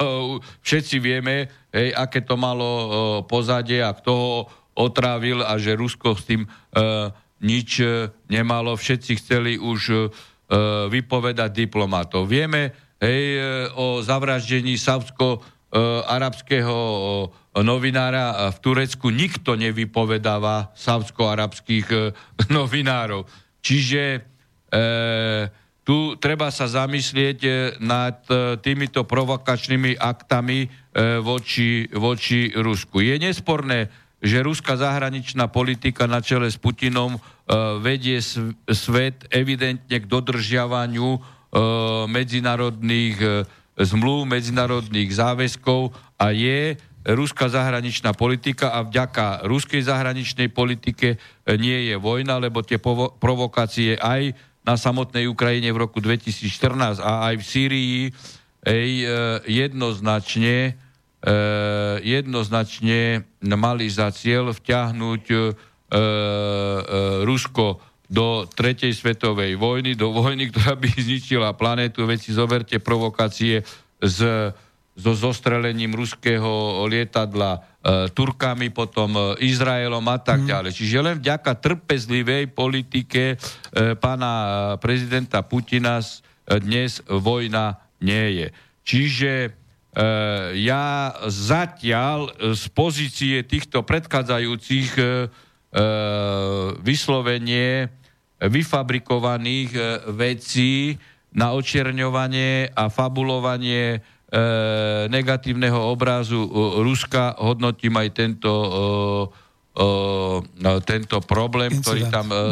všetci 0.66 0.96
vieme, 1.02 1.50
hej, 1.74 1.90
aké 1.90 2.22
to 2.22 2.38
malo 2.38 2.68
e, 2.70 2.86
pozadie 3.26 3.82
a 3.82 3.90
kto 3.90 4.10
ho 4.14 4.46
otrávil 4.76 5.42
a 5.42 5.58
že 5.58 5.74
Rusko 5.74 6.14
s 6.14 6.24
tým 6.30 6.46
e, 6.46 6.48
nič 7.42 7.80
e, 7.82 8.12
nemalo. 8.30 8.76
Všetci 8.78 9.12
chceli 9.18 9.58
už 9.58 9.80
e, 9.90 9.96
vypovedať 10.86 11.50
diplomatov. 11.50 12.30
Vieme 12.30 12.70
hej, 13.02 13.24
e, 13.36 13.74
o 13.74 14.00
zavraždení 14.06 14.78
savsko-arabského 14.78 16.76
novinára 17.64 18.52
v 18.52 18.58
Turecku. 18.60 19.08
Nikto 19.08 19.56
nevypovedáva 19.56 20.76
savsko-arabských 20.76 21.86
e, 21.90 22.12
novinárov. 22.56 23.24
Čiže 23.64 24.02
e, 24.04 24.20
tu 25.86 26.18
treba 26.18 26.50
sa 26.50 26.66
zamyslieť 26.66 27.38
e, 27.46 27.50
nad 27.78 28.18
e, 28.26 28.58
týmito 28.58 29.06
provokačnými 29.06 29.94
aktami 29.94 30.66
e, 30.66 30.68
voči, 31.22 31.86
voči 31.94 32.50
Rusku. 32.50 32.98
Je 32.98 33.14
nesporné, 33.22 33.86
že 34.18 34.42
ruská 34.42 34.74
zahraničná 34.74 35.46
politika 35.46 36.10
na 36.10 36.18
čele 36.18 36.50
s 36.50 36.58
Putinom 36.58 37.14
e, 37.14 37.20
vedie 37.78 38.18
sv- 38.18 38.58
svet 38.66 39.30
evidentne 39.30 40.02
k 40.02 40.10
dodržiavaniu 40.10 41.06
e, 41.14 41.20
medzinárodných 42.10 43.16
e, 43.22 43.28
zmluv, 43.78 44.26
medzinárodných 44.26 45.14
záväzkov 45.14 45.94
a 46.18 46.34
je 46.34 46.74
ruská 47.06 47.46
zahraničná 47.46 48.10
politika 48.10 48.74
a 48.74 48.82
vďaka 48.82 49.46
ruskej 49.46 49.86
zahraničnej 49.86 50.50
politike 50.50 51.14
e, 51.14 51.16
nie 51.54 51.94
je 51.94 51.94
vojna, 51.94 52.42
lebo 52.42 52.66
tie 52.66 52.82
provokácie 53.22 53.94
aj 53.94 54.34
na 54.66 54.74
samotnej 54.74 55.30
Ukrajine 55.30 55.70
v 55.70 55.86
roku 55.86 56.02
2014 56.02 56.98
a 56.98 57.30
aj 57.30 57.34
v 57.38 57.44
Sýrii 57.46 58.00
ej, 58.66 58.92
e, 59.06 59.08
jednoznačne, 59.46 60.74
e, 61.22 61.32
jednoznačne 62.02 63.22
mali 63.46 63.86
za 63.86 64.10
cieľ 64.10 64.50
vťahnuť 64.50 65.24
e, 65.30 65.38
Rusko 67.22 67.78
do 68.10 68.42
tretej 68.50 68.90
svetovej 68.90 69.54
vojny, 69.54 69.94
do 69.94 70.10
vojny, 70.10 70.50
ktorá 70.50 70.74
by 70.74 70.90
zničila 71.06 71.54
planétu. 71.54 72.02
Veď 72.02 72.18
si 72.26 72.30
zoberte 72.34 72.82
provokácie 72.82 73.62
s, 74.02 74.18
so 74.96 75.12
zostrelením 75.12 75.92
ruského 75.92 76.82
lietadla 76.90 77.75
Turkami, 77.86 78.74
potom 78.74 79.14
e, 79.14 79.46
Izraelom 79.46 80.02
a 80.10 80.18
tak 80.18 80.42
ďalej. 80.42 80.74
Čiže 80.74 81.04
len 81.06 81.16
vďaka 81.22 81.54
trpezlivej 81.54 82.50
politike 82.50 83.34
e, 83.34 83.94
pána 83.94 84.74
prezidenta 84.82 85.46
Putina 85.46 86.02
e, 86.02 86.06
dnes 86.58 86.98
vojna 87.06 87.78
nie 88.02 88.42
je. 88.42 88.46
Čiže 88.82 89.32
e, 89.46 89.50
ja 90.66 91.14
zatiaľ 91.30 92.18
e, 92.26 92.58
z 92.58 92.64
pozície 92.74 93.36
týchto 93.46 93.86
predchádzajúcich 93.86 94.90
e, 94.98 95.02
e, 95.02 95.06
vyslovenie 96.82 97.86
vyfabrikovaných 98.42 99.70
e, 99.72 99.82
vecí 100.10 100.98
na 101.36 101.52
očierňovanie 101.52 102.72
a 102.72 102.88
fabulovanie 102.88 104.00
e, 104.02 104.15
negatívneho 105.06 105.78
obrazu 105.86 106.42
e, 106.42 106.50
Ruska 106.82 107.38
hodnotím 107.38 107.94
aj 107.94 108.08
tento, 108.10 108.52
e, 109.76 109.82
e, 110.66 110.80
tento 110.82 111.22
problém, 111.22 111.70
Incident. 111.70 111.86
ktorý 111.86 112.00
tam 112.10 112.26
e, 112.28 112.36
e, 112.36 112.44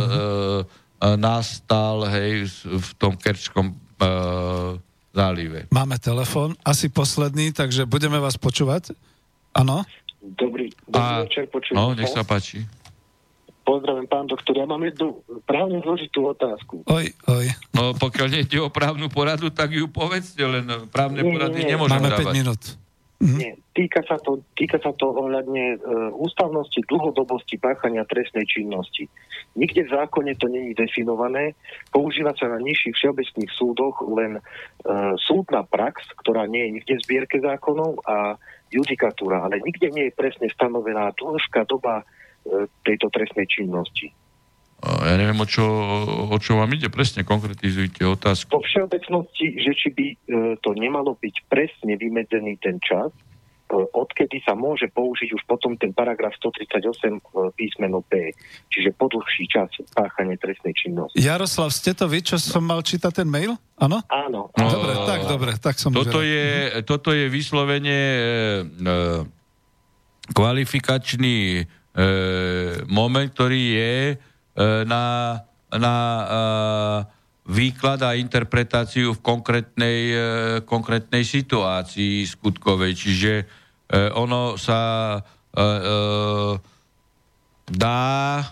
nastal 1.19 2.07
hej, 2.15 2.47
v 2.63 2.91
tom 2.95 3.19
Kerčskom 3.19 3.75
e, 3.75 3.77
zálive. 5.11 5.67
Máme 5.75 5.99
telefón, 5.99 6.55
asi 6.63 6.91
posledný, 6.91 7.51
takže 7.51 7.87
budeme 7.87 8.23
vás 8.23 8.39
počúvať. 8.39 8.95
Áno? 9.55 9.83
Dobrý, 10.25 10.73
dobrý 10.89 10.99
A, 10.99 11.27
večer, 11.27 11.51
počujem 11.51 11.75
no, 11.75 11.95
nech 11.95 12.11
sa 12.11 12.23
páči. 12.25 12.65
Pozdravím, 13.65 14.05
pán 14.05 14.29
doktor. 14.29 14.61
Ja 14.61 14.69
mám 14.69 14.85
jednu 14.85 15.25
právne 15.49 15.81
zložitú 15.81 16.29
otázku. 16.29 16.85
Oj, 16.85 17.09
oj. 17.25 17.47
No 17.73 17.97
pokiaľ 17.97 18.27
nejde 18.29 18.61
o 18.61 18.69
právnu 18.69 19.09
poradu, 19.09 19.49
tak 19.49 19.73
ju 19.73 19.89
povedzte, 19.89 20.45
len 20.45 20.69
právne 20.93 21.25
Nie, 21.25 21.33
porady 21.33 21.59
nie, 21.59 21.67
nie. 21.67 21.73
nemôžem 21.73 22.01
Máme 22.01 22.13
5 22.13 22.21
dávať. 22.21 22.35
minút. 22.37 22.63
Nie, 23.25 23.57
týka 23.73 24.05
sa 24.05 24.21
to, 24.21 24.45
týka 24.53 24.77
sa 24.85 24.93
to 24.93 25.09
ohľadne 25.09 25.65
e, 25.73 25.77
ústavnosti, 26.13 26.77
dlhodobosti 26.85 27.57
páchania 27.57 28.05
trestnej 28.05 28.45
činnosti. 28.45 29.09
Nikde 29.57 29.89
v 29.89 29.95
zákone 29.97 30.37
to 30.37 30.53
je 30.53 30.77
definované. 30.77 31.57
Používa 31.89 32.37
sa 32.37 32.53
na 32.53 32.61
nižších 32.61 32.93
všeobecných 32.93 33.49
súdoch 33.57 34.05
len 34.13 34.37
e, 34.37 34.41
súdna 35.25 35.65
prax, 35.65 36.05
ktorá 36.21 36.45
nie 36.45 36.69
je 36.69 36.75
nikde 36.77 36.95
v 37.01 37.05
zbierke 37.07 37.41
zákonov 37.41 38.05
a 38.05 38.37
judikatúra, 38.69 39.49
ale 39.49 39.63
nikde 39.65 39.89
nie 39.95 40.13
je 40.13 40.19
presne 40.19 40.51
stanovená 40.53 41.15
dĺžka 41.17 41.65
doba 41.65 42.05
tejto 42.85 43.09
trestnej 43.09 43.49
činnosti. 43.49 44.13
Ja 44.85 45.17
neviem, 45.17 45.41
o 45.41 45.49
čo, 45.49 45.65
o 46.29 46.37
čo 46.37 46.61
vám 46.61 46.69
ide, 46.77 46.93
presne 46.93 47.25
konkretizujte 47.25 48.05
otázku. 48.05 48.53
vo 48.53 48.61
všeobecnosti, 48.61 49.57
že 49.57 49.73
či 49.73 49.89
by 49.97 50.07
e, 50.13 50.17
to 50.61 50.77
nemalo 50.77 51.17
byť 51.17 51.49
presne 51.49 51.97
vymedzený 51.97 52.61
ten 52.61 52.77
čas, 52.85 53.09
e, 53.09 53.81
odkedy 53.81 54.45
sa 54.45 54.53
môže 54.53 54.93
použiť 54.93 55.33
už 55.33 55.49
potom 55.49 55.81
ten 55.81 55.97
paragraf 55.97 56.37
138 56.37 56.85
e, 56.85 57.21
písmeno 57.57 58.05
P, 58.05 58.37
čiže 58.69 58.93
po 58.93 59.09
dlhší 59.09 59.49
čas 59.49 59.73
páchanie 59.97 60.37
trestnej 60.37 60.77
činnosti. 60.77 61.17
Jaroslav, 61.17 61.73
ste 61.73 61.97
to 61.97 62.05
vy, 62.05 62.21
čo 62.21 62.37
som 62.37 62.61
mal 62.61 62.85
čítať 62.85 63.25
ten 63.25 63.29
mail? 63.29 63.57
Áno? 63.81 64.05
Áno, 64.13 64.53
No, 64.53 64.69
Dobre, 64.69 64.93
tak, 65.09 65.21
dobre, 65.25 65.51
tak 65.57 65.81
som 65.81 65.97
Toto 65.97 66.21
je, 66.21 66.77
toto 66.85 67.09
je 67.09 67.25
vyslovene 67.33 68.01
e, 68.05 68.21
kvalifikačný 70.29 71.37
e, 71.57 71.84
moment, 72.91 73.29
ktorý 73.31 73.63
je 73.79 73.95
e, 74.11 74.15
na, 74.83 75.39
na 75.71 75.95
e, 75.95 76.27
výklad 77.45 78.01
a 78.03 78.17
interpretáciu 78.17 79.15
v 79.15 79.21
konkrétnej, 79.21 80.01
e, 80.11 80.19
konkrétnej 80.65 81.23
situácii 81.23 82.25
skutkovej. 82.25 82.93
Čiže 82.97 83.33
e, 83.39 83.45
ono 84.17 84.57
sa 84.57 84.81
e, 85.15 85.21
e, 85.61 85.67
dá 87.69 88.41
e, 88.41 88.45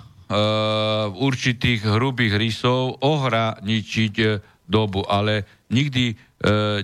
v 1.09 1.15
určitých 1.17 1.89
hrubých 1.89 2.37
rysov 2.37 3.01
ohraničiť 3.01 4.15
e, 4.21 4.29
dobu, 4.69 5.03
ale 5.09 5.67
nikdy 5.73 6.13
e, 6.13 6.15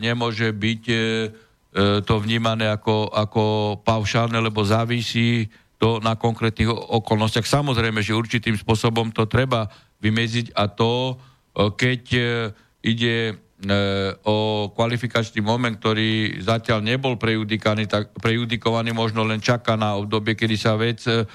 nemôže 0.01 0.53
byť 0.53 0.83
e, 0.89 0.97
e, 0.97 1.01
to 2.03 2.15
vnímané 2.25 2.73
ako, 2.73 3.13
ako 3.13 3.45
paušálne, 3.85 4.41
lebo 4.41 4.65
závisí 4.65 5.49
to 5.79 6.03
na 6.03 6.19
konkrétnych 6.19 6.69
okolnostiach. 6.71 7.47
Samozrejme, 7.47 8.03
že 8.03 8.19
určitým 8.19 8.59
spôsobom 8.59 9.15
to 9.15 9.31
treba 9.31 9.71
vymeziť 10.03 10.55
a 10.59 10.67
to, 10.67 11.19
keď 11.55 12.03
ide 12.83 13.39
o 14.23 14.71
kvalifikačný 14.71 15.43
moment, 15.43 15.75
ktorý 15.75 16.39
zatiaľ 16.39 16.79
nebol 16.79 17.19
prejudikovaný, 17.19 17.91
tak, 17.91 18.15
prejudikovaný 18.15 18.95
možno 18.95 19.27
len 19.27 19.43
čaká 19.43 19.75
na 19.75 19.99
obdobie, 19.99 20.39
kedy 20.39 20.55
sa 20.55 20.79
vec 20.79 21.03
e, 21.11 21.27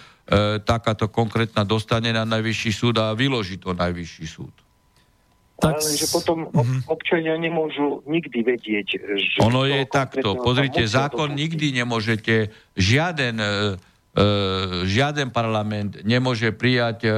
takáto 0.63 1.11
konkrétna 1.11 1.67
dostane 1.67 2.15
na 2.15 2.23
najvyšší 2.23 2.71
súd 2.71 2.95
a 3.03 3.11
vyloží 3.11 3.59
to 3.59 3.75
najvyšší 3.75 4.23
súd. 4.23 4.55
Tak... 5.59 5.83
Ale 5.83 5.95
že 5.99 6.07
potom 6.07 6.47
mhm. 6.47 6.87
občania 6.87 7.35
nemôžu 7.35 7.99
nikdy 8.07 8.39
vedieť, 8.39 8.87
že... 9.19 9.37
Ono 9.43 9.67
je 9.67 9.83
takto. 9.83 10.39
Pozrite, 10.39 10.87
zákon 10.87 11.35
nikdy 11.35 11.75
nemôžete, 11.75 12.55
žiaden, 12.79 13.35
e, 13.35 13.43
e, 13.43 13.92
žiaden 14.85 15.33
parlament 15.33 16.05
nemôže 16.05 16.53
prijať 16.53 16.99
e, 17.01 17.11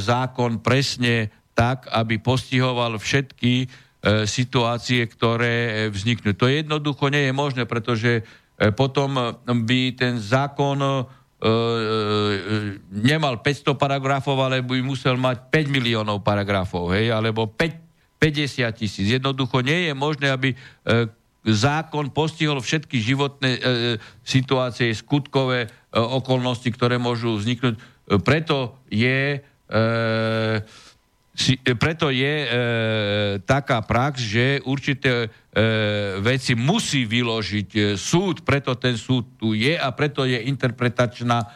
zákon 0.00 0.64
presne 0.64 1.28
tak, 1.52 1.84
aby 1.92 2.16
postihoval 2.16 2.96
všetky 2.96 3.68
E, 4.02 4.26
situácie, 4.26 5.06
ktoré 5.06 5.86
vzniknú. 5.86 6.34
To 6.34 6.50
jednoducho 6.50 7.06
nie 7.06 7.30
je 7.30 7.34
možné, 7.38 7.70
pretože 7.70 8.18
e, 8.18 8.22
potom 8.74 9.38
by 9.46 9.80
ten 9.94 10.18
zákon 10.18 10.82
e, 10.82 10.90
nemal 12.90 13.38
500 13.38 13.78
paragrafov, 13.78 14.34
ale 14.42 14.58
by 14.58 14.82
musel 14.82 15.14
mať 15.14 15.46
5 15.54 15.70
miliónov 15.70 16.18
paragrafov, 16.26 16.90
hej, 16.98 17.14
alebo 17.14 17.46
5, 17.46 18.18
50 18.18 18.74
tisíc. 18.74 19.06
Jednoducho 19.06 19.62
nie 19.62 19.86
je 19.86 19.94
možné, 19.94 20.34
aby 20.34 20.58
zákon 21.42 22.14
postihol 22.14 22.62
všetky 22.62 23.02
životné 23.02 23.50
e, 23.50 23.60
situácie, 24.22 24.94
skutkové 24.94 25.66
e, 25.66 25.68
okolnosti, 25.98 26.70
ktoré 26.70 27.02
môžu 27.02 27.34
vzniknúť. 27.34 27.78
Preto 28.22 28.78
je 28.86 29.38
e, 29.42 29.78
si, 31.32 31.56
e, 31.64 31.72
preto 31.74 32.12
je 32.12 32.34
e, 32.44 32.48
taká 33.42 33.80
prax, 33.82 34.20
že 34.20 34.60
určité 34.68 35.26
e, 35.26 35.28
veci 36.20 36.52
musí 36.52 37.08
vyložiť 37.08 37.68
e, 37.72 37.80
súd, 37.96 38.44
preto 38.44 38.76
ten 38.76 39.00
súd 39.00 39.40
tu 39.40 39.56
je 39.56 39.74
a 39.74 39.88
preto 39.96 40.28
je 40.28 40.36
interpretačná 40.44 41.38
e, 41.40 41.48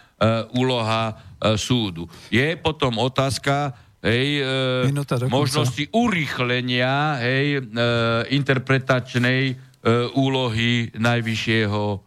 úloha 0.57 1.13
e, 1.13 1.15
súdu. 1.61 2.09
Je 2.33 2.57
potom 2.57 2.97
otázka 2.97 3.77
hej, 4.01 4.41
e, 4.41 5.29
možnosti 5.29 5.93
urýchlenia 5.93 7.21
hej, 7.21 7.47
e, 7.59 7.63
interpretačnej 8.33 9.43
e, 9.53 9.55
úlohy 10.13 10.91
najvyššieho 10.99 11.83
e, 11.95 11.99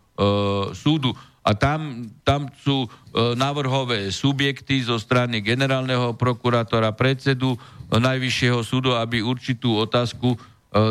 súdu. 0.75 1.15
A 1.39 1.55
tam, 1.55 2.11
tam 2.27 2.51
sú 2.59 2.85
e, 2.85 2.87
navrhové 3.39 4.11
subjekty 4.11 4.83
zo 4.83 4.99
strany 4.99 5.39
generálneho 5.39 6.13
prokurátora, 6.13 6.91
predsedu 6.93 7.55
e, 7.55 7.57
Najvyššieho 7.95 8.59
súdu, 8.61 8.93
aby 8.93 9.23
určitú 9.23 9.79
otázku 9.79 10.35
e, 10.35 10.37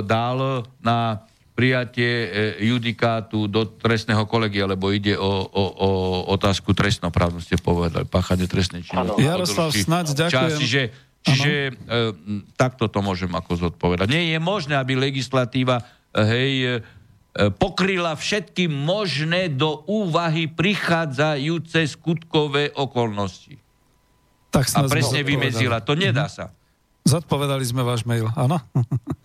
dal 0.03 0.65
na 0.81 1.23
prijatie 1.59 2.07
e, 2.07 2.29
judikátu 2.71 3.51
do 3.51 3.67
trestného 3.67 4.23
kolegia, 4.31 4.63
lebo 4.63 4.95
ide 4.95 5.19
o, 5.19 5.27
o, 5.51 5.65
o 5.75 5.91
otázku 6.31 6.71
trestnoprávnu, 6.71 7.43
ste 7.43 7.59
povedali, 7.59 8.07
páchanie 8.07 8.47
trestnej 8.47 8.87
činnosti. 8.87 9.27
Jaroslav, 9.27 9.75
snáď 9.75 10.31
ďakujem. 10.31 10.59
Čiže, 10.63 10.83
čiže 11.27 11.55
e, 11.67 11.71
takto 12.55 12.87
to 12.87 13.03
môžem 13.03 13.35
ako 13.35 13.59
zodpovedať. 13.59 14.07
Nie 14.07 14.39
je 14.39 14.39
možné, 14.39 14.79
aby 14.79 14.95
legislatíva 14.95 15.83
e, 15.83 15.85
hej, 16.17 16.53
e, 16.65 16.99
E, 17.39 17.55
pokryla 17.55 18.19
všetky 18.19 18.67
možné 18.67 19.47
do 19.47 19.87
úvahy 19.87 20.51
prichádzajúce 20.51 21.87
skutkové 21.87 22.75
okolnosti. 22.75 23.55
Tak 24.51 24.67
a 24.75 24.91
presne 24.91 25.23
vymedzila. 25.23 25.79
To 25.87 25.95
nedá 25.95 26.27
sa. 26.27 26.51
Zodpovedali 27.09 27.65
sme 27.65 27.81
váš 27.81 28.05
mail, 28.05 28.29
áno? 28.37 28.61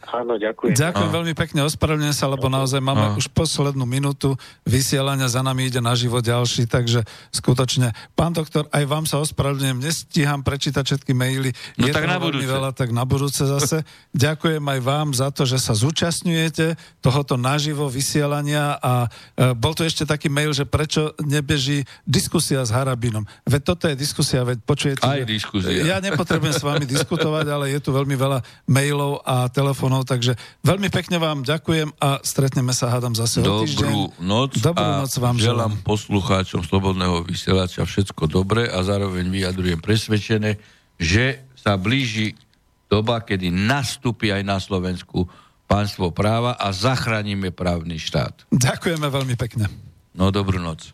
Áno, 0.08 0.40
ďakujem. 0.40 0.72
Ďakujem 0.72 1.10
no. 1.12 1.16
veľmi 1.20 1.34
pekne, 1.36 1.60
ospravedlňujem 1.68 2.16
sa, 2.16 2.32
lebo 2.32 2.48
naozaj 2.48 2.80
máme 2.80 3.12
no. 3.12 3.20
už 3.20 3.28
poslednú 3.36 3.84
minútu 3.84 4.40
vysielania, 4.64 5.28
za 5.28 5.44
nami 5.44 5.68
ide 5.68 5.84
na 5.84 5.92
život 5.92 6.24
ďalší, 6.24 6.72
takže 6.72 7.04
skutočne, 7.36 7.92
pán 8.16 8.32
doktor, 8.32 8.72
aj 8.72 8.84
vám 8.88 9.04
sa 9.04 9.20
ospravedlňujem, 9.20 9.84
nestíham 9.84 10.40
prečítať 10.40 10.80
všetky 10.80 11.12
maily. 11.12 11.52
No 11.76 11.92
Je 11.92 11.92
tak 11.92 12.08
na 12.08 12.24
budúce. 12.24 12.48
Veľa, 12.48 12.72
tak 12.72 12.96
na 12.96 13.04
budúce 13.04 13.44
zase. 13.44 13.84
Ďakujem 14.16 14.64
aj 14.64 14.80
vám 14.80 15.08
za 15.12 15.28
to, 15.36 15.44
že 15.44 15.60
sa 15.60 15.76
zúčastňujete 15.76 16.80
tohoto 17.04 17.36
naživo 17.36 17.92
vysielania 17.92 18.80
a 18.80 19.12
e, 19.36 19.52
bol 19.60 19.76
tu 19.76 19.84
ešte 19.84 20.08
taký 20.08 20.32
mail, 20.32 20.56
že 20.56 20.64
prečo 20.64 21.12
nebeží 21.20 21.84
diskusia 22.08 22.64
s 22.64 22.72
Harabinom. 22.72 23.28
Veď 23.44 23.62
toto 23.76 23.92
je 23.92 23.96
diskusia, 24.00 24.48
veď 24.48 24.64
počujete. 24.64 25.04
Aj 25.04 25.20
diskusia. 25.28 25.84
Ja 25.84 26.00
nepotrebujem 26.00 26.56
s 26.56 26.64
vami 26.64 26.88
diskutovať, 26.88 27.46
ale 27.50 27.66
je 27.74 27.82
tu 27.82 27.90
veľmi 27.90 28.14
veľa 28.14 28.40
mailov 28.70 29.26
a 29.26 29.50
telefónov, 29.50 30.06
takže 30.06 30.38
veľmi 30.62 30.94
pekne 30.94 31.18
vám 31.18 31.42
ďakujem 31.42 31.90
a 31.98 32.22
stretneme 32.22 32.72
sa, 32.72 32.94
hádam, 32.94 33.18
zase 33.18 33.42
Dobrú 33.42 33.52
o 33.52 33.62
týždeň. 33.66 33.94
noc 34.22 34.52
Dobrú 34.62 34.86
a 34.86 35.02
noc 35.02 35.14
vám 35.18 35.38
želám 35.42 35.74
poslucháčom 35.82 36.62
Slobodného 36.62 37.26
vysielača 37.26 37.84
všetko 37.84 38.30
dobré 38.30 38.70
a 38.70 38.80
zároveň 38.86 39.28
vyjadrujem 39.28 39.82
presvedčené, 39.82 40.62
že 41.02 41.42
sa 41.58 41.76
blíži 41.76 42.38
doba, 42.86 43.26
kedy 43.26 43.50
nastúpi 43.50 44.30
aj 44.30 44.44
na 44.46 44.62
Slovensku 44.62 45.26
pánstvo 45.66 46.14
práva 46.14 46.54
a 46.60 46.70
zachránime 46.70 47.50
právny 47.50 47.98
štát. 47.98 48.46
Ďakujeme 48.54 49.08
veľmi 49.10 49.36
pekne. 49.40 49.66
No, 50.14 50.30
dobrú 50.30 50.62
noc. 50.62 50.94